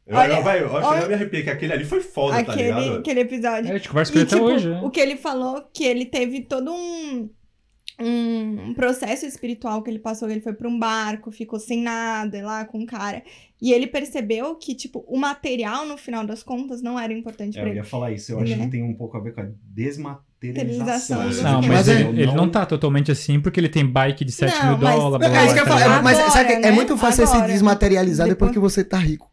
[0.05, 2.43] Eu, Olha, eu, eu acho que olha- eu me arrepiei, que aquele ali foi foda,
[2.43, 2.71] tá ligado?
[2.71, 2.99] aquele, velho?
[2.99, 3.69] aquele episódio.
[3.69, 4.81] É, a gente conversa com ele até tipo, hoje, né?
[4.83, 7.29] o que ele falou, que ele teve todo um,
[7.99, 12.65] um processo espiritual que ele passou, ele foi pra um barco, ficou sem nada lá
[12.65, 13.23] com o cara.
[13.61, 17.61] E ele percebeu que, tipo, o material, no final das contas, não era importante É,
[17.61, 17.79] pra eu ele.
[17.79, 18.31] ia falar isso.
[18.31, 18.65] Eu acho Né?
[18.65, 19.45] que tem um pouco a ver com a
[20.41, 21.27] Desmaterialização.
[21.27, 21.51] desmaterialização.
[21.61, 24.31] Não, Mas mas, é- ele, ele não tá totalmente assim porque ele tem bike de
[24.31, 25.27] 7 Não, mil mas- dólares.
[25.27, 25.83] É, isso que eu tá falar.
[25.83, 26.03] ligado?
[26.03, 26.71] Mas Agora, sabe que é né?
[26.71, 27.51] muito fácil você se Agora.
[27.51, 29.29] desmaterializar depois, Depois- que você tá rico.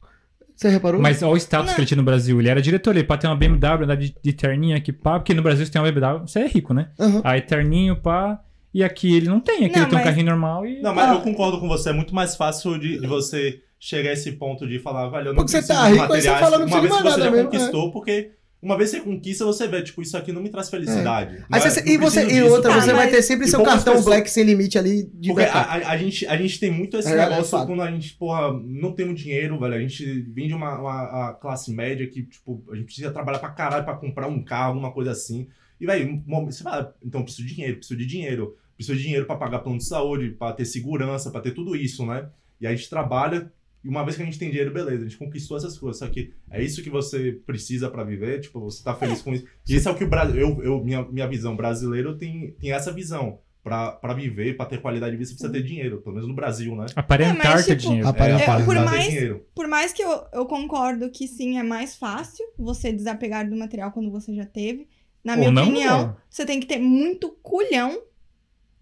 [0.54, 1.00] Você reparou?
[1.00, 1.74] Mas olha o status Não.
[1.74, 2.38] que ele tinha no Brasil.
[2.40, 5.18] Ele era diretor, ele pode ter uma BMW, andar de, de terninho aqui, pá.
[5.20, 6.90] Porque no Brasil você tem uma BMW, você é rico, né?
[6.98, 7.20] Aham.
[7.24, 8.40] Aí terninho, pá.
[8.74, 9.64] E aqui ele não tem.
[9.66, 10.82] Aqui Não, ele tem um mas- carrinho normal e.
[10.82, 11.14] Não, mas Ah.
[11.14, 11.90] eu concordo com você.
[11.90, 15.32] É muito mais fácil de, de você chegar a esse ponto de falar, velho, eu
[15.34, 16.40] não Porque você preciso tá de rico, aí você materiais.
[16.40, 19.44] fala, não uma vez que você já mesmo, conquistou, porque uma vez que você conquista,
[19.44, 21.36] você vê, tipo, isso aqui não me traz felicidade.
[21.52, 24.04] É- você- e você e disso, outra, você vai ter sempre e seu cartão pessoas-
[24.04, 27.08] black sem limite ali de Porque a, a, a gente, a gente tem muito esse
[27.08, 27.66] É, é negócio fato.
[27.68, 29.74] quando a gente, porra, não temos dinheiro, velho.
[29.74, 33.50] A gente vem de uma, uma- classe média que, tipo, a gente precisa trabalhar pra
[33.50, 35.46] caralho pra comprar um carro, alguma coisa assim.
[35.80, 38.56] E, velho, um momento- você fala, então eu preciso de dinheiro, preciso de dinheiro.
[38.76, 42.04] Preciso de dinheiro pra pagar plano de saúde, pra ter segurança, pra ter tudo isso,
[42.06, 42.26] né?
[42.60, 43.52] E a gente trabalha,
[43.84, 45.98] e uma vez que a gente tem dinheiro, beleza, a gente conquistou essas coisas.
[45.98, 49.44] Só que é isso que você precisa pra viver, tipo, você tá feliz com isso.
[49.68, 52.72] E isso é o que o Brasil, eu, eu, minha, minha visão brasileira, tem, tem
[52.72, 53.38] essa visão.
[53.60, 56.34] Pra, pra viver, pra ter qualidade de vida, você precisa ter dinheiro, pelo menos no
[56.34, 56.86] Brasil, né?
[56.96, 58.08] Aparentar É, mas, ter tipo, dinheiro.
[58.08, 58.62] Aparentar.
[58.62, 59.46] É, por mais- dinheiro.
[59.54, 63.90] Por mais que eu, eu concordo que sim, é mais fácil você desapegar do material
[63.92, 64.88] quando você já teve.
[65.22, 66.16] Na Ou minha não, opinião, amor.
[66.30, 68.00] você tem que ter muito culhão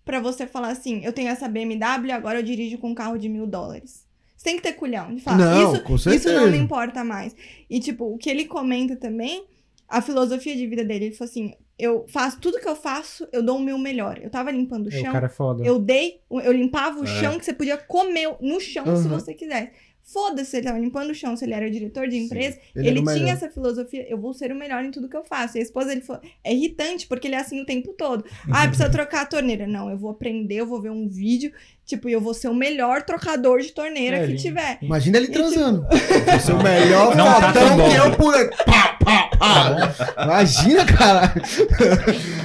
[0.04, 3.28] pra você falar assim: eu tenho essa BMW, agora eu dirijo com um carro de
[3.28, 4.05] mil dólares.
[4.46, 5.38] Tem que ter culhão de falar.
[5.38, 6.50] Não, isso, com isso não certeza.
[6.52, 7.34] me importa mais.
[7.68, 9.44] E, tipo, o que ele comenta também,
[9.88, 13.42] a filosofia de vida dele, ele falou assim: eu faço tudo que eu faço, eu
[13.42, 14.18] dou o meu melhor.
[14.22, 15.64] Eu tava limpando o É, chão, o cara é foda.
[15.66, 17.06] eu dei, eu limpava o É.
[17.06, 19.18] chão que você podia comer no chão se Aham.
[19.18, 19.72] você quisesse.
[20.08, 22.26] Foda-se, ele tava limpando o chão, se ele era diretor de Sim.
[22.26, 22.56] empresa.
[22.76, 23.32] Ele Ele, era o tinha melhor.
[23.32, 25.56] essa filosofia, eu vou ser o melhor em tudo que eu faço.
[25.56, 28.24] E a esposa dele falou, é irritante, porque ele é assim o tempo todo.
[28.48, 29.66] Ah, precisa trocar a torneira.
[29.66, 31.52] Não, eu vou aprender, eu vou ver um vídeo,
[31.86, 34.78] tipo, e eu vou ser o melhor trocador de torneira É, que tiver.
[34.82, 35.86] Imagina ele E, transando.
[36.26, 37.88] Vai ser o melhor Não tá fodão tão bom.
[37.88, 38.50] que eu pude.
[38.64, 40.24] Pá, pá, pá.
[40.24, 41.32] Imagina, cara.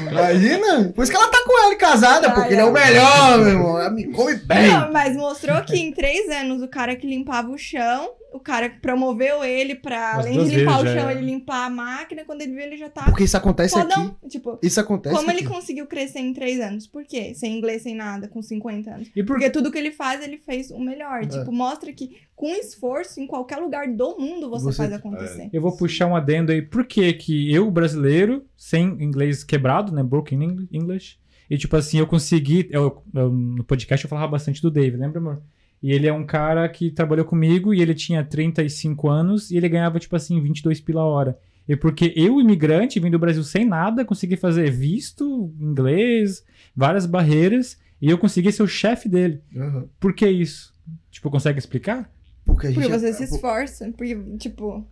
[0.09, 0.91] Imagina.
[0.95, 3.79] Por isso que ela tá com ele casada, porque ele é o melhor, meu irmão.
[3.79, 4.67] Ela me come bem.
[4.67, 8.69] Não, mas mostrou que em três anos o cara que limpava o chão, o cara
[8.69, 11.13] que promoveu ele pra, Umas além de limpar o vezes chão, é.
[11.13, 13.91] ele limpar a máquina, quando ele viu, ele já tá Porque isso acontece aqui.
[13.93, 14.15] fodão.
[14.29, 15.47] Tipo, Isso acontece Como ele aqui.
[15.49, 16.87] conseguiu crescer em três anos?
[16.87, 17.33] Por quê?
[17.35, 19.07] Sem inglês, sem nada, com 50 anos.
[19.15, 20.79] E por Porque tudo que ele faz, ele fez o É.
[20.79, 21.25] melhor.
[21.25, 25.49] Tipo, mostra que com esforço, em qualquer lugar do mundo, você, Você- faz acontecer.
[25.53, 26.61] Eu vou puxar um adendo aí.
[26.61, 30.01] Por que que eu, brasileiro, sem inglês quebrado, né?
[30.03, 31.17] Broken Eng- English.
[31.49, 32.69] E tipo assim, eu consegui.
[32.71, 35.41] eu- eu- no podcast eu falava bastante do Dave, lembra, amor?
[35.81, 39.67] E ele é um cara que trabalhou comigo e ele tinha 35 anos e ele
[39.67, 41.39] ganhava, tipo assim, 22 pila a hora.
[41.67, 46.43] E porque eu, imigrante, vim do Brasil sem nada, consegui fazer visto, inglês,
[46.75, 49.41] várias barreiras, e eu consegui ser o chefe dele.
[49.55, 49.87] Aham.
[49.99, 50.73] Por que isso?
[51.09, 52.11] Tipo, consegue explicar?
[52.45, 52.81] Porque a gente.
[52.81, 53.91] Porque você se esforça.
[53.95, 54.85] Porque, tipo,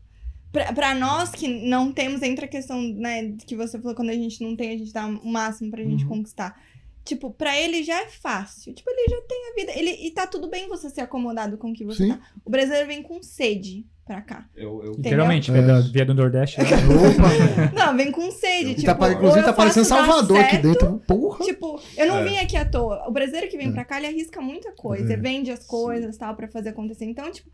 [0.52, 4.14] pra, pra nós que não temos, entra a questão, né, que você falou, quando a
[4.14, 6.10] gente não tem, a gente dá o máximo pra gente Uhum.
[6.10, 6.56] conquistar.
[7.10, 8.74] Tipo, pra ele já é fácil.
[8.74, 9.72] Tipo, ele já tem a vida.
[9.78, 12.10] Ele, e tá tudo bem você ser acomodado com o que você Sim.
[12.14, 12.20] tá.
[12.46, 14.46] O brasileiro vem com sede pra cá.
[14.56, 15.54] Eu, eu, Literalmente, É.
[15.54, 16.60] via, da- via do Nordeste.
[16.60, 16.66] né?
[16.66, 17.74] Opa.
[17.76, 18.72] Não, vem com sede.
[18.72, 21.00] E tipo, tá, pare- ou inclusive eu tá parecendo Salvador aqui dentro.
[21.08, 21.44] Porra.
[21.46, 22.24] Tipo, eu não É.
[22.24, 23.06] vim aqui à toa.
[23.08, 23.72] O brasileiro que vem É.
[23.72, 25.14] pra cá, ele arrisca muita coisa.
[25.14, 25.18] É.
[25.18, 27.06] Vende as coisas tal pra fazer acontecer.
[27.06, 27.50] Então, tipo,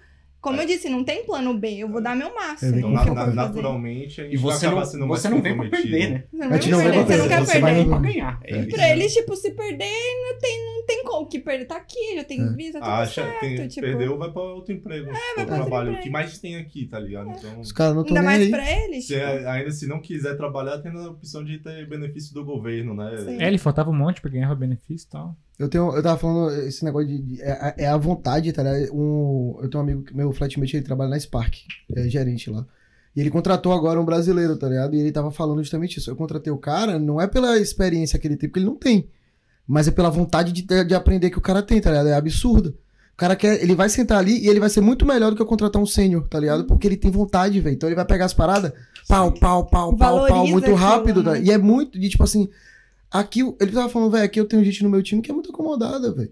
[0.45, 1.77] como eu disse, não tem plano B.
[1.77, 2.77] Eu vou dar meu É, máximo.
[2.77, 3.35] Então, na- que eu na- fazer.
[3.35, 6.09] naturalmente, a gente E você vai acabar não, sendo mais você não vem pra perder,
[6.09, 6.23] né?
[6.31, 7.61] Você não gente não perder, vem você não quer você perder.
[7.61, 8.39] vai- vem pra ganhar.
[8.43, 8.65] É É.
[8.67, 9.85] Pra ele, tipo, se perder,
[10.23, 11.65] não tem, não tem como que perder.
[11.65, 12.49] Tá aqui, já tem É.
[12.53, 13.39] visa, tá tudo Acha certo.
[13.39, 15.09] que tipo, perdeu, vai pra outro emprego.
[15.09, 15.87] É, vai outro pra outro trabalho.
[15.87, 16.03] O emprego.
[16.03, 17.29] que mais tem aqui, tá ligado?
[17.31, 18.49] Então, Os caras não estão Ainda mais aí.
[18.51, 19.01] pra ele.
[19.01, 22.45] se, tipo, é- ainda se não quiser trabalhar, tem a opção de ter benefício do
[22.45, 23.17] governo, né?
[23.17, 23.41] Sim.
[23.41, 25.35] É, ele faltava um monte pra ganhar benefício e tal.
[25.57, 27.17] Eu, tenho, eu tava falando esse negócio de.
[27.17, 28.93] de- é, é a vontade, tá ligado?
[28.93, 31.53] Um, eu tenho um amigo, meu flatmate, ele trabalha na Spark,
[31.95, 32.65] é gerente lá.
[33.15, 34.93] E ele contratou agora um brasileiro, tá ligado?
[34.93, 36.09] E ele tava falando justamente isso.
[36.11, 39.07] Eu contratei o cara, não é pela experiência que ele tem, porque ele não tem.
[39.65, 42.09] Mas é pela vontade de, de aprender que o cara tem, tá ligado?
[42.09, 42.75] É absurdo.
[43.13, 43.63] O cara quer.
[43.63, 45.85] Ele vai sentar ali e ele vai ser muito melhor do que eu contratar um
[45.85, 46.65] sênior, tá ligado?
[46.65, 47.73] Porque ele tem vontade, velho.
[47.73, 48.73] Então ele vai pegar as paradas,
[49.07, 51.23] pau, pau, pau, pau, pau, muito rápido.
[51.23, 51.31] tá?
[51.31, 51.41] né?
[51.41, 52.49] E é muito, de tipo assim.
[53.19, 55.51] Aqui, ele tava falando, velho, aqui eu tenho gente no meu time que é muito
[55.51, 56.31] acomodada, velho.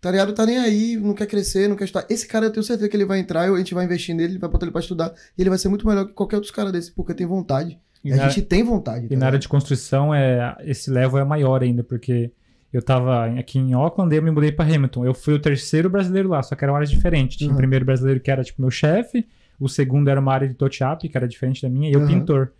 [0.00, 0.32] Tá ligado?
[0.32, 2.06] Tá nem aí, não quer crescer, não quer estudar.
[2.10, 4.50] Esse cara eu tenho certeza que ele vai entrar, a gente vai investir nele, vai
[4.50, 5.12] botar ele pra estudar.
[5.38, 7.78] E ele vai ser muito melhor que qualquer outro cara desse, porque tem vontade.
[8.04, 9.06] E, E a na, gente tem vontade.
[9.06, 12.32] e tá na área de construção, é, esse level é maior ainda, porque
[12.72, 15.04] eu tava aqui em Auckland e eu me mudei pra Hamilton.
[15.06, 17.36] Eu fui o terceiro brasileiro lá, só que eram áreas diferentes.
[17.36, 17.54] Tinha Uhum.
[17.54, 19.24] o primeiro brasileiro que era tipo meu chefe,
[19.60, 22.06] o segundo era uma área de touch-up, que era diferente da minha, e eu Uhum.
[22.08, 22.50] pintor.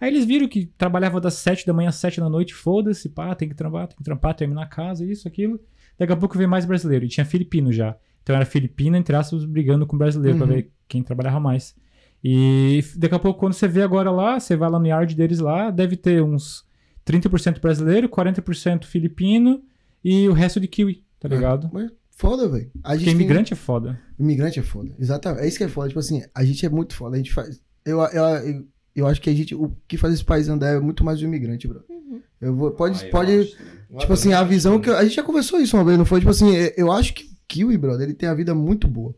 [0.00, 3.34] Aí eles viram que trabalhava das 7 da manhã às 7 da noite, foda-se, pá,
[3.34, 5.60] tem que trampar, tem que trampar, terminar a casa, isso, aquilo.
[5.98, 7.94] Daqui a pouco veio mais brasileiro, e tinha filipino já.
[8.22, 10.52] Então era filipino, entre aspas, brigando com brasileiro pra Uhum.
[10.54, 11.74] ver quem trabalhava mais.
[12.22, 15.38] E daqui a pouco, quando você vê agora lá, você vai lá no yard deles
[15.38, 16.64] lá, deve ter uns
[17.04, 19.62] 30% brasileiro, 40% filipino
[20.04, 21.32] e o resto de kiwi, tá É.
[21.34, 21.70] ligado?
[21.72, 22.70] Mas foda, velho.
[22.82, 23.98] Porque tem- imigrante é foda.
[24.18, 24.94] Imigrante é foda.
[24.98, 25.42] Exatamente.
[25.44, 25.88] É isso que é foda.
[25.88, 27.14] Tipo assim, a gente é muito foda.
[27.14, 27.60] A gente faz.
[27.86, 29.54] Eu, eu, eu, eu acho que a gente.
[29.54, 31.82] O que faz esse país andar é muito mais o imigrante, bro.
[31.88, 32.20] Uhum.
[32.40, 32.70] Eu vou.
[32.72, 33.00] Pode.
[33.02, 33.56] Ah, eu pode acho
[33.98, 34.88] tipo assim, a visão que.
[34.90, 36.20] eu- A gente já conversou isso uma vez, não foi?
[36.20, 39.14] Tipo assim, eu- eu acho que o Kiwi, brother, ele tem a vida muito boa.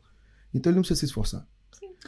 [0.55, 1.47] Então ele não precisa se esforçar.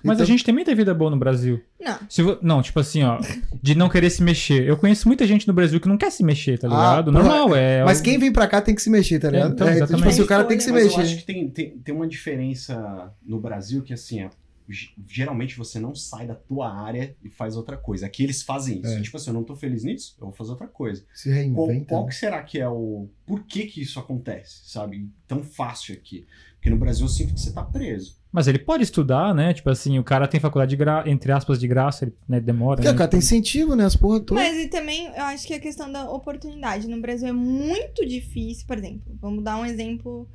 [0.03, 1.61] Mas Então- a gente também tem vida boa no Brasil.
[1.81, 1.97] Não.
[2.11, 3.19] Se vo- Não, tipo assim, ó,
[3.63, 4.67] de não querer se mexer.
[4.69, 7.13] Eu conheço muita gente no Brasil que não quer se mexer, tá Ah, ligado?
[7.13, 7.85] porra, Normal, é.
[7.85, 9.53] Mas quem vem pra cá tem que se mexer, tá ligado?
[9.53, 11.01] então, É, tipo assim, o cara tem que se Mas eu mexer.
[11.01, 14.31] acho que tem, tem, tem uma diferença no Brasil que, assim, é,
[14.69, 18.07] geralmente você não sai da tua área e faz outra coisa.
[18.07, 18.93] Aqui eles fazem isso.
[18.93, 19.03] É.
[19.03, 21.05] Tipo assim, eu não tô feliz nisso, eu vou fazer outra coisa.
[21.15, 21.87] Se Qual, reinventa.
[21.87, 22.09] qual né?
[22.09, 23.09] que será que é o...
[23.27, 25.09] Por que que isso acontece, sabe?
[25.27, 26.27] Tão fácil aqui.
[26.55, 28.17] Porque no Brasil eu sinto que você tá preso.
[28.33, 29.53] Mas ele pode estudar, né?
[29.53, 31.05] Tipo assim, o cara tem faculdade de gra...
[31.07, 32.77] entre aspas de graça, ele né, demora.
[32.77, 32.95] Porque né?
[32.95, 33.85] o cara tem incentivo, né?
[33.85, 34.43] As porra todas.
[34.43, 36.89] Mas e também, eu acho que a questão da oportunidade.
[36.89, 40.27] No Brasil é muito difícil, por exemplo, vamos dar um exemplo,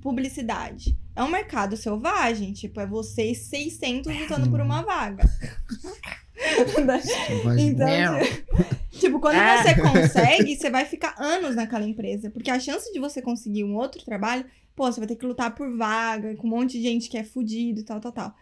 [0.00, 0.98] publicidade.
[1.16, 5.28] É um mercado selvagem, tipo, é vocês 600 lutando por uma vaga.
[7.58, 7.88] Então,
[8.90, 12.30] tipo, quando você consegue, você vai ficar anos naquela empresa.
[12.30, 14.44] Porque a chance de você conseguir um outro trabalho,
[14.74, 17.24] pô, você vai ter que lutar por vaga, com um monte de gente que é
[17.24, 18.34] fudido e tal, tal, tal.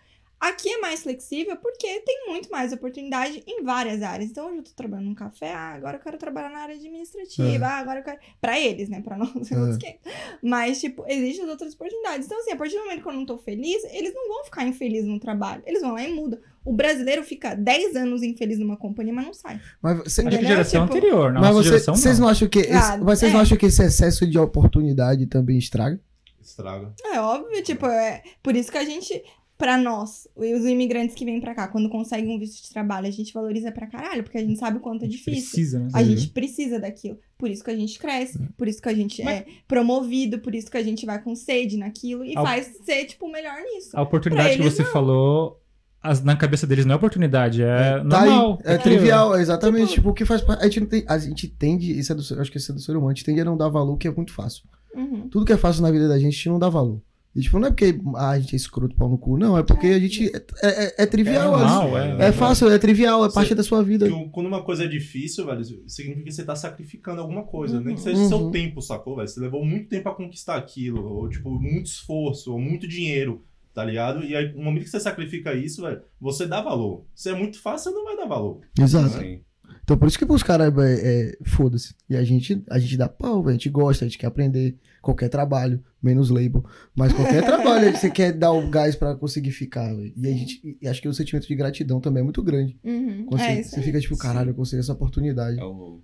[0.49, 4.31] Aqui é mais flexível porque tem muito mais oportunidade em várias áreas.
[4.31, 7.67] Então, hoje eu tô trabalhando num café, ah, agora eu quero trabalhar na área administrativa,
[7.67, 8.19] ah, agora eu quero.
[8.41, 9.01] Pra eles, né?
[9.01, 9.57] Pra nós, É.
[9.59, 9.99] outros que-
[10.43, 12.27] Mas, tipo, existem as outras oportunidades.
[12.27, 14.67] Então, assim, a partir do momento que eu não tô feliz, eles não vão ficar
[14.67, 15.63] infelizes no trabalho.
[15.67, 16.39] Eles vão lá e mudam.
[16.65, 19.61] O brasileiro fica 10 anos infeliz numa companhia, mas não sai.
[19.83, 22.25] Mas você, Acho que geração Tipo, anterior, na mas nossa você- geração vocês não.
[22.27, 22.59] não acham que.
[22.61, 23.35] esse- Ah, mas vocês é.
[23.35, 26.01] não acham que esse excesso de oportunidade também estraga?
[26.41, 26.93] Estraga.
[27.13, 29.23] É óbvio, tipo, é por isso que a gente,
[29.57, 33.11] pra nós, os imigrantes que vêm pra cá, quando conseguem um visto de trabalho, a
[33.11, 35.33] gente valoriza pra caralho, porque a gente sabe o quanto é difícil.
[35.51, 35.89] Precisa, né?
[35.93, 37.19] A gente precisa daquilo.
[37.39, 40.71] Por isso que a gente cresce, por isso que a gente é promovido, por isso
[40.71, 43.91] que a gente vai com sede naquilo e Ao- faz ser, tipo, o melhor nisso.
[43.95, 45.61] A oportunidade Pra que eles, você falou,
[46.03, 47.67] as- na cabeça deles não é oportunidade, é,
[48.09, 48.59] Tá aí, normal.
[48.65, 48.83] é aquilo.
[48.97, 49.83] trivial, é exatamente.
[49.89, 50.61] Tipo- Tipo, o que faz parte.
[50.63, 52.81] A gente, não tem, a gente tende, isso é do, acho que isso é do
[52.81, 54.65] ser humano, a gente tende a não dar valor, que é muito fácil.
[54.95, 55.29] Uhum.
[55.29, 57.01] Tudo que é fácil na vida da gente, a gente não dá valor.
[57.35, 59.63] E, tipo, não é porque ah, a gente é escroto pau no cu, não, é
[59.65, 60.31] porque a gente.
[60.63, 62.29] É, é- é trivial, É é, normal, é.
[62.29, 64.09] é fácil, é trivial, é Você- parte da sua vida.
[64.09, 67.81] Que quando uma coisa é difícil, velho, significa que você tá sacrificando alguma coisa.
[67.81, 68.29] Nem que seja Uhum.
[68.29, 69.27] seu tempo, sacou, velho?
[69.27, 73.43] Você levou muito tempo a conquistar aquilo, ou, tipo, muito esforço, ou muito dinheiro,
[73.75, 74.23] tá ligado?
[74.25, 77.05] E aí, no momento que você sacrifica isso, velho, você dá valor.
[77.17, 78.61] Se é muito fácil, você não vai dar valor.
[78.79, 79.07] Exato.
[79.17, 79.41] Assim.
[79.83, 81.95] Então por isso que pros caras é, é, foda-se.
[82.09, 83.51] E a gente, a gente dá pau, velho.
[83.51, 86.65] A gente gosta, a gente quer aprender qualquer trabalho, menos label.
[86.95, 90.13] Mas qualquer trabalho você quer dar o gás pra conseguir ficar, velho.
[90.17, 90.79] E a gente.
[90.83, 92.79] E acho que o sentimento de gratidão também é muito grande.
[92.83, 93.27] Uhum.
[93.27, 95.61] Quando É você, você fica tipo, caralho, eu consegui essa oportunidade.
[95.61, 96.01] É o...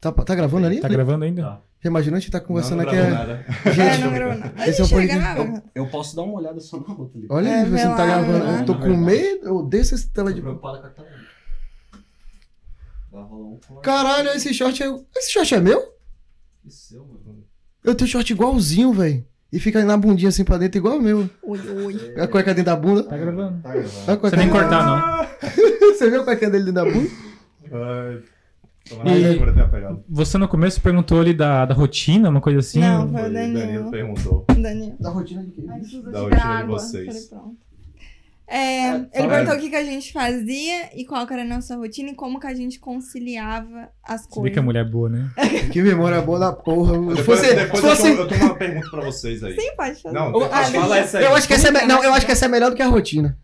[0.00, 0.80] Tá, tá gravando ali?
[0.80, 1.42] Tá gravando ainda?
[1.42, 1.62] Tá.
[1.82, 2.96] Já imaginou a gente tá conversando não, não aqui.
[2.96, 3.46] gravou é- nada.
[3.64, 4.52] É, Gente, não gravou não.
[4.62, 5.62] A esse é um podcast- na...
[5.74, 7.26] Eu posso dar uma olhada só na outra ali.
[7.30, 8.44] olha É, aí, você vê não tá gravando.
[8.44, 8.60] né?
[8.60, 10.40] Eu tô com medo desse tela de.
[10.42, 11.08] com a tela.
[13.12, 13.80] Vai rolar um.
[13.82, 14.86] Caralho, esse short é.
[15.16, 15.80] Esse short é meu?
[16.62, 17.43] Que seu, mano.
[17.84, 19.24] Eu tenho short igualzinho, velho.
[19.52, 21.28] E fica na bundinha assim pra dentro, igual o meu.
[21.42, 22.14] Oi, oi.
[22.20, 23.04] A cueca dentro da bunda.
[23.04, 23.60] Tá gravando.
[23.62, 24.20] Tá gravando.
[24.22, 25.26] Você nem cortar, não.
[25.94, 27.10] Você viu a cueca dele dentro da bunda?
[27.72, 29.40] Ai, E-.
[30.08, 32.80] Você no começo perguntou ali da, da rotina, uma coisa assim.
[32.80, 33.90] Não, foi o Danilo.
[33.90, 34.44] perguntou.
[34.48, 34.96] Daniel.
[34.98, 35.64] Da rotina de quê?
[35.68, 37.06] Ai, precisa Da de rotina de vocês.
[37.06, 37.56] Falei, pronto.
[38.46, 39.28] É, ele fala.
[39.28, 42.14] perguntou o que, que a gente fazia e qual que era a nossa rotina e
[42.14, 44.52] como que a gente conciliava as Você vê coisas.
[44.52, 45.30] que a mulher é boa, né?
[45.72, 46.92] Que memória boa da porra.
[46.94, 49.54] Se Depois, fosse, depois se eu, fosse- tenho, eu tenho uma pergunta pra vocês aí.
[49.58, 50.14] Sim, pode fazer.
[50.14, 51.24] Não, Ah, fala essa aí.
[51.24, 52.86] eu acho que essa é, não, eu acho que essa é melhor do que a
[52.88, 53.36] rotina.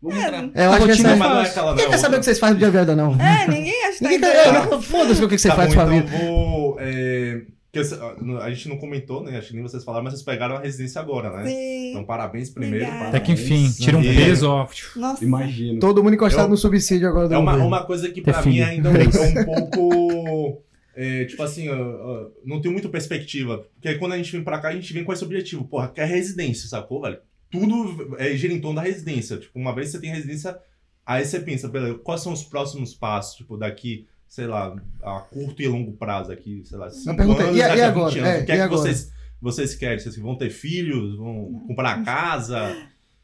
[0.00, 0.44] Vamos entrar.
[0.54, 2.24] É, eu A acho que essa é Mas não é Ninguém quer saber o que
[2.26, 3.12] vocês fazem no dia a vida, não.
[3.20, 4.28] É, ninguém acha que tá
[4.70, 6.24] eu Foda-se o que você Tá faz bom, com sua então vida.
[6.24, 6.76] vou.
[6.78, 7.42] é,
[7.76, 9.36] que essa- a gente não comentou, né?
[9.38, 11.46] Acho que nem vocês falaram, mas vocês pegaram a residência agora, né?
[11.48, 11.90] Sim.
[11.90, 12.84] Então, parabéns primeiro.
[12.86, 13.08] Obrigada.
[13.08, 14.68] Até que enfim, tira um E- peso, ó.
[14.96, 15.24] Nossa.
[15.24, 15.78] Imagino.
[15.80, 17.68] Todo mundo encostado Eu- no subsídio agora do É uma, governo.
[17.68, 19.04] uma coisa que pra mim ainda é
[19.40, 20.62] um pouco.
[20.96, 23.66] é, tipo assim, ó, ó, não tenho muita perspectiva.
[23.74, 25.64] Porque aí quando a gente vem pra cá, a gente vem com esse objetivo.
[25.64, 27.18] Porra, quer residência, sacou, velho?
[27.50, 29.36] Tudo é, gira em torno da residência.
[29.36, 30.58] Tipo, uma vez que você tem residência,
[31.04, 33.36] aí você pensa, beleza, quais são os próximos passos?
[33.36, 37.44] Tipo, daqui, sei lá, a curto e longo prazo aqui, sei lá, cinco pergunta é,
[37.44, 38.10] anos, e e agora?
[38.10, 38.30] 20 anos.
[38.30, 38.80] É, o que é que agora?
[38.80, 39.98] vocês, vocês querem?
[39.98, 41.16] Vocês vão ter filhos?
[41.16, 42.76] Vão comprar casa?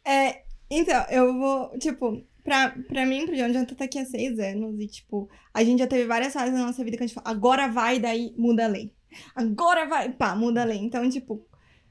[0.05, 4.38] É, então, eu vou, tipo, pra, pra mim, pro John, Jonathan tá aqui há seis
[4.38, 7.14] anos e, tipo, a gente já teve várias fases na nossa vida que a gente
[7.14, 8.92] fala, agora vai, daí muda a lei.
[9.34, 10.78] Agora vai, pá, muda a lei.
[10.78, 11.44] Então, tipo,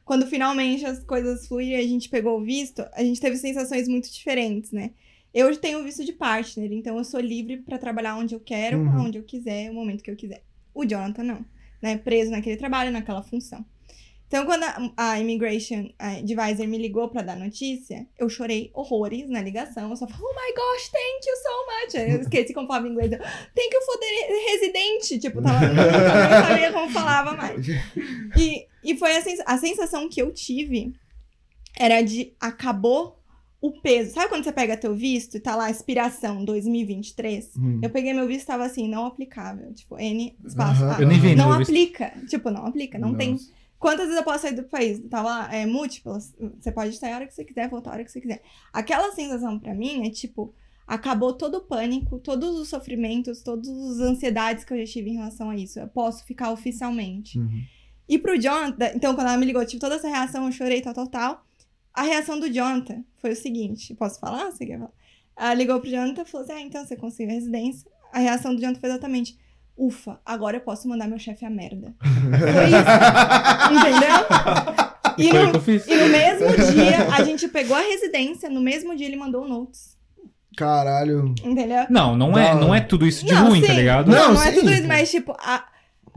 [0.03, 3.87] quando finalmente as coisas fluíram e a gente pegou o visto, a gente teve sensações
[3.87, 4.91] muito diferentes, né?
[5.33, 8.99] Eu tenho visto de partner, então eu sou livre pra trabalhar onde eu quero, Uhum.
[8.99, 10.43] aonde eu quiser, o momento que eu quiser.
[10.73, 11.45] O Jonathan não,
[11.81, 11.97] né?
[11.97, 13.65] Preso naquele trabalho, naquela função.
[14.27, 19.41] Então, quando a, a Immigration Advisor me ligou pra dar notícia, eu chorei horrores na
[19.41, 19.89] ligação.
[19.89, 22.09] Eu só falei, oh my gosh, thank you so much.
[22.13, 23.09] Eu esqueci como falava em inglês.
[23.11, 25.19] Thank you for the residente.
[25.19, 27.67] Tipo, tava, eu não sabia como falava mais.
[28.37, 30.93] E, e foi a, sens- a sensação que eu tive
[31.77, 33.20] era de acabou
[33.61, 34.13] o peso.
[34.15, 37.51] Sabe quando você pega teu visto e tá lá, expiração 2023?
[37.57, 37.79] Hum.
[37.81, 39.71] Eu peguei meu visto e tava assim, não aplicável.
[39.73, 40.83] Tipo, N espaço.
[40.83, 40.99] A.
[40.99, 41.69] Eu nem vi Não meu visto.
[41.69, 42.11] aplica.
[42.27, 42.97] Tipo, não aplica.
[42.97, 43.33] Não tem.
[43.33, 43.51] Nossa.
[43.77, 44.99] Quantas vezes eu posso sair do país?
[45.09, 46.33] Tava lá, é, múltiplas.
[46.59, 48.41] Você pode estar a hora que você quiser, voltar a hora que você quiser.
[48.73, 50.53] Aquela sensação pra mim é tipo,
[50.87, 55.15] acabou todo o pânico, todos os sofrimentos, todas as ansiedades que eu já tive em
[55.15, 55.79] relação a isso.
[55.79, 57.39] Eu posso ficar oficialmente.
[57.39, 57.61] Uhum.
[58.07, 60.81] E pro Jonathan, então quando ela me ligou, eu tive toda essa reação, eu chorei,
[60.81, 61.45] tal, tal, tal.
[61.93, 64.51] A reação do Jonathan foi o seguinte: posso falar?
[64.51, 64.91] Você quer falar?
[65.37, 67.89] Ela ligou pro Jonathan e falou assim: ah, então você conseguiu a residência.
[68.13, 69.37] A reação do Jonathan foi exatamente:
[69.77, 71.93] ufa, agora eu posso mandar meu chefe a merda.
[72.01, 73.71] Foi isso.
[73.71, 74.81] Entendeu?
[75.17, 75.87] E no, que eu fiz.
[75.87, 79.47] e no mesmo dia, a gente pegou a residência, no mesmo dia ele mandou o
[79.47, 79.97] notes.
[80.57, 81.33] Caralho.
[81.43, 81.85] Entendeu?
[81.89, 83.73] Não, não é, Da- não é tudo isso de Não, ruim, tá sim.
[83.73, 84.09] ligado?
[84.11, 85.70] Não, Não, não, é tudo isso, mas tipo, a- é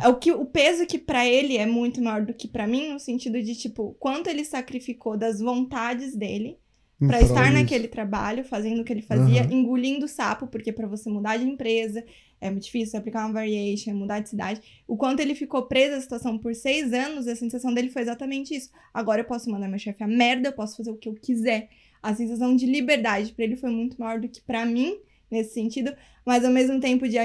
[0.09, 2.99] o, que, o peso que pra ele é muito maior do que pra mim, no
[2.99, 6.59] sentido de, tipo, quanto ele sacrificou das vontades dele
[6.99, 7.55] pra prol estar disso.
[7.55, 9.53] naquele trabalho, fazendo o que ele fazia, Aham.
[9.53, 12.05] engolindo sapo, porque pra você mudar de empresa
[12.40, 14.61] é muito difícil aplicar uma variation, mudar de cidade.
[14.86, 18.55] O quanto ele ficou preso à situação por seis anos, a sensação dele foi exatamente
[18.55, 18.70] isso.
[18.92, 21.68] Agora eu posso mandar meu chefe a merda, eu posso fazer o que eu quiser.
[22.03, 24.99] A sensação de liberdade pra ele foi muito maior do que pra mim,
[25.30, 27.16] nesse sentido, mas ao mesmo tempo de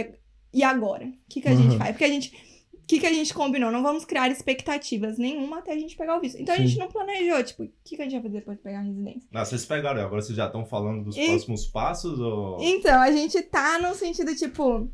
[0.53, 1.05] e agora?
[1.05, 1.77] O que, que a gente Aham.
[1.77, 1.91] faz?
[1.91, 2.48] Porque a gente.
[2.89, 3.69] O que, que a gente combinou?
[3.71, 6.41] Não vamos criar expectativas nenhuma até a gente pegar o visto.
[6.41, 6.65] Então a Sim.
[6.65, 8.81] gente não planejou, tipo, o que, que a gente vai fazer depois de pegar a
[8.81, 9.29] residência?
[9.31, 12.19] Ah, vocês pegaram, agora vocês já estão falando dos E- próximos passos?
[12.19, 12.57] Ou...
[12.59, 14.89] Então, a gente tá no sentido, tipo.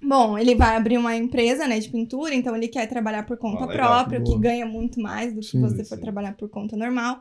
[0.00, 3.64] Bom, ele vai abrir uma empresa, né, de pintura, então ele quer trabalhar por conta
[3.64, 3.88] Ah, legal.
[3.96, 4.40] própria, o que Boa.
[4.42, 7.20] ganha muito mais do que Sim, você for trabalhar por conta normal.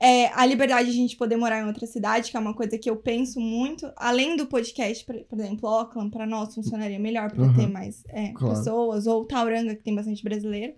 [0.00, 2.78] É, a liberdade de a gente poder morar em outra cidade, que é uma coisa
[2.78, 3.90] que eu penso muito.
[3.96, 7.54] Além do podcast, por, por exemplo, Auckland, pra nós funcionaria melhor pra Uhum.
[7.54, 8.54] ter mais é, Claro.
[8.56, 10.74] pessoas, ou Tauranga, que tem bastante brasileiro.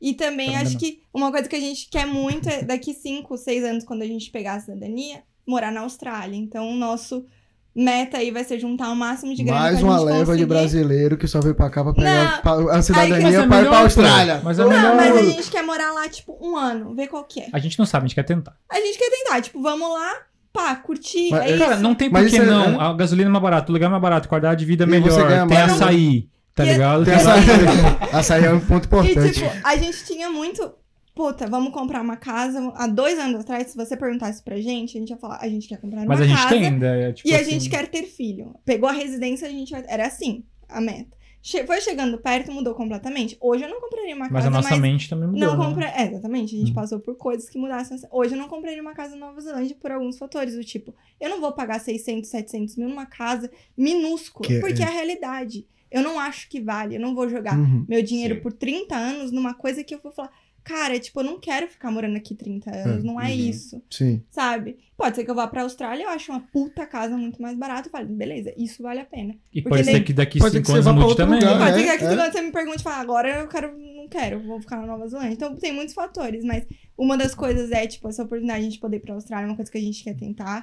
[0.00, 3.36] E também Tauranga acho que uma coisa que a gente quer muito é daqui 5,
[3.36, 6.36] 6 anos, quando a gente pegar a cidadania, morar na Austrália.
[6.36, 7.26] Então, o nosso
[7.74, 10.26] meta aí vai ser juntar o máximo de grana Mais pra uma gente leva de
[10.26, 10.46] conseguir.
[10.46, 12.68] brasileiro que só veio pra cá pra pegar Não.
[12.70, 13.78] a cidadania é pra ir pra.
[13.80, 14.40] Austrália.
[14.44, 14.94] Mas é Não, melhor.
[14.96, 17.48] mas a gente quer morar lá, tipo, um ano, ver qual que é.
[17.52, 18.54] A gente não sabe, a gente quer tentar.
[18.70, 20.12] A gente quer tentar, tipo, vamos lá,
[20.52, 21.64] pá, curtir, Mas, é é, isso.
[21.64, 22.80] Cara, não tem por que é- não.
[22.80, 25.00] A gasolina é mais barata, o lugar é mais barato, qualidade de vida é E
[25.00, 27.04] você melhor, ganha tem mais, açaí, tá E- ligado?
[27.04, 27.34] Tem lá-
[28.18, 29.32] Açaí é um ponto E, importante.
[29.32, 30.72] tipo, a gente tinha muito.
[31.14, 32.72] Puta, vamos comprar uma casa.
[32.74, 35.68] Há dois anos atrás, se você perguntasse pra gente, a gente ia falar, a gente
[35.68, 37.70] quer comprar uma Mas a gente casa tem ainda, é, tipo e a assim, gente
[37.70, 38.54] quer ter filho.
[38.64, 39.84] Pegou a residência, a gente vai.
[39.86, 41.14] Era assim, a meta.
[41.40, 43.36] Che- Foi chegando perto, mudou completamente.
[43.40, 45.64] Hoje eu não compraria uma Mas casa, a nossa mas mente também mudou, não né?
[45.66, 45.86] compra...
[45.90, 46.56] É, exatamente.
[46.56, 46.74] A gente Hum.
[46.74, 47.96] passou por coisas que mudassem.
[48.10, 50.54] Hoje eu não compraria uma casa na Nova Zelândia por alguns fatores.
[50.56, 54.48] Do tipo, eu não vou pagar 600, 700 mil numa casa minúscula.
[54.48, 55.66] Que é- porque é a realidade.
[55.90, 56.96] Eu não acho que vale.
[56.96, 57.84] Eu não vou jogar Uhum.
[57.88, 58.40] meu dinheiro Sim.
[58.40, 60.30] por 30 anos numa coisa que eu vou falar.
[60.64, 63.04] Cara, tipo, eu não quero ficar morando aqui 30 anos.
[63.04, 63.06] É.
[63.06, 63.30] Não é Uhum.
[63.34, 63.82] isso.
[63.90, 64.22] Sim.
[64.30, 64.78] Sabe?
[64.96, 67.88] Pode ser que eu vá pra Austrália, eu acho uma puta casa muito mais barata.
[67.88, 69.34] Eu falo, beleza, isso vale a pena.
[69.52, 71.08] E Porque pode ser daí- que daqui ser cinco que você anos vá pra mude
[71.10, 71.40] outro também.
[71.40, 72.16] lugar, Pode É, ser que aqui é.
[72.16, 75.34] quando você me pergunte, fala, agora eu quero, não quero, vou ficar na Nova Zelândia.
[75.34, 76.64] Então tem muitos fatores, mas
[76.96, 79.48] uma das coisas é, tipo, essa oportunidade de a gente poder ir pra Austrália, é
[79.50, 80.62] uma coisa que a gente quer tentar.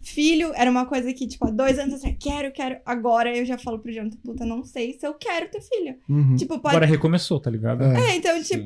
[0.00, 2.78] Filho era uma coisa que, tipo, há dois anos atrás, quero, quero.
[2.84, 5.96] Agora eu já falo pro Jonathan, puta, não sei se eu quero ter filho.
[6.08, 6.36] Uhum.
[6.36, 6.76] Tipo, pode.
[6.76, 7.82] Agora recomeçou, tá ligado?
[7.84, 8.10] É.
[8.12, 8.64] É, então, Sim.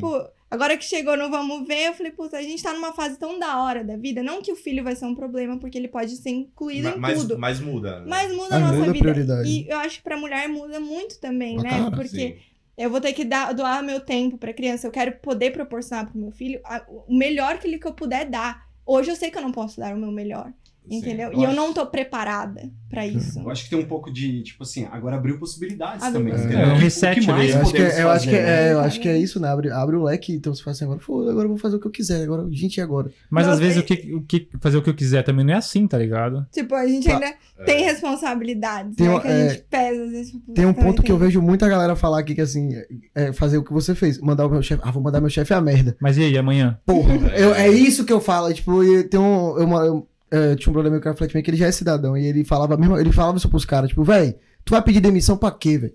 [0.51, 3.39] Agora que chegou no vamos ver, eu falei, puta, a gente tá numa fase tão
[3.39, 4.23] da hora da vida.
[4.23, 6.99] Não que o filho vai ser um problema, porque ele pode ser incluído Ma- em
[7.01, 7.39] mas, tudo.
[7.39, 8.01] mas muda.
[8.01, 8.07] né?
[8.09, 8.99] Mas muda Mas a nossa muda vida.
[9.05, 9.49] prioridade.
[9.49, 11.71] E eu acho que pra mulher muda muito também, Ah, né?
[11.71, 12.37] cara, Porque Sim.
[12.77, 14.87] eu vou ter que dar, doar meu tempo pra criança.
[14.87, 18.25] Eu quero poder proporcionar pro meu filho a- o melhor que, ele, que eu puder
[18.27, 18.69] dar.
[18.85, 20.53] Hoje eu sei que eu não posso dar o meu melhor,
[20.91, 20.99] Sim.
[20.99, 21.31] entendeu?
[21.33, 23.39] eu e eu acho- não tô preparada pra isso.
[23.39, 26.33] Eu acho que tem um pouco de, tipo assim, agora abriu possibilidades Abriu também.
[26.33, 26.45] possibilidades.
[26.59, 26.71] entendeu?
[26.71, 27.39] É, um O que- reset o que ali.
[27.39, 28.69] mais Eu acho que, é, eu, acho que, né?
[28.69, 29.49] é, eu acho que é isso, né?
[29.49, 31.81] Abre, abre o leque, então você fala assim, agora, foda, agora eu vou fazer o
[31.81, 33.11] que eu quiser, agora, gente, e agora?
[33.31, 35.45] Mas Não, às vezes é- o que, o que fazer o que eu quiser também
[35.45, 36.45] não é assim, tá ligado?
[36.51, 37.15] Tipo, a gente Tá.
[37.15, 37.65] ainda É.
[37.65, 39.21] tem responsabilidades, Tem né?
[39.21, 40.33] Que a gente pesa, às vezes.
[40.33, 42.71] tipo, Tem um ponto que eu tem- vejo muita galera falar aqui que assim,
[43.15, 45.55] é fazer o que você fez, mandar o meu chefe, ah, vou mandar meu chefe
[45.55, 45.97] a merda.
[46.01, 46.79] Mas e aí, amanhã?
[46.85, 50.71] Porra, eu- é isso que eu falo, tipo, e tem um, eu, eu, é, tinha
[50.71, 52.17] um problema com o cara Flatman que ele já é cidadão.
[52.17, 55.37] E ele falava mesmo, ele falava isso pros caras, tipo, véi, tu vai pedir demissão
[55.37, 55.95] pra quê, velho?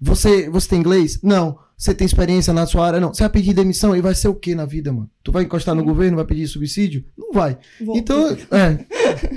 [0.00, 1.20] Você, você tem inglês?
[1.22, 1.58] Não.
[1.76, 3.00] Você tem experiência na sua área?
[3.00, 3.12] Não.
[3.12, 5.10] Você vai pedir demissão e vai ser o quê na vida, mano?
[5.22, 7.04] Tu vai encostar no governo, vai pedir subsídio?
[7.16, 7.58] Não vai.
[7.80, 8.84] Vou- Então, é,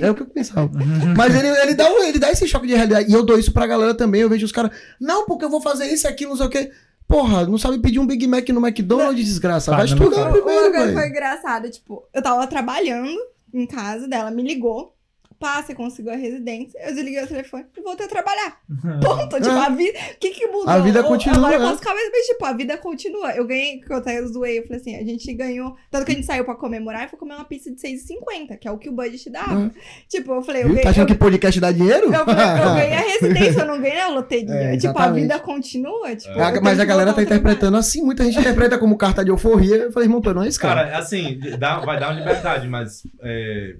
[0.06, 0.70] é o que eu pensava.
[1.16, 3.10] Mas ele, ele, dá, ele dá esse choque de realidade.
[3.10, 4.22] E eu dou isso pra galera também.
[4.22, 6.70] Eu vejo os caras, não, porque eu vou fazer isso, aquilo, não sei o quê.
[7.06, 9.70] Porra, não sabe pedir um Big Mac no McDonald's, desgraça.
[9.72, 10.92] Vai não, estudar primeiro, Uma coisa velho.
[10.98, 13.18] foi engraçada, tipo, eu tava trabalhando
[13.52, 14.96] em casa dela, me ligou.
[15.40, 16.78] Pá, você conseguiu a residência.
[16.86, 18.58] Eu desliguei o telefone e voltei a trabalhar.
[19.02, 19.36] Ponto.
[19.36, 19.66] Tipo, É.
[19.66, 19.98] a vida.
[20.14, 20.68] O que que mudou?
[20.68, 21.70] A vida continua, Agora eu é.
[21.70, 23.30] posso cabeça, mas, tipo, a vida continua.
[23.32, 25.74] Eu ganhei, que eu até zoei, eu falei assim, a gente ganhou.
[25.90, 28.68] Tanto que a gente saiu pra comemorar e foi comer uma pizza de 6,50, que
[28.68, 29.70] é o que o budget dava.
[30.08, 30.74] Tipo, eu falei, eu Viu?
[30.74, 30.84] ganhei.
[30.84, 32.12] Tá achando eu- que podcast dá dinheiro?
[32.12, 34.50] eu, falei, eu ganhei a residência, eu não ganhei a loteria.
[34.70, 36.14] É, tipo, a vida continua.
[36.14, 39.76] Tipo, tenho mas a galera tá interpretando assim, muita gente interpreta como carta de euforia.
[39.76, 40.84] Eu falei, irmão, não é esse cara.
[40.84, 43.02] Cara, assim, dá- vai dar uma liberdade, mas.
[43.22, 43.76] é,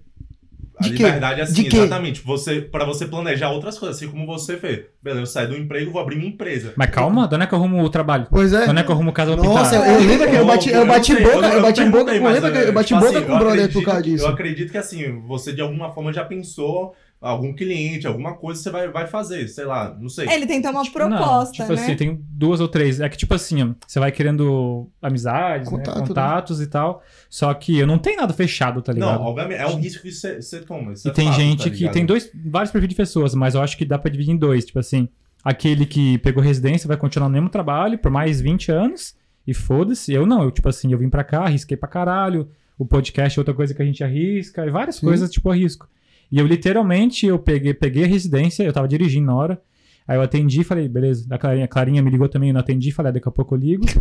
[0.80, 1.02] a De quê?
[1.04, 1.76] liberdade, assim, De quê?
[1.76, 2.22] exatamente.
[2.22, 4.80] Você, pra você planejar outras coisas, assim como você fez.
[5.02, 6.72] Beleza, eu saio do emprego, vou abrir minha empresa.
[6.76, 8.26] Mas calma, de onde é que eu arrumo o trabalho?
[8.30, 8.64] Pois é.
[8.64, 9.94] De onde é que eu arrumo casa pra Nossa, eu, pintar?
[10.00, 12.58] eu lembro que eu bati, eu bati sei, boca, eu bati boca, eu lembro que
[12.58, 14.24] eu é, bati tipo boca assim, com o eu brother por causa disso.
[14.24, 18.70] Eu acredito que assim, você de alguma forma já pensou algum cliente, alguma coisa você
[18.70, 20.26] vai, vai fazer, sei lá, não sei.
[20.28, 21.82] Ele tentou uma Não, proposta, tipo né?
[21.82, 22.98] assim, tem duas ou três.
[22.98, 26.06] É que, tipo assim, ó, você vai querendo amizades, né, Contato, né?
[26.06, 27.02] contatos e tal.
[27.28, 29.18] Só que eu não tenho nada fechado, tá ligado?
[29.18, 30.94] Não, obviamente, é um risco que você, você toma.
[30.94, 33.54] isso E é tem fato, gente tá que tem dois, vários perfis de pessoas, mas
[33.54, 34.64] eu acho que dá pra dividir em dois.
[34.64, 35.06] Tipo assim,
[35.44, 39.14] aquele que pegou residência vai continuar no mesmo trabalho por mais 20 anos
[39.46, 40.10] e foda-se.
[40.12, 42.48] Eu não, eu, tipo assim, eu vim pra cá, arrisquei pra caralho.
[42.78, 45.06] O podcast é outra coisa que a gente arrisca, e várias Sim.
[45.06, 45.86] coisas, tipo, arrisco.
[46.30, 49.62] E eu literalmente, eu peguei, peguei a residência, eu tava dirigindo na hora.
[50.06, 52.60] Aí eu atendi e falei, beleza, a Clarinha, a Clarinha me ligou também, eu não
[52.60, 53.84] atendi, falei, ah, daqui a pouco eu ligo.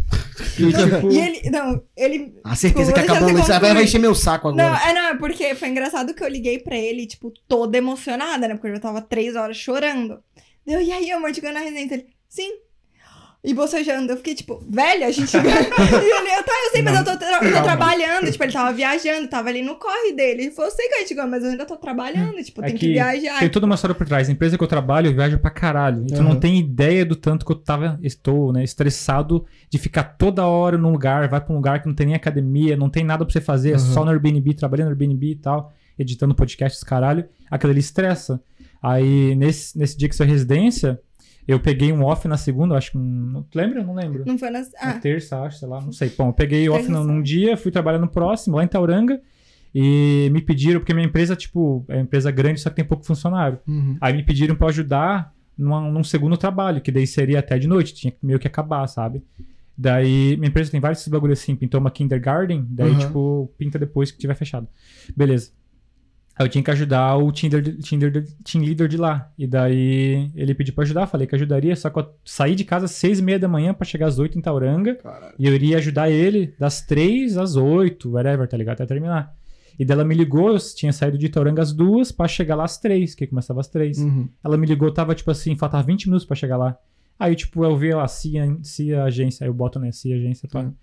[0.58, 1.50] E, tipo, E ele.
[1.50, 2.34] Não, ele.
[2.44, 4.90] A certeza que deixar acabou, você vai, encher meu saco Não, agora.
[4.90, 8.56] é, não, é porque foi engraçado que eu liguei pra ele, tipo, toda emocionada, né?
[8.56, 10.20] Porque eu já tava três horas chorando.
[10.66, 11.96] Deu, e aí, amor, te ganhou na residência?
[11.96, 12.52] Ele, sim.
[13.42, 16.98] E bocejando, eu fiquei tipo, velho, a gente e ele, eu, tá, eu sei, mas
[16.98, 18.30] eu tô, tra- eu tô trabalhando.
[18.30, 20.42] Tipo, ele tava viajando, tava ali no corre dele.
[20.44, 22.36] Ele falou, eu sei que a gente ganhou, mas eu ainda tô trabalhando.
[22.44, 23.40] Tipo, É tem que, que viajar.
[23.40, 24.28] Tem toda uma história por trás.
[24.28, 26.04] A empresa que eu trabalho, eu viajo pra caralho.
[26.06, 26.34] Então Uhum.
[26.34, 30.78] não tem ideia do tanto que eu tava, estou, né, estressado de ficar toda hora
[30.78, 33.32] num lugar, vai pra um lugar que não tem nem academia, não tem nada pra
[33.32, 33.80] você fazer, é Uhum.
[33.80, 37.24] só no Airbnb, trabalhando no Airbnb e tal, editando podcasts, caralho.
[37.50, 38.42] Aquilo ali estressa.
[38.84, 41.00] Aí, nesse, nesse dia que sua residência,
[41.48, 42.98] eu peguei um off na segunda, acho que.
[42.98, 43.84] Não, lembra?
[43.84, 44.24] Não lembro.
[44.26, 44.72] Não foi nas.
[44.74, 46.10] Na Ah, terça, acho, sei lá, não sei.
[46.18, 49.20] Bom, eu peguei off num, num dia, fui trabalhar no próximo, lá em Tauranga,
[49.74, 53.06] e me pediram, porque minha empresa, tipo, é uma empresa grande, só que tem pouco
[53.06, 53.60] funcionário.
[53.68, 53.98] Uhum.
[54.02, 57.94] Aí me pediram pra ajudar numa- num segundo trabalho, que daí seria até de noite,
[57.94, 59.22] tinha que meio que acabar, sabe?
[59.78, 62.98] Daí, minha empresa tem vários bagulhos assim, pintou uma kindergarten, daí, Uhum.
[63.00, 64.68] tipo, pinta depois que tiver fechado.
[65.16, 65.52] Beleza.
[66.40, 69.30] Aí eu tinha que ajudar o team leader, team leader, de lá.
[69.38, 72.86] E daí ele pediu pra ajudar, falei que ajudaria, só que eu saí de casa
[72.86, 74.96] às seis e meia da manhã pra chegar às oito em Tauranga.
[74.96, 75.36] Caralho.
[75.38, 78.76] E eu iria ajudar ele das três às oito, whatever, tá ligado?
[78.76, 79.36] Até terminar.
[79.78, 82.64] E daí ela me ligou, eu tinha saído de Tauranga às duas pra chegar lá
[82.64, 83.98] às três, que começava às três.
[83.98, 84.30] Uhum.
[84.42, 86.78] Ela me ligou, tava tipo assim, faltava 20 minutos pra chegar lá.
[87.20, 90.64] Aí, tipo, eu vi lá, CIA, CIA agência, aí eu boto, né, CIA agência, pá.
[90.64, 90.74] Sim.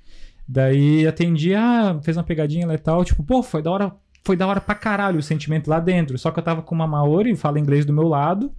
[0.47, 3.93] Daí atendi, ah, fez uma pegadinha lá e tal, tipo, pô, foi da hora,
[4.27, 6.19] foi da hora pra caralho o sentimento lá dentro.
[6.19, 8.51] Só que eu tava com uma Maori, fala inglês do meu lado,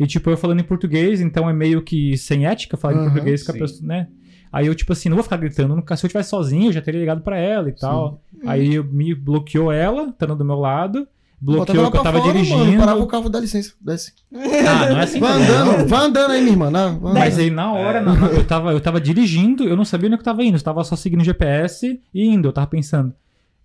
[0.00, 3.10] e tipo, eu falando em português, então é meio que sem ética falar em Aham,
[3.10, 3.60] português com a sim.
[3.60, 4.08] pessoa, né?
[4.52, 6.82] Aí eu, tipo assim, não vou ficar gritando, nunca, se eu estivesse sozinho, eu já
[6.82, 8.20] teria ligado pra ela e tal.
[8.46, 11.06] Aí eu- me bloqueou ela, estando do meu lado,
[11.40, 12.58] bloqueou que eu tava fora, dirigindo.
[12.64, 14.12] Mano, parava o carro, dá licença, desce.
[14.34, 15.42] Ah, não é assim Vai não.
[15.42, 16.70] andando, vai andando aí, minha irmã.
[16.70, 18.02] Não, Mas aí na hora, É.
[18.02, 20.62] na- na- eu, tava, eu tava dirigindo, eu não sabia onde eu tava indo, eu
[20.62, 22.46] tava só seguindo o GPS e indo.
[22.48, 23.14] Eu tava pensando,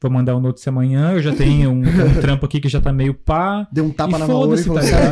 [0.01, 2.91] vou mandar um notícia amanhã, eu já tenho um, um trampo aqui que já tá
[2.93, 3.67] meio pá.
[3.71, 5.09] Deu um tapa E na Maori e foda-se, falou,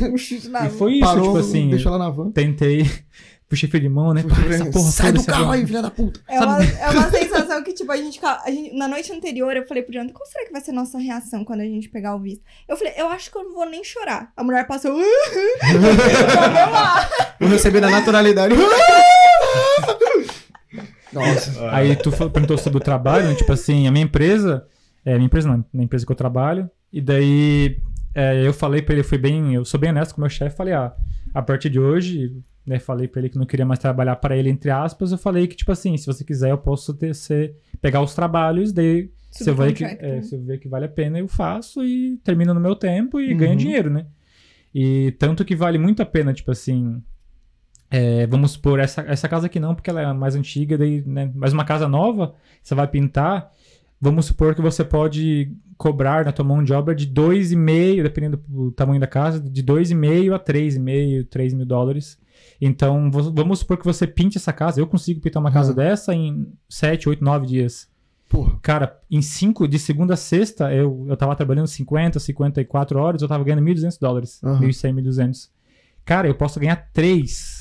[0.00, 2.30] tá um chute na E foi isso, Parou, tipo assim, deixou ela na van.
[2.30, 2.84] tentei,
[3.48, 4.22] puxei freio de mão, né?
[4.22, 6.20] Pá, essa porra, Sai do carro aí, filha da puta.
[6.28, 9.66] É uma, é uma sensação que, tipo, a gente, a gente- Na noite anterior, eu
[9.66, 12.14] falei pro Jonathan, qual será que vai ser a nossa reação quando a gente pegar
[12.14, 12.42] o visto?
[12.68, 14.30] Eu falei, eu acho que eu não vou nem chorar.
[14.36, 14.92] A mulher passou.
[14.92, 15.02] "Uh,
[16.72, 17.08] lá.
[17.40, 18.54] Vou receber na naturalidade.
[21.18, 21.70] Nossa.
[21.74, 23.34] Aí tu perguntou sobre o trabalho, né?
[23.34, 24.66] tipo assim, a minha empresa,
[25.04, 27.78] é, minha empresa não, na empresa que eu trabalho, e daí
[28.14, 30.30] é, eu falei pra ele, eu fui bem, eu sou bem honesto com o meu
[30.30, 30.94] chefe, falei, ah,
[31.34, 32.34] a partir de hoje,
[32.66, 35.46] né, falei pra ele que não queria mais trabalhar para ele, entre aspas, eu falei
[35.46, 39.48] que, tipo assim, se você quiser, eu posso ter, ser, pegar os trabalhos, daí se
[39.48, 42.54] eu, ver que, é, se eu ver que vale a pena, eu faço e termino
[42.54, 43.38] no meu tempo e Uhum.
[43.38, 44.06] ganho dinheiro, né?
[44.74, 47.02] E tanto que vale muito a pena, tipo assim,
[47.90, 51.30] é, vamos supor, essa, essa casa aqui não, porque ela é mais antiga, daí, né,
[51.34, 53.50] mas uma casa nova, você vai pintar,
[54.00, 58.70] vamos supor que você pode cobrar na tua mão de obra de 2,5, dependendo do
[58.72, 62.18] tamanho da casa, de 2,5 a 3,5, 3 mil dólares.
[62.60, 64.80] Então, vamos supor que você pinte essa casa.
[64.80, 65.76] Eu consigo pintar uma casa Uhum.
[65.76, 67.88] dessa em 7, 8, 9 dias.
[68.28, 68.58] Porra.
[68.60, 73.28] Cara, em 5, de segunda a sexta, eu, eu tava trabalhando 50, 54 horas, eu
[73.28, 74.40] tava ganhando 1.200 dólares.
[74.42, 74.60] Aham.
[74.60, 75.48] 1.100, 1.200.
[76.04, 77.57] Cara, eu posso ganhar 3.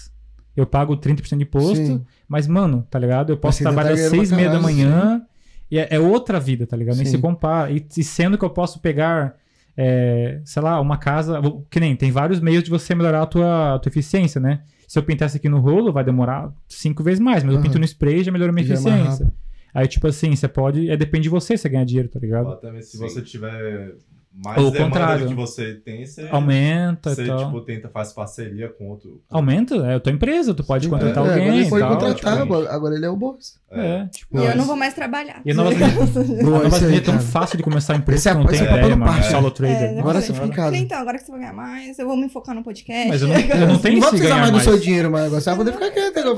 [0.58, 2.06] Eu pago 30% de imposto, Sim.
[2.28, 3.32] mas, mano, tá ligado?
[3.32, 5.22] Eu posso tá trabalhar ganhando 6 e meia da manhã
[5.70, 6.98] e é, é outra vida, tá ligado?
[6.98, 7.72] Nem se compara.
[7.72, 9.36] E, e sendo que eu posso pegar,
[9.78, 11.40] é, sei lá, uma casa.
[11.70, 14.64] Que nem, tem vários meios de você melhorar a tua, a tua eficiência, né?
[14.88, 17.68] Se eu pintasse aqui no rolo, vai demorar cinco vezes mais, mas eu Aham.
[17.68, 19.32] pinto no spray e já melhora a minha Já é eficiência.
[19.74, 20.90] Aí, tipo assim, você pode.
[20.90, 22.48] É, depende de você você ganhar dinheiro, tá Ou ligado?
[22.50, 23.04] até mesmo se Sim.
[23.04, 23.94] você tiver
[24.44, 25.28] mais Ou o demanda contrário.
[25.28, 27.46] que você tem, você, Aumenta você e tal.
[27.46, 29.22] tipo, tenta, faz parceria com outro.
[29.30, 31.44] Aumenta, é a tua empresa, tu pode contratar É, alguém.
[31.48, 33.60] Agora ele pode e tal, contratar, tipo, agora- agora ele é o boss.
[33.70, 35.42] É, tipo, E eu não vou mais trabalhar.
[35.44, 35.72] E a Nova
[36.70, 38.96] Zelândia é tão fácil de começar a empresa Esse é- que não tem é ideia,
[38.96, 39.24] no mano.
[39.24, 39.96] Solo trader.
[39.96, 40.78] É, Agora você fica em casa.
[40.78, 43.10] Então, agora que você vai ganhar mais, eu vou me focar no podcast.
[43.10, 45.42] Mas eu não, eu não tenho Não esse precisar mais do seu dinheiro, mas agora
[45.42, 46.36] você vai poder ficar quieto, Eu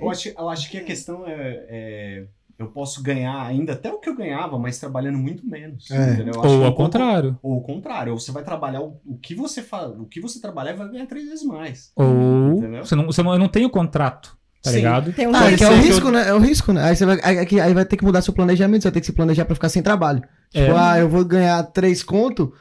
[0.00, 2.24] vou acho, eu acho que a questão é, é,
[2.62, 5.90] Eu posso ganhar ainda até o que eu ganhava, mas trabalhando muito menos.
[5.90, 6.18] É.
[6.46, 7.38] Ou ao contrário.
[7.42, 10.40] Ou o contrário, ou você vai trabalhar o, o que você faz, o que você
[10.40, 11.92] trabalhar vai ganhar três vezes mais.
[11.96, 12.84] Ou Entendeu?
[12.84, 14.76] você não, você não, eu não tenho contrato, tá Sim.
[14.76, 15.12] ligado?
[15.12, 16.28] Tem um Ah, é que é o risco, eu- né?
[16.28, 16.84] É o risco, né?
[16.84, 19.00] Aí, você vai, aí, aí- aí vai ter que mudar seu planejamento, você vai ter
[19.00, 20.22] que se planejar pra ficar sem trabalho.
[20.50, 20.76] Tipo, É.
[20.76, 22.52] ah, eu vou ganhar três conto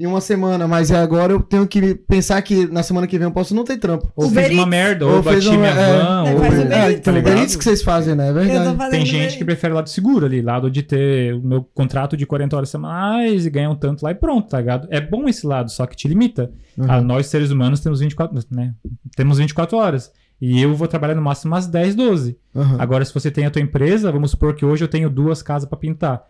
[0.00, 3.32] em uma semana, mas agora eu tenho que pensar que na semana que vem eu
[3.32, 4.10] posso não ter trampo.
[4.16, 5.98] Ou Uber fiz uma merda, Ou ou fez bati uma- minha é.
[5.98, 6.44] van, Aí ou...
[6.44, 7.38] é, então, tá ligado?
[7.38, 8.30] Eats que vocês fazem, né?
[8.30, 8.90] É verdade.
[8.90, 12.56] Tem gente que prefere lado seguro ali, lado de ter o meu contrato de 40
[12.56, 14.88] horas semanais e ganhar um tanto lá e pronto, tá ligado?
[14.90, 16.50] É bom esse lado, só que te limita.
[16.78, 16.86] Uhum.
[16.88, 18.72] Ah, nós, seres humanos, temos 24, né?
[19.14, 20.10] Temos 24 horas.
[20.40, 22.38] E eu vou trabalhar no máximo umas 10, 12.
[22.54, 22.76] Uhum.
[22.78, 25.68] Agora, se você tem a tua empresa, vamos supor que hoje eu tenho duas casas
[25.68, 26.22] pra pintar.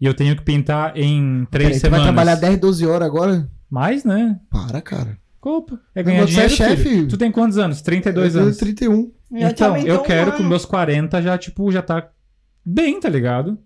[0.00, 2.06] E eu tenho que pintar em três Peraí, tu semanas.
[2.06, 3.50] vai trabalhar 10, 12 horas agora?
[3.68, 4.38] Mais, né?
[4.50, 5.18] Para, cara.
[5.40, 5.78] Culpa.
[5.94, 6.82] É ganhar Você é dinheiro, chefe.
[6.82, 7.08] filho.
[7.08, 7.80] Tu tem quantos anos?
[7.82, 8.56] 32 eu anos.
[8.56, 9.12] tenho 31.
[9.40, 12.08] Já te Então, eu quero que meus 40 já, tipo, já tá
[12.64, 13.58] bem, tá ligado?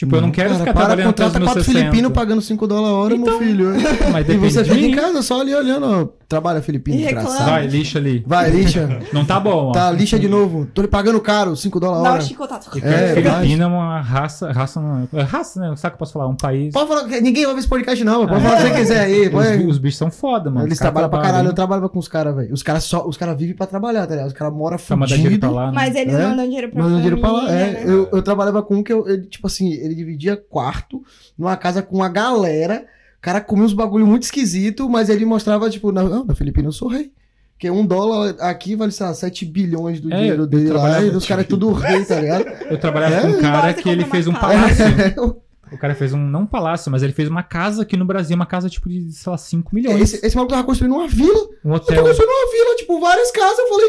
[0.00, 1.78] Tipo, eu não quero cara, ficar para, trabalhando até os contrata meus quatro 60.
[1.90, 3.66] filipinos pagando 5 dólares a hora, meu filho.
[4.10, 6.08] Mas E você fica em casa só ali olhando, ó.
[6.26, 7.20] Trabalha filipino, reclama.
[7.22, 7.50] desgraçado.
[7.50, 8.24] Vai, lixa ali.
[8.26, 8.98] Vai, lixa.
[9.12, 9.72] Não tá bom, ó.
[9.72, 10.66] Tá, lixa de novo.
[10.72, 12.22] Tô lhe pagando caro, 5 dólares a Dá hora.
[12.22, 12.70] chicotato.
[12.82, 15.66] É, Filipina é uma raça, raça, não, é raça, né?
[15.76, 16.28] Sabe o que eu posso falar?
[16.28, 16.72] Um país.
[16.72, 18.48] Pode falar, que ninguém ouve esse podcast não, pode É.
[18.48, 19.26] falar o que você quiser aí.
[19.26, 19.66] Os, Pode...
[19.66, 20.66] os bichos são foda, mano.
[20.66, 21.54] Eles Os trabalham pra trabalham, caralho, eu hein?
[21.56, 22.54] trabalhava com os caras, velho.
[22.54, 24.28] Os caras só, os caras vivem pra trabalhar, tá ligado?
[24.28, 25.50] Os caras moram Pra dinheiro pra fudido.
[25.52, 25.66] lá.
[25.66, 25.72] né?
[25.74, 26.26] Mas eles É?
[26.28, 27.50] mandam dinheiro pra Mandando família, dinheiro pra lá.
[27.52, 27.82] É, né?
[27.86, 31.02] eu, eu trabalhava com um que eu, ele, tipo assim, ele dividia quarto
[31.36, 32.86] numa casa com uma galera.
[33.18, 36.68] O cara comia uns bagulho muito esquisito, mas ele mostrava, tipo, na, não, na Filipina
[36.68, 37.12] eu sou rei.
[37.52, 41.02] Porque um dólar aqui vale, sei lá, 7 bilhões do É, dinheiro dele lá.
[41.02, 42.46] E os caras é tudo rei, tá ligado?
[42.70, 44.84] Eu trabalhava É, com um cara que ele fez um palácio.
[45.72, 48.34] O cara fez um, não um palácio, mas ele fez uma casa aqui no Brasil,
[48.34, 50.00] uma casa tipo de, sei lá, 5 milhões.
[50.00, 51.38] esse, esse maluco tava construindo uma vila.
[51.64, 52.02] Um Eu tô hotel.
[52.02, 53.58] construindo uma vila, tipo, várias casas.
[53.60, 53.88] Eu falei,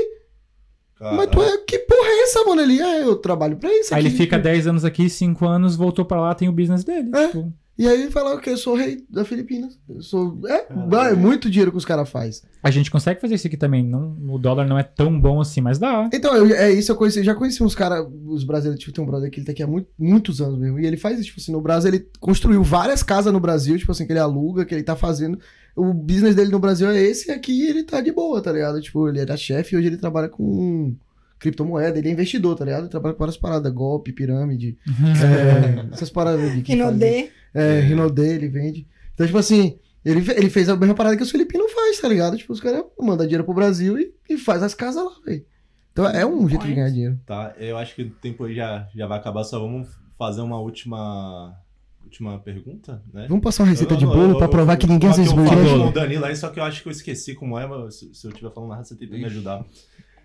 [1.02, 2.62] Cara, mas tu é, que porra é essa, mano?
[2.62, 4.10] Ele, é, eu trabalho pra isso Aí aqui.
[4.10, 7.10] ele fica 10 anos aqui, 5 anos, voltou pra lá, tem o business dele.
[7.16, 7.26] É.
[7.26, 7.52] Tipo,
[7.82, 9.80] E aí ele fala que eu sou rei da Filipinas.
[9.90, 10.38] Eu sou.
[10.48, 10.68] É,
[11.10, 12.44] é muito dinheiro que os caras fazem.
[12.62, 13.84] a gente consegue fazer isso aqui também.
[13.84, 16.08] Não, o dólar não é tão bom assim, mas dá.
[16.14, 19.08] Então, eu- é isso, eu conheci, já conheci uns caras, os brasileiros, tipo, tem um
[19.08, 21.40] brother que ele tá aqui há muito- muitos anos mesmo, e ele faz isso, tipo
[21.42, 24.76] assim, no Brasil, ele construiu várias casas no Brasil, tipo assim, que ele aluga, que
[24.76, 25.40] ele tá fazendo,
[25.76, 28.80] o business dele no Brasil é esse, e aqui ele tá de boa, tá ligado?
[28.80, 30.94] Tipo, ele era chefe e hoje ele trabalha com
[31.40, 32.82] criptomoeda, ele é investidor, tá ligado?
[32.82, 37.30] Ele trabalha com várias paradas, golpe, pirâmide, é, essas paradas de que faz- Rinodê.
[37.54, 38.88] É, Rinodê, ele vende.
[39.14, 42.38] Então, tipo assim, ele, ele fez a mesma parada que os filipinos faz, tá ligado?
[42.38, 45.46] Tipo, os caras mandam dinheiro pro Brasil e, e faz as casas lá, velho.
[45.92, 47.20] Então é um jeito de ganhar dinheiro.
[47.26, 50.58] Tá, eu acho que o tempo aí já, já vai acabar, só vamos fazer uma
[50.60, 51.54] última,
[52.04, 53.26] última pergunta, né?
[53.28, 55.28] Vamos passar uma receita Eu- de bolo eu- pra eu- provar que ninguém eu- fez
[55.32, 55.38] eu
[55.88, 58.26] o Danilo aí, só que eu acho que eu esqueci como é, mas se, se
[58.26, 59.66] eu estiver falando errado, você tem que me ajudar.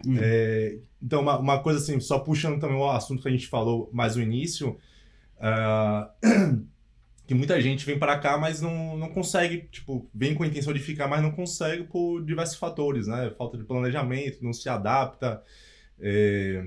[0.06, 0.16] Hum.
[0.20, 3.90] É, então, uma, uma coisa assim, só puxando também o assunto que a gente falou
[3.92, 4.76] mais no início,
[5.40, 6.10] ah,
[7.26, 10.72] que muita gente vem para cá, mas não, não consegue, tipo, vem com a intenção
[10.72, 13.32] de ficar, mas não consegue por diversos fatores, né?
[13.36, 15.42] Falta de planejamento, não se adapta.
[16.00, 16.66] é,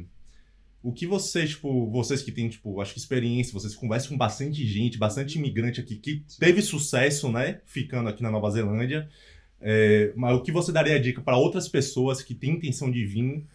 [0.82, 4.66] o que vocês, tipo, vocês que têm, tipo, acho que experiência, vocês conversam com bastante
[4.66, 9.10] gente, bastante imigrante aqui que teve sucesso, né, ficando aqui na Nova Zelândia.
[9.62, 13.06] É, mas o que você daria a dica para outras pessoas que têm intenção de
[13.06, 13.46] vir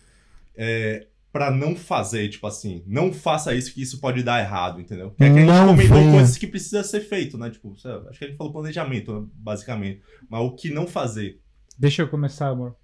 [0.54, 5.10] é, para não fazer, tipo assim, não faça isso que isso pode dar errado, entendeu?
[5.10, 6.12] Que, é que a gente Não comentou venha.
[6.12, 7.50] coisas que precisa ser feito, né?
[7.50, 10.00] Tipo, acho que a gente falou planejamento, né, basicamente.
[10.30, 11.40] Mas o que não fazer?
[11.76, 12.76] Deixa eu começar, amor.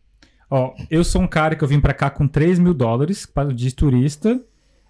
[0.51, 3.25] Ó, eu sou um cara que eu vim pra cá com 3 mil dólares
[3.55, 4.43] de turista.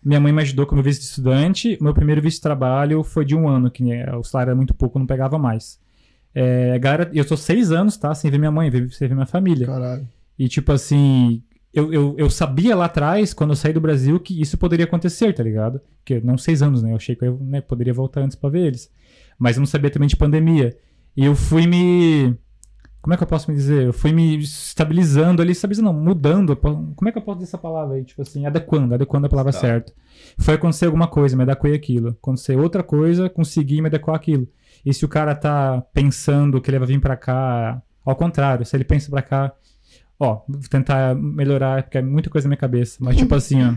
[0.02, 1.76] Minha mãe me ajudou com o meu visto de estudante.
[1.82, 4.72] Meu primeiro visto de trabalho foi de um ano, que né, o salário era muito
[4.72, 5.78] pouco, eu não pegava mais.
[6.34, 8.14] É, galera, eu tô seis anos, tá?
[8.14, 9.66] Sem ver minha mãe, sem ver minha família.
[9.66, 10.08] Caralho.
[10.38, 11.42] E tipo assim,
[11.72, 15.32] eu, eu, eu sabia lá atrás, quando eu saí do Brasil, que isso poderia acontecer,
[15.32, 15.80] tá ligado?
[15.98, 16.92] Porque não seis anos, né?
[16.92, 18.90] Eu achei que eu né, poderia voltar antes pra ver eles.
[19.38, 20.76] Mas eu não sabia também de pandemia.
[21.16, 22.36] E eu fui me.
[23.02, 23.84] Como é que eu posso me dizer?
[23.86, 26.54] Eu fui me estabilizando ali, estabilizando, não, mudando.
[26.56, 28.04] Como é que eu posso dizer essa palavra aí?
[28.04, 29.58] Tipo assim, adequando, adequando a palavra Tá.
[29.58, 29.92] certa.
[30.38, 32.08] Foi acontecer alguma coisa, me adequei aquilo.
[32.10, 34.46] Acontecer outra coisa, consegui me adequar àquilo.
[34.84, 38.76] E se o cara tá pensando que ele vai vir pra cá, ao contrário, se
[38.76, 39.52] ele pensa pra cá,
[40.20, 42.98] ó, vou tentar melhorar, porque é muita coisa na minha cabeça.
[43.00, 43.74] Mas tipo assim, ó,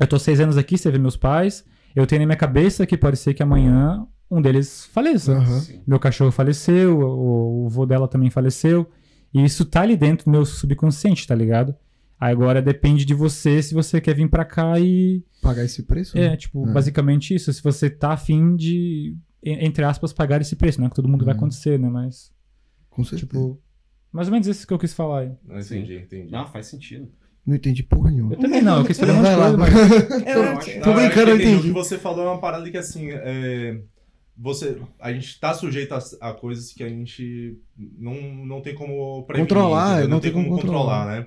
[0.00, 1.64] eu tô seis anos aqui, você vê meus pais,
[1.94, 5.44] eu tenho na minha cabeça que pode ser que amanhã um deles faleça.
[5.60, 5.82] Sim.
[5.86, 8.88] Meu cachorro faleceu, o, o vô dela também faleceu.
[9.34, 11.74] E isso tá ali dentro do meu subconsciente, tá ligado?
[12.18, 15.22] Aí Agora depende de você se você quer vir pra cá e.
[15.42, 16.16] Pagar esse preço?
[16.16, 16.36] É, né?
[16.36, 16.72] tipo, É.
[16.72, 17.52] basicamente isso.
[17.52, 19.14] Se você tá afim de,
[19.44, 20.80] en- entre aspas, pagar esse preço.
[20.80, 21.38] Não é que todo mundo vai Uhum.
[21.40, 21.88] acontecer, né?
[21.90, 22.32] Mas,
[22.88, 23.26] Com certeza.
[23.26, 23.60] tipo.
[24.16, 25.30] Mais ou menos isso que eu quis falar aí.
[25.46, 26.32] Não, entendi, entendi.
[26.32, 27.06] Não, faz sentido.
[27.46, 28.32] Não entendi porra nenhuma.
[28.32, 29.72] Eu também não, eu quis fazer um monte de coisa, mas.
[30.74, 31.56] Eu, Tô brincando, eu entendi.
[31.56, 33.78] O que você falou é uma parada que assim, é,
[34.36, 38.14] você, a gente tá sujeito a, a coisas que a gente não,
[38.46, 41.20] não tem como prevenir, Controlar, não não tem tem como como controlar, controlar.
[41.20, 41.26] né?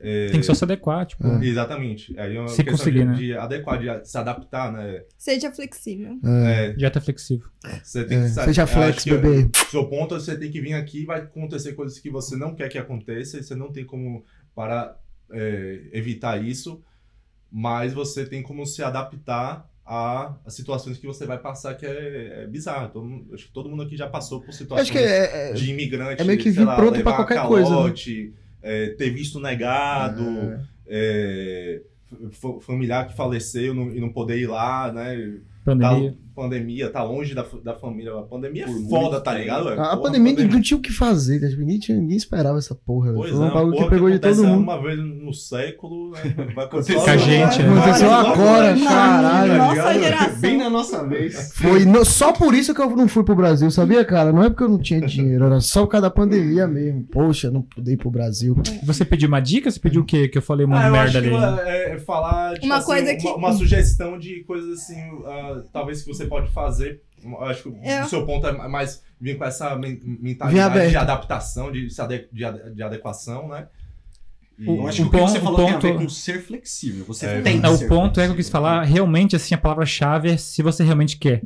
[0.00, 1.26] É, Tem que só se adequar, tipo.
[1.26, 1.44] É.
[1.44, 2.18] Exatamente.
[2.18, 3.14] Aí é uma Se conseguir, de, né?
[3.14, 5.02] de adequar, de se adaptar, né?
[5.18, 6.16] Seja flexível.
[6.24, 7.48] É, É, Já tá flexível.
[7.82, 9.48] você tem é, que seja flex, bebê.
[9.70, 12.68] Seu ponto é você tem que vir aqui vai acontecer coisas que você não quer
[12.68, 14.96] que aconteça e você não tem como para
[15.32, 16.80] é, evitar isso,
[17.50, 22.42] mas você tem como se adaptar a, a situações que você vai passar que é,
[22.42, 22.88] é bizarro.
[22.90, 25.52] Todo mundo- acho que todo mundo aqui já passou por situações Acho que é, é-
[25.54, 27.92] de imigrante, é meio que sei vir lá, pronto pra qualquer coisa, né?
[28.68, 30.22] É, ter visto negado,
[30.86, 31.80] é,
[32.12, 35.38] é, fa- familiar que faleceu não- e não poder ir lá, né?
[35.64, 36.12] Pandemia.
[36.12, 38.12] Tá, pandemia, tá longe da, da família.
[38.14, 39.68] A pandemia é Por foda, muito tá ligado?
[39.68, 41.48] a, a Porra, pandemia não tinha o que fazer, né?
[41.58, 43.12] Ninguém, tinha- ninguém esperava essa porra.
[43.12, 44.62] Pois Foi um é, bagulho porra que pegou de todo mundo.
[44.62, 46.52] uma vez no século, né?
[46.54, 47.78] Vai acontecer Com a gente, né?
[47.80, 49.56] Aconteceu agora, Não, caralho.
[49.58, 50.00] Nossa ligado?
[50.04, 50.40] geração.
[50.40, 51.52] Bem na nossa vez.
[51.54, 54.32] Foi no- só por isso que eu não fui pro Brasil, sabia, cara?
[54.32, 57.04] Não é porque eu não tinha dinheiro, era só por causa da pandemia mesmo.
[57.10, 58.56] Poxa, não pude ir pro Brasil.
[58.84, 59.70] Você pediu uma dica?
[59.70, 60.28] Você pediu o quê?
[60.28, 61.68] Que eu falei uma Ah, eu merda acho que ali.
[61.68, 65.62] é, é falar tipo, Uma assim, coisa uma, que- uma sugestão de coisas assim, ah,
[65.72, 67.02] talvez que você pode fazer.
[67.24, 71.70] Eu acho que Eu- o seu ponto é mais vir com essa mentalidade de adaptação,
[71.72, 73.66] de, se ade- de, ade- de adequação, né?
[74.58, 76.02] E- O- Eu acho que o o que você ponto- falou tem a ver ponto-
[76.04, 77.04] com ser flexível.
[77.06, 78.36] Você É, tem o ser ponto é que eu flexível.
[78.36, 81.42] quis falar, realmente, assim, a palavra-chave é se você realmente quer.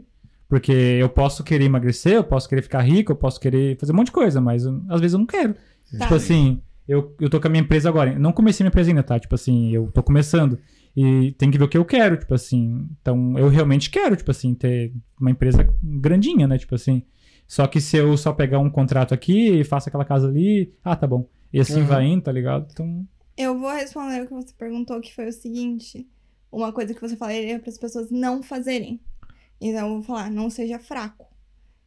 [0.49, 3.97] Porque eu posso querer emagrecer, eu posso querer ficar rico, eu posso querer fazer um
[3.97, 5.55] monte de coisa, mas eu- às vezes eu não quero.
[5.55, 5.99] Tá.
[6.05, 8.19] Tipo assim, eu, eu tô com a minha empresa agora.
[8.19, 9.19] Não comecei minha empresa ainda, tá?
[9.19, 10.59] Tipo assim, eu tô começando.
[10.97, 12.86] E tem que ver o que eu quero, tipo assim.
[13.01, 16.59] Então, eu realmente quero, tipo assim, ter uma empresa grandinha, né?
[16.59, 17.02] Tipo assim.
[17.47, 20.97] Só que se eu só pegar um contrato aqui e faço aquela casa ali, ah,
[20.97, 21.28] tá bom.
[21.52, 21.86] E assim Uhum.
[21.86, 22.69] vai indo, tá ligado?
[22.70, 23.06] Então,
[23.36, 26.06] Eu vou responder o que você perguntou, que foi o seguinte:
[26.51, 29.01] uma coisa que você falaria para as pessoas não fazerem.
[29.60, 31.27] Então eu vou falar, não seja fraco.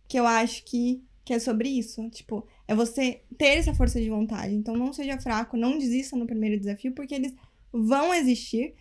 [0.07, 2.07] Que eu acho que, que é sobre isso.
[2.09, 4.53] Tipo, é você ter essa força de vontade.
[4.53, 7.33] Então não seja fraco, não desista no primeiro desafio, porque eles
[7.71, 8.73] vão existir.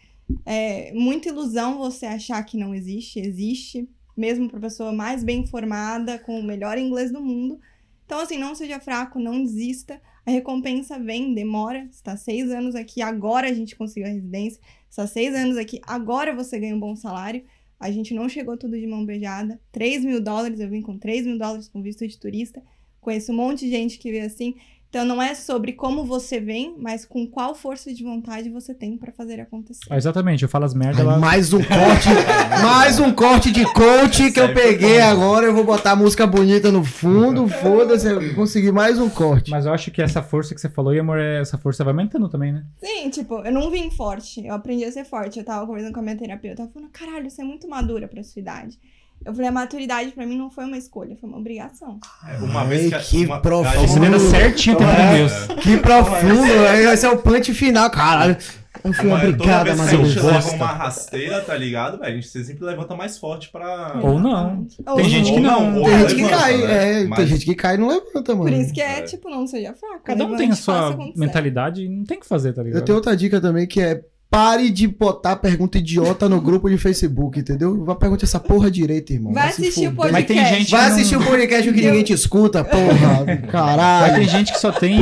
[0.45, 3.21] É muita ilusão você achar que não existe.
[3.21, 7.59] Existe, mesmo para pessoa mais bem informada, com o melhor inglês do mundo.
[8.07, 10.01] Então, assim, não seja fraco, não desista.
[10.27, 11.89] A recompensa vem, demora.
[11.91, 14.61] Está seis anos aqui, agora a gente conseguiu a residência.
[14.91, 17.45] Está seis anos aqui, agora você ganha um bom salário.
[17.79, 19.61] A gente não chegou tudo de mão beijada.
[19.71, 22.63] 3 mil dólares, eu vim com 3 mil dólares com visto de turista.
[23.01, 24.55] Conheço um monte de gente que veio assim.
[24.95, 28.97] Então não é sobre como você vem, mas com qual força de vontade você tem
[28.97, 29.81] para fazer acontecer.
[29.91, 31.19] ah, exatamente, eu falo as merdas lá.
[31.19, 32.09] mais um corte,
[32.63, 35.47] mais um corte de coach que eu peguei agora.
[35.47, 37.49] Eu vou botar a música bonita no fundo.
[37.61, 39.51] Foda-se, eu consegui mais um corte.
[39.51, 41.91] Mas eu acho que essa força que você falou, e amor, é- essa força vai
[41.93, 42.65] aumentando também, né?
[42.79, 44.47] Sim, tipo, eu não vim forte.
[44.47, 45.41] Eu aprendi a ser forte.
[45.41, 46.63] Eu tava conversando com a minha terapeuta.
[46.63, 48.79] Ela falando, caralho, você é muito madura pra sua idade.
[49.25, 51.99] Eu falei, a maturidade pra mim não foi uma escolha, foi uma obrigação.
[52.29, 53.85] É, Uma Ai, vez que, que uma, profundo.
[53.85, 55.47] Ensinando certinho, pelo amor de Deus.
[55.63, 56.43] Que profundo,
[56.85, 57.91] vai ser o punch final.
[57.91, 58.37] Caralho,
[58.85, 60.55] eu fui Uma- toda obrigada, vez mas que eu a gente leva gosto.
[60.57, 61.99] uma rasteira, tá ligado?
[62.01, 62.13] velho?
[62.13, 63.99] A gente sempre levanta mais forte pra.
[64.03, 64.67] Ou não.
[64.87, 65.79] Ou Tem gente que não.
[65.79, 67.01] ou Tem gente que cai, né?
[67.03, 68.51] é, Mas- tem gente que cai e não levanta, mano.
[68.51, 69.03] Por isso que é, É.
[69.03, 70.03] tipo, não seja fraco.
[70.05, 72.79] Cada um tem a sua mentalidade e não tem o que fazer, tá ligado?
[72.81, 74.03] Eu tenho outra dica também que é
[74.35, 77.85] pare de botar pergunta idiota no grupo de Facebook, entendeu?
[77.85, 79.33] Vai perguntar essa porra direito, irmão.
[79.33, 80.13] Vai se assistir o fuder.
[80.13, 80.59] Mas tem podcast.
[80.59, 82.85] gente Vai que não- assistir o podcast que ninguém te escuta, porra.
[83.25, 84.25] Mas tem Caralho.
[84.29, 84.99] gente que só tem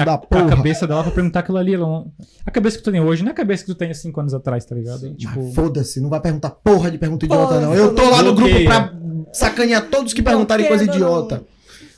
[0.00, 1.74] a, da a cabeça dela pra perguntar aquilo ali.
[1.74, 2.06] ela não-
[2.46, 4.20] A cabeça que tu tem hoje não é a cabeça que tu tem há cinco
[4.20, 5.12] anos atrás, tá ligado?
[5.14, 7.74] Tipo, Mas Foda-se, não vai perguntar porra de pergunta idiota, Porra, não.
[7.74, 8.92] Eu tô lá no grupo pra
[9.32, 11.46] sacanear todos que perguntarem coisa Bloqueia todo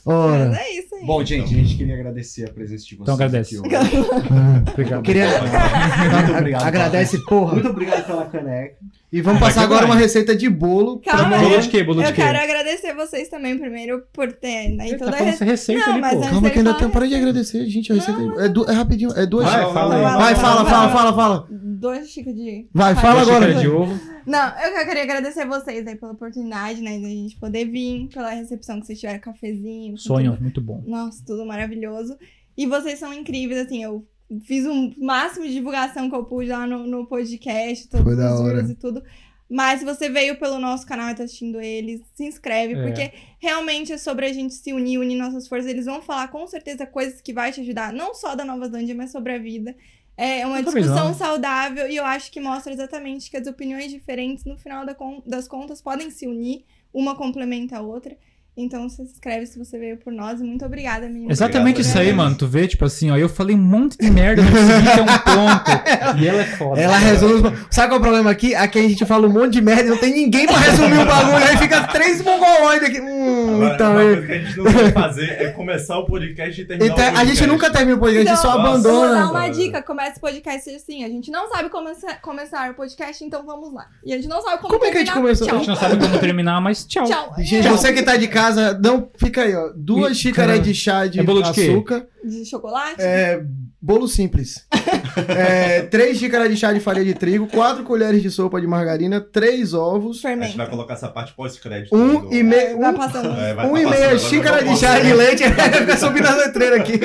[0.09, 0.39] idiota.
[0.39, 0.61] Mas Ora.
[0.63, 1.07] é isso aí.
[1.07, 3.01] Bom, gente, a gente queria agradecer a presença de vocês.
[3.03, 3.57] Então agradece.
[3.59, 3.77] aqui hoje.
[4.73, 5.03] obrigado.
[5.03, 5.27] Queria...
[5.29, 6.63] Muito obrigado.
[6.67, 7.53] Agradece, porra.
[7.55, 8.77] Muito obrigado pela caneca.
[9.11, 9.91] E vamos passar agora vai.
[9.91, 11.01] uma receita de bolo.
[11.01, 11.39] Calma.
[11.39, 11.83] Bolo de quê?
[11.83, 12.21] Bolo de Eu quê?
[12.23, 16.21] quero agradecer vocês também, primeiro, por ter né, toda tá essa receita Não, ali, pô.
[16.23, 17.91] Calma que ainda tem para de agradecer, gente.
[17.91, 20.03] A receita é, du- é rapidinho, é duas Vai, fala aí.
[20.03, 21.47] Vai, fala, fala, fala, fala.
[21.51, 22.67] Dois xícaras de.
[22.75, 23.55] Vai, fala Duas agora.
[23.55, 23.99] de ovo.
[24.29, 28.79] Não, eu queria agradecer vocês aí pela oportunidade, né, da gente poder vir, pela recepção
[28.81, 29.97] que vocês tiveram, cafezinho.
[29.97, 30.43] Sonho, tudo.
[30.43, 30.83] muito bom.
[30.87, 32.17] Nossa, tudo maravilhoso.
[32.57, 34.07] E vocês são incríveis, assim, eu
[34.45, 38.35] fiz o máximo de divulgação que eu pude lá no, no podcast, todos Foi da
[38.35, 38.55] os hora.
[38.57, 39.03] vídeos e tudo.
[39.51, 42.83] Mas se você veio pelo nosso canal e tá assistindo eles, se inscreve, É.
[42.83, 45.71] porque realmente é sobre a gente se unir, unir nossas forças.
[45.71, 48.95] Eles vão falar com certeza coisas que vai te ajudar, não só da Nova Zelândia,
[48.95, 49.75] mas sobre a vida.
[50.21, 54.59] É uma discussão saudável e eu acho que mostra exatamente que as opiniões diferentes, no
[54.59, 54.85] final
[55.25, 58.19] das contas, podem se unir, uma complementa a outra.
[58.61, 61.31] Então se inscreve se você veio por nós muito obrigada, meninas.
[61.39, 62.35] Exatamente isso aí, mano.
[62.35, 65.07] Tu vê, tipo assim, ó, eu falei um monte de merda, não consegui ter um
[65.07, 66.19] ponto.
[66.21, 66.81] e ela é foda.
[66.81, 67.35] Ela resume.
[67.49, 68.55] os- Sabe qual é o problema aqui?
[68.57, 71.07] Aqui a gente fala um monte de merda e não tem ninguém pra resumir o
[71.07, 71.37] bagulho.
[71.45, 73.01] Aí fica três mongoloides aqui.
[73.01, 73.93] Hum, Agora, então.
[73.93, 76.93] uma eu- coisa que a gente não pode fazer é começar o podcast e terminar
[76.93, 77.37] Então, o a podcast.
[77.37, 78.89] gente nunca termina o podcast, a gente só Então, Nossa.
[78.89, 79.31] Eu vou dar abandona.
[79.31, 83.45] uma dica, começa o podcast assim, a gente não sabe começar, começar o podcast, então
[83.47, 83.87] vamos lá.
[84.05, 85.47] E a gente não sabe como Como é que a gente terminar, começou?
[85.47, 85.59] A Tchau.
[85.61, 87.05] gente não sabe como terminar, mas tchau.
[87.05, 87.35] Tchau.
[87.39, 88.48] Gente, você que tá de casa,
[88.81, 89.73] não fica aí, ó.
[89.77, 90.65] Duas xícaras caramba.
[90.67, 91.63] de chá de É bolo de quê?
[91.71, 92.07] açúcar.
[92.25, 93.01] De chocolate?
[93.01, 93.43] É,
[93.81, 94.67] bolo simples.
[95.29, 99.21] É, três xícaras de chá de farinha de trigo, quatro colheres de sopa de margarina,
[99.21, 101.95] três ovos, A gente vai colocar essa parte pós-crédito.
[101.95, 102.79] um do- e meio.
[102.79, 103.29] Vai Um, passando.
[103.41, 105.43] É, vai um tá e meia xícara de chá de leite.
[105.77, 106.99] Fica subindo as letreiras aqui.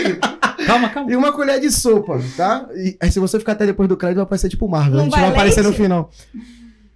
[0.65, 1.11] Calma, calma.
[1.11, 2.67] E uma colher de sopa, tá?
[2.75, 4.91] E aí, se você ficar até depois do crédito, vai aparecer tipo Marvel.
[4.93, 6.11] Não a gente vai vai aparecer no final.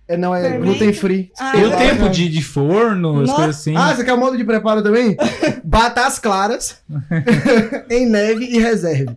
[0.08, 0.64] É, não, é Fermento?
[0.66, 1.32] gluten free.
[1.38, 1.78] Ah, Tem o tá.
[1.78, 3.76] tempo de, de forno, as coisas assim.
[3.76, 5.18] Ah, você quer o modo de preparo também?
[5.66, 6.78] Bata as claras
[7.90, 9.16] em neve e reserve.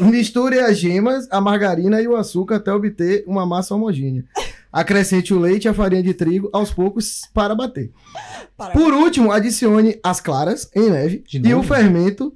[0.00, 4.24] Misture as gemas, a margarina e o açúcar até obter uma massa homogênea.
[4.72, 7.90] Acrescente o leite e a farinha de trigo aos poucos para bater.
[8.56, 8.72] Para.
[8.72, 12.32] Por último, adicione as claras em neve De e o fermento.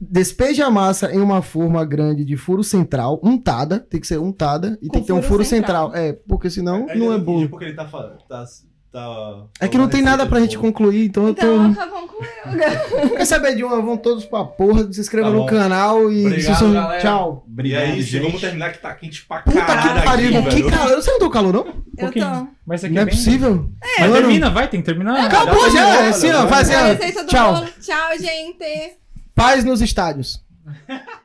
[0.00, 4.78] Despeje a massa em uma forma grande de furo central, untada, tem que ser untada
[4.82, 5.86] e Com tem que ter um furo central.
[5.86, 6.02] central.
[6.04, 7.48] É, porque senão É que não eu é bolo.
[7.48, 8.44] Porque ele tá, tá,
[8.92, 11.46] tá É que não tem nada pra gente concluir, então eu tô.
[11.46, 13.16] Então, acabamos com eu.
[13.16, 13.80] Quer saber de uma?
[13.80, 14.90] Vão todos pra porra.
[14.92, 15.46] Se inscreva Tá no bom.
[15.46, 16.26] canal e.
[16.26, 17.00] Obrigado, galera.
[17.00, 17.44] Tchau.
[17.46, 18.22] E Obrigado, é isso, gente.
[18.22, 20.94] vamos terminar que tá quente pra Puta caralho que pariu, aqui, que calor.
[20.96, 21.66] Você não tem calor, não?
[21.98, 22.48] Eu tô.
[22.66, 23.70] Mas isso aqui Não é bem- possível.
[23.98, 24.12] Mas Mano.
[24.22, 25.24] termina, vai, tem que terminar.
[25.24, 27.64] Acabou Já terminou, Assim, ó, do Tchau.
[27.80, 29.05] Tchau, gente.
[29.36, 30.42] Paz nos estádios.